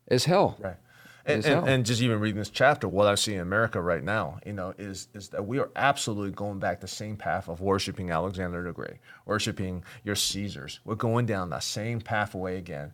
is 0.08 0.24
hell. 0.24 0.56
Right. 0.58 0.76
And, 1.24 1.44
and, 1.44 1.68
and, 1.68 1.86
just 1.86 2.02
even 2.02 2.18
reading 2.18 2.38
this 2.38 2.50
chapter, 2.50 2.88
what 2.88 3.06
I 3.06 3.14
see 3.14 3.34
in 3.34 3.40
America 3.40 3.80
right 3.80 4.02
now, 4.02 4.40
you 4.44 4.52
know, 4.52 4.74
is 4.76 5.08
is 5.14 5.28
that 5.28 5.46
we 5.46 5.60
are 5.60 5.70
absolutely 5.76 6.32
going 6.32 6.58
back 6.58 6.80
the 6.80 6.88
same 6.88 7.16
path 7.16 7.48
of 7.48 7.60
worshiping 7.60 8.10
Alexander 8.10 8.62
the 8.62 8.72
Great, 8.72 8.96
worshiping 9.24 9.84
your 10.02 10.16
Caesars. 10.16 10.80
We're 10.84 10.96
going 10.96 11.26
down 11.26 11.50
that 11.50 11.62
same 11.62 12.00
pathway 12.00 12.58
again. 12.58 12.92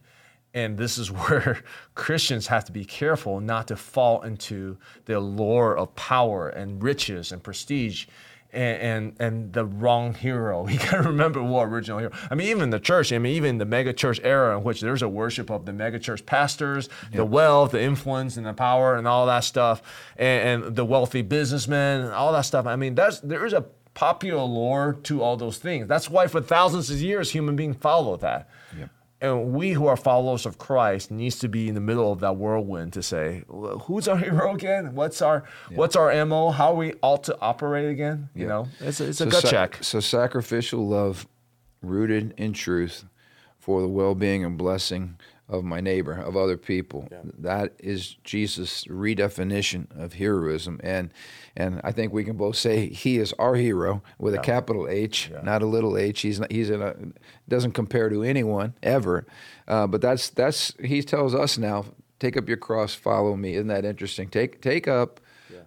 And 0.53 0.77
this 0.77 0.99
is 0.99 1.11
where 1.11 1.63
Christians 1.95 2.47
have 2.49 2.65
to 2.67 2.73
be 2.73 2.85
careful 2.85 3.41
not 3.41 3.69
to 3.69 3.77
fall 3.77 4.23
into 4.23 4.77
the 5.07 5.17
allure 5.19 5.77
of 5.77 5.95
power 5.97 6.49
and 6.49 6.83
riches 6.83 7.33
and 7.33 7.43
prestige 7.43 8.07
and, 8.53 8.81
and 8.81 9.17
and 9.21 9.53
the 9.53 9.65
wrong 9.65 10.15
hero. 10.15 10.67
You 10.69 10.79
got 10.79 11.03
to 11.03 11.03
remember 11.03 11.43
what 11.43 11.69
original 11.69 11.99
hero. 11.99 12.13
I 12.31 12.35
mean, 12.35 12.49
even 12.49 12.71
the 12.71 12.81
church. 12.81 13.13
I 13.13 13.19
mean, 13.19 13.35
even 13.35 13.59
the 13.59 13.65
mega 13.65 13.93
church 13.93 14.21
era 14.23 14.57
in 14.57 14.65
which 14.65 14.81
there's 14.81 15.03
a 15.03 15.09
worship 15.09 15.51
of 15.51 15.67
the 15.67 15.73
mega 15.73 15.99
church 15.99 16.25
pastors, 16.25 16.89
the 17.13 17.25
wealth, 17.25 17.73
the 17.73 17.83
influence, 17.83 18.37
and 18.37 18.47
the 18.47 18.53
power, 18.53 18.97
and 18.97 19.09
all 19.09 19.27
that 19.27 19.45
stuff, 19.45 19.83
and, 20.17 20.65
and 20.65 20.77
the 20.77 20.85
wealthy 20.85 21.23
businessmen, 21.23 22.11
all 22.11 22.33
that 22.33 22.43
stuff. 22.43 22.67
I 22.67 22.77
mean, 22.77 22.95
that's 22.95 23.21
there 23.21 23.45
is 23.45 23.53
a 23.53 23.65
popular 23.95 24.43
lore 24.45 24.93
to 25.03 25.23
all 25.23 25.37
those 25.37 25.59
things. 25.59 25.89
That's 25.89 26.09
why 26.09 26.29
for 26.29 26.41
thousands 26.41 26.91
of 26.91 27.01
years 27.01 27.33
human 27.33 27.57
beings 27.57 27.77
follow 27.81 28.17
that. 28.19 28.49
Yep. 28.79 28.91
And 29.21 29.53
we 29.53 29.73
who 29.73 29.87
are 29.89 29.97
followers 29.97 30.47
of 30.47 30.59
Christ 30.59 31.11
needs 31.11 31.41
to 31.41 31.49
be 31.49 31.69
in 31.69 31.75
the 31.75 31.81
middle 31.81 32.13
of 32.13 32.21
that 32.21 32.37
whirlwind 32.37 32.93
to 32.93 33.03
say, 33.03 33.43
who's 33.49 34.07
our 34.07 34.17
hero 34.27 34.55
again? 34.55 34.95
What's 34.95 35.21
our 35.21 35.43
what's 35.75 35.97
our 35.97 36.25
mo? 36.25 36.51
How 36.51 36.69
are 36.73 36.77
we 36.77 36.95
ought 37.03 37.25
to 37.25 37.37
operate 37.41 37.89
again? 37.91 38.29
You 38.35 38.43
Yeah. 38.43 38.49
know, 38.49 38.69
it's 38.81 39.01
a, 39.01 39.09
it's 39.09 39.21
a 39.21 39.25
So 39.25 39.31
gut 39.31 39.43
sa- 39.43 39.51
check. 39.51 39.79
So 39.83 39.99
sacrificial 40.01 40.87
love, 40.87 41.27
rooted 41.83 42.33
in 42.37 42.53
truth, 42.53 43.05
for 43.59 43.81
the 43.83 43.89
well-being 43.89 44.45
and 44.45 44.57
blessing 44.57 45.17
of 45.49 45.65
my 45.65 45.81
neighbor, 45.81 46.13
of 46.13 46.37
other 46.37 46.57
people. 46.57 47.09
That 47.39 47.73
is 47.79 48.17
Jesus' 48.25 48.85
redefinition 48.85 49.87
of 49.99 50.15
heroism, 50.15 50.81
and 50.83 51.11
and 51.57 51.81
I 51.83 51.93
think 51.93 52.13
we 52.13 52.25
can 52.25 52.37
both 52.37 52.57
say 52.57 52.89
he 52.89 53.19
is 53.19 53.33
our 53.39 53.55
hero 53.55 54.03
with 54.19 54.35
a 54.35 54.39
capital 54.45 54.87
H, 54.89 55.31
not 55.43 55.63
a 55.63 55.67
little 55.67 55.97
H. 55.97 56.21
He's 56.21 56.39
not, 56.41 56.53
he's 56.53 56.71
in 56.71 56.83
a 56.83 56.95
doesn't 57.49 57.73
compare 57.73 58.09
to 58.09 58.23
anyone 58.23 58.75
ever, 58.83 59.27
uh, 59.67 59.87
but 59.87 60.01
that's 60.01 60.29
that's 60.31 60.75
he 60.83 61.03
tells 61.03 61.35
us 61.35 61.59
now. 61.59 61.85
Take 62.21 62.37
up 62.37 62.49
your 62.49 62.57
cross, 62.57 62.95
follow 62.95 63.37
me. 63.37 63.55
Isn't 63.55 63.69
that 63.69 63.85
interesting? 63.85 64.29
Take 64.29 64.61
take 64.61 64.89
up 64.89 65.21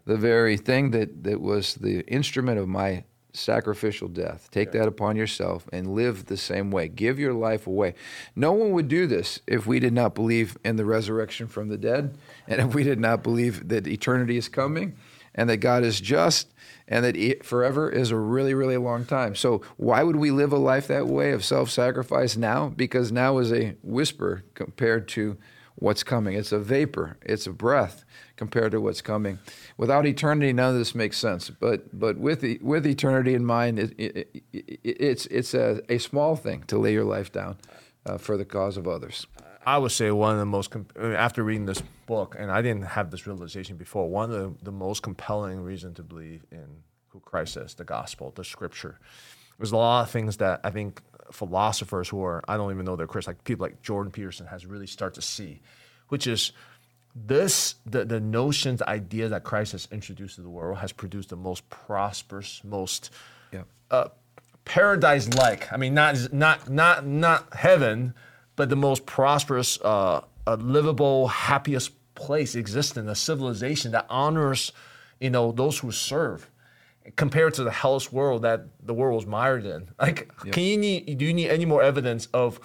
the 0.05 0.17
very 0.17 0.57
thing 0.57 0.91
that, 0.91 1.23
that 1.23 1.41
was 1.41 1.75
the 1.75 2.01
instrument 2.07 2.59
of 2.59 2.67
my 2.67 3.03
sacrificial 3.34 4.07
death. 4.07 4.49
Take 4.51 4.71
that 4.71 4.88
upon 4.88 5.15
yourself 5.15 5.67
and 5.71 5.93
live 5.93 6.25
the 6.25 6.38
same 6.38 6.71
way. 6.71 6.88
Give 6.88 7.19
your 7.19 7.34
life 7.34 7.67
away. 7.67 7.95
No 8.36 8.51
one 8.51 8.71
would 8.71 8.88
do 8.88 9.07
this 9.07 9.39
if 9.47 9.65
we 9.65 9.79
did 9.79 9.93
not 9.93 10.15
believe 10.15 10.57
in 10.63 10.75
the 10.75 10.86
resurrection 10.86 11.47
from 11.47 11.69
the 11.69 11.77
dead 11.77 12.17
and 12.47 12.61
if 12.61 12.73
we 12.73 12.84
did 12.84 12.99
not 12.99 13.23
believe 13.23 13.69
that 13.69 13.88
eternity 13.88 14.38
is 14.38 14.49
coming 14.49 14.95
and 15.34 15.49
that 15.49 15.57
God 15.57 15.84
is 15.84 16.01
just 16.01 16.53
and 16.88 17.05
that 17.05 17.45
forever 17.45 17.89
is 17.89 18.11
a 18.11 18.17
really, 18.17 18.53
really 18.53 18.77
long 18.77 19.05
time. 19.05 19.36
So, 19.36 19.61
why 19.77 20.03
would 20.03 20.17
we 20.17 20.29
live 20.29 20.51
a 20.51 20.57
life 20.57 20.88
that 20.88 21.07
way 21.07 21.32
of 21.32 21.45
self 21.45 21.69
sacrifice 21.69 22.36
now? 22.36 22.69
Because 22.69 23.11
now 23.11 23.38
is 23.38 23.53
a 23.53 23.75
whisper 23.82 24.43
compared 24.55 25.07
to 25.09 25.38
what's 25.75 26.03
coming. 26.03 26.36
It's 26.36 26.51
a 26.51 26.59
vapor, 26.59 27.17
it's 27.21 27.47
a 27.47 27.53
breath 27.53 28.03
compared 28.41 28.71
to 28.71 28.81
what's 28.81 29.03
coming. 29.03 29.37
Without 29.77 30.03
eternity, 30.07 30.51
none 30.51 30.71
of 30.73 30.79
this 30.79 30.95
makes 30.95 31.15
sense. 31.15 31.51
But 31.51 31.99
but 31.99 32.17
with 32.17 32.41
the, 32.41 32.57
with 32.63 32.87
eternity 32.87 33.35
in 33.35 33.45
mind, 33.45 33.77
it, 33.77 33.93
it, 33.99 34.43
it, 34.51 34.79
it's 34.83 35.27
it's 35.27 35.53
a, 35.53 35.83
a 35.89 35.99
small 35.99 36.35
thing 36.35 36.63
to 36.63 36.79
lay 36.79 36.91
your 36.91 37.03
life 37.03 37.31
down 37.31 37.57
uh, 38.07 38.17
for 38.17 38.37
the 38.37 38.45
cause 38.45 38.77
of 38.77 38.87
others. 38.87 39.27
I 39.63 39.77
would 39.77 39.91
say 39.91 40.09
one 40.09 40.33
of 40.33 40.39
the 40.39 40.47
most 40.47 40.71
com- 40.71 40.87
I 40.99 41.03
mean, 41.03 41.13
after 41.13 41.43
reading 41.43 41.67
this 41.67 41.83
book, 42.07 42.35
and 42.39 42.49
I 42.49 42.63
didn't 42.63 42.87
have 42.97 43.11
this 43.11 43.27
realization 43.27 43.77
before. 43.77 44.09
One 44.09 44.31
of 44.31 44.35
the, 44.35 44.65
the 44.65 44.71
most 44.71 45.03
compelling 45.03 45.61
reason 45.61 45.93
to 45.93 46.03
believe 46.03 46.43
in 46.51 46.65
who 47.09 47.19
Christ 47.19 47.57
is, 47.57 47.75
the 47.75 47.83
gospel, 47.83 48.33
the 48.35 48.43
scripture. 48.43 48.97
There's 49.59 49.71
a 49.71 49.77
lot 49.77 50.01
of 50.01 50.09
things 50.09 50.37
that 50.37 50.61
I 50.63 50.71
think 50.71 50.99
philosophers 51.31 52.09
who 52.09 52.23
are 52.23 52.43
I 52.47 52.57
don't 52.57 52.71
even 52.71 52.85
know 52.85 52.95
they're 52.95 53.05
Christian, 53.05 53.35
like 53.35 53.43
people 53.43 53.65
like 53.67 53.83
Jordan 53.83 54.11
Peterson 54.11 54.47
has 54.47 54.65
really 54.65 54.87
started 54.87 55.21
to 55.21 55.21
see, 55.21 55.61
which 56.07 56.25
is 56.25 56.53
this 57.16 57.76
the 57.86 58.05
the 58.05 58.20
notions, 58.20 58.80
the 58.80 58.89
idea 58.89 59.28
that 59.30 59.43
Christ 59.43 59.74
has 59.74 59.88
introduced 59.91 60.36
to 60.36 60.41
the 60.41 60.49
world 60.49 60.78
has 60.80 60.91
produced 60.91 61.30
the 61.30 61.36
most 61.36 61.70
prosperous, 61.70 62.62
most 62.64 63.09
Yeah. 63.51 63.64
uh, 63.89 64.09
paradise-like. 64.66 65.72
I 65.74 65.78
mean, 65.78 65.93
not 65.93 66.32
not 66.34 66.70
not 66.70 67.05
not 67.05 67.53
heaven, 67.53 68.14
but 68.55 68.70
the 68.70 68.76
most 68.76 69.05
prosperous, 69.05 69.80
uh, 69.82 70.22
uh, 70.47 70.55
livable, 70.55 71.28
happiest 71.28 71.91
place 72.16 72.55
existing, 72.55 73.07
a 73.09 73.16
civilization 73.16 73.91
that 73.91 74.05
honors, 74.09 74.72
you 75.20 75.30
know, 75.30 75.51
those 75.51 75.80
who 75.80 75.91
serve, 75.91 76.49
compared 77.16 77.53
to 77.55 77.64
the 77.64 77.72
hellish 77.72 78.12
world 78.12 78.43
that 78.43 78.66
the 78.86 78.93
world 78.93 79.16
was 79.16 79.26
mired 79.26 79.66
in. 79.66 79.89
Like, 79.99 80.32
can 80.51 80.64
you 80.64 80.78
need? 80.78 81.18
Do 81.18 81.26
you 81.26 81.34
need 81.34 81.49
any 81.49 81.66
more 81.66 81.82
evidence 81.84 82.28
of? 82.34 82.59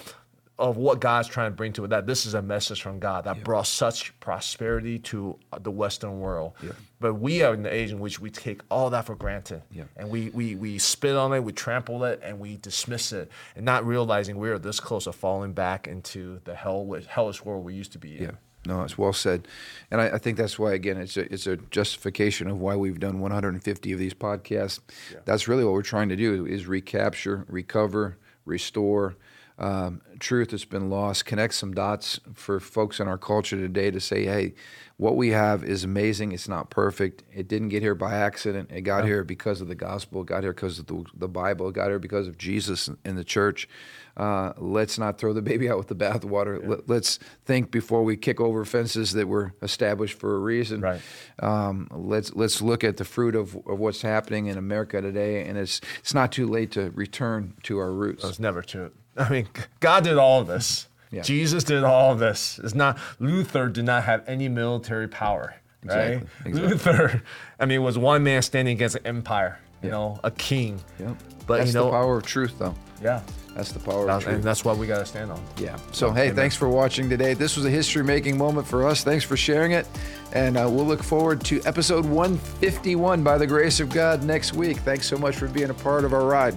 Of 0.59 0.79
what 0.79 1.01
God's 1.01 1.29
trying 1.29 1.51
to 1.51 1.55
bring 1.55 1.75
to 1.75 1.85
it, 1.85 1.89
that 1.89 2.07
this 2.07 2.25
is 2.25 2.33
a 2.33 2.41
message 2.41 2.81
from 2.81 2.99
God 2.99 3.25
that 3.25 3.45
brought 3.45 3.67
such 3.67 4.19
prosperity 4.21 4.99
to 5.01 5.39
uh, 5.53 5.59
the 5.59 5.71
Western 5.71 6.19
world. 6.19 6.55
But 6.99 7.15
we 7.15 7.43
are 7.43 7.53
in 7.53 7.63
the 7.63 7.71
age 7.71 7.91
in 7.91 7.99
which 8.01 8.21
we 8.21 8.31
take 8.31 8.63
all 8.71 8.89
that 8.89 9.05
for 9.05 9.15
granted 9.15 9.63
Yeah. 9.71 9.85
and 9.99 10.09
we, 10.09 10.31
we, 10.31 10.55
we 10.55 10.79
spit 10.79 11.15
on 11.15 11.35
it, 11.35 11.45
we 11.45 11.53
trample 11.53 12.05
it, 12.05 12.21
and 12.23 12.41
we 12.41 12.57
dismiss 12.57 13.13
it, 13.13 13.31
and 13.55 13.67
not 13.67 13.85
realizing 13.87 14.39
we 14.39 14.49
are 14.49 14.59
this 14.59 14.81
close 14.81 15.05
to 15.05 15.13
falling 15.13 15.53
back 15.53 15.87
into 15.87 16.41
the 16.45 16.55
hell 16.55 16.97
hellish 17.07 17.45
world 17.45 17.63
we 17.63 17.75
used 17.75 17.93
to 17.93 17.99
be 17.99 18.17
in. 18.17 18.23
Yeah. 18.23 18.31
No, 18.67 18.83
it's 18.83 18.97
well 18.97 19.13
said, 19.13 19.47
and 19.91 20.01
I, 20.01 20.15
I 20.15 20.19
think 20.19 20.39
that's 20.39 20.59
why 20.59 20.73
again 20.73 20.97
it's 20.97 21.17
a 21.17 21.33
it's 21.33 21.47
a 21.47 21.57
justification 21.57 22.49
of 22.49 22.59
why 22.59 22.75
we've 22.75 22.99
done 22.99 23.21
150 23.21 23.93
of 23.93 23.99
these 23.99 24.15
podcasts. 24.15 24.81
That's 25.25 25.47
really 25.47 25.63
what 25.65 25.73
we're 25.75 25.83
trying 25.83 26.09
to 26.09 26.17
do 26.17 26.45
is 26.47 26.67
recapture, 26.67 27.45
recover, 27.49 28.17
restore 28.45 29.17
um, 29.59 30.03
truth 30.19 30.51
that's 30.51 30.65
been 30.65 30.91
lost, 30.91 31.25
connect 31.25 31.55
some 31.55 31.73
dots 31.73 32.21
for 32.35 32.61
folks 32.61 33.01
in 33.01 33.09
our 33.09 33.19
culture 33.19 33.57
today 33.57 33.91
to 33.91 34.01
say, 34.01 34.25
hey, 34.25 34.55
what 34.99 35.17
we 35.17 35.31
have 35.31 35.63
is 35.63 35.85
amazing. 35.85 36.33
It's 36.33 36.49
not 36.49 36.71
perfect. 36.71 37.23
It 37.35 37.49
didn't 37.49 37.69
get 37.69 37.83
here 37.83 37.95
by 37.95 38.15
accident. 38.15 38.71
It 38.71 38.83
got 38.83 39.05
here 39.05 39.25
because 39.25 39.61
of 39.61 39.69
the 39.69 39.75
gospel. 39.75 40.23
It 40.23 40.29
got 40.29 40.43
here 40.43 40.55
because 40.55 40.79
of 40.79 40.87
the, 40.87 41.05
the 41.15 41.29
Bible. 41.29 41.69
It 41.69 41.75
got 41.75 41.89
here 41.89 41.99
because 41.99 42.27
of 42.29 42.39
Jesus 42.39 42.89
and 43.05 43.19
the 43.19 43.25
church. 43.25 43.69
Uh, 44.17 44.55
let's 44.57 44.99
not 44.99 45.19
throw 45.19 45.35
the 45.35 45.43
baby 45.51 45.69
out 45.69 45.77
with 45.77 45.89
the 45.89 45.95
bathwater. 45.95 46.67
Let, 46.67 46.89
let's 46.89 47.19
think 47.45 47.71
before 47.71 48.05
we 48.05 48.17
kick 48.17 48.41
over 48.41 48.65
fences 48.65 49.13
that 49.13 49.29
were 49.29 49.55
established 49.61 50.19
for 50.19 50.35
a 50.35 50.39
reason. 50.39 50.81
Right. 50.81 51.01
Um, 51.41 51.89
let's 51.91 52.35
let's 52.35 52.63
look 52.63 52.83
at 52.83 52.97
the 52.97 53.05
fruit 53.05 53.35
of, 53.35 53.55
of 53.55 53.79
what's 53.79 54.01
happening 54.01 54.47
in 54.47 54.57
America 54.57 55.03
today, 55.03 55.45
and 55.45 55.59
it's 55.59 55.83
it's 55.99 56.15
not 56.15 56.33
too 56.33 56.47
late 56.47 56.71
to 56.73 56.91
return 56.93 57.55
to 57.65 57.79
our 57.79 57.93
roots. 57.93 58.25
It's 58.25 58.41
never 58.41 58.63
true. 58.63 58.93
I 59.19 59.29
mean, 59.29 59.49
God 59.81 60.05
did 60.05 60.17
all 60.19 60.41
of 60.41 60.47
this. 60.47 60.89
Yeah. 61.11 61.23
Jesus 61.23 61.65
did 61.65 61.85
all 61.85 62.13
of 62.13 62.19
this. 62.19 62.59
It's 62.63 62.75
not 62.75 62.99
Luther 63.21 63.69
did 63.69 63.85
not 63.85 64.05
have 64.05 64.23
any 64.29 64.49
military 64.49 65.09
power. 65.09 65.55
Right? 65.85 66.15
Exactly, 66.15 66.29
exactly. 66.51 66.71
Luther, 66.71 67.23
I 67.61 67.67
mean, 67.67 67.83
was 67.83 67.97
one 67.97 68.23
man 68.25 68.43
standing 68.43 68.75
against 68.75 68.97
an 68.97 69.07
empire. 69.07 69.59
You 69.83 69.91
know, 69.91 70.19
a 70.25 70.31
king. 70.33 70.81
Yep. 70.99 71.17
But 71.47 71.59
that's 71.59 71.69
you 71.69 71.75
know, 71.75 71.85
the 71.85 71.91
power 71.93 72.17
of 72.17 72.25
truth, 72.27 72.59
though. 72.59 72.75
yeah, 73.01 73.21
That's 73.55 73.71
the 73.71 73.79
power 73.79 74.11
of 74.11 74.23
truth. 74.25 74.35
and 74.35 74.43
that's 74.43 74.65
what 74.65 74.79
we 74.79 74.89
got 74.89 74.99
to 74.99 75.07
stand 75.07 75.31
on. 75.31 75.41
Yeah. 75.59 75.77
So, 75.93 76.11
hey, 76.11 76.31
thanks 76.31 76.57
for 76.57 76.69
watching 76.69 77.09
today. 77.09 77.35
This 77.35 77.57
was 77.57 77.67
a 77.67 77.71
history 77.71 78.03
making 78.03 78.37
moment 78.37 78.67
for 78.67 78.85
us. 78.85 79.05
Thanks 79.05 79.23
for 79.25 79.37
sharing 79.37 79.73
it. 79.73 79.87
And 80.33 80.57
uh, 80.57 80.69
we'll 80.69 80.87
look 80.87 81.05
forward 81.05 81.45
to 81.45 81.61
episode 81.67 82.05
151 82.05 83.23
by 83.23 83.39
the 83.39 83.47
grace 83.47 83.79
of 83.79 83.91
God 83.91 84.25
next 84.25 84.55
week. 84.55 84.79
Thanks 84.79 85.07
so 85.07 85.17
much 85.19 85.37
for 85.37 85.47
being 85.47 85.71
a 85.71 85.75
part 85.75 86.05
of 86.05 86.13
our 86.13 86.25
ride. 86.25 86.57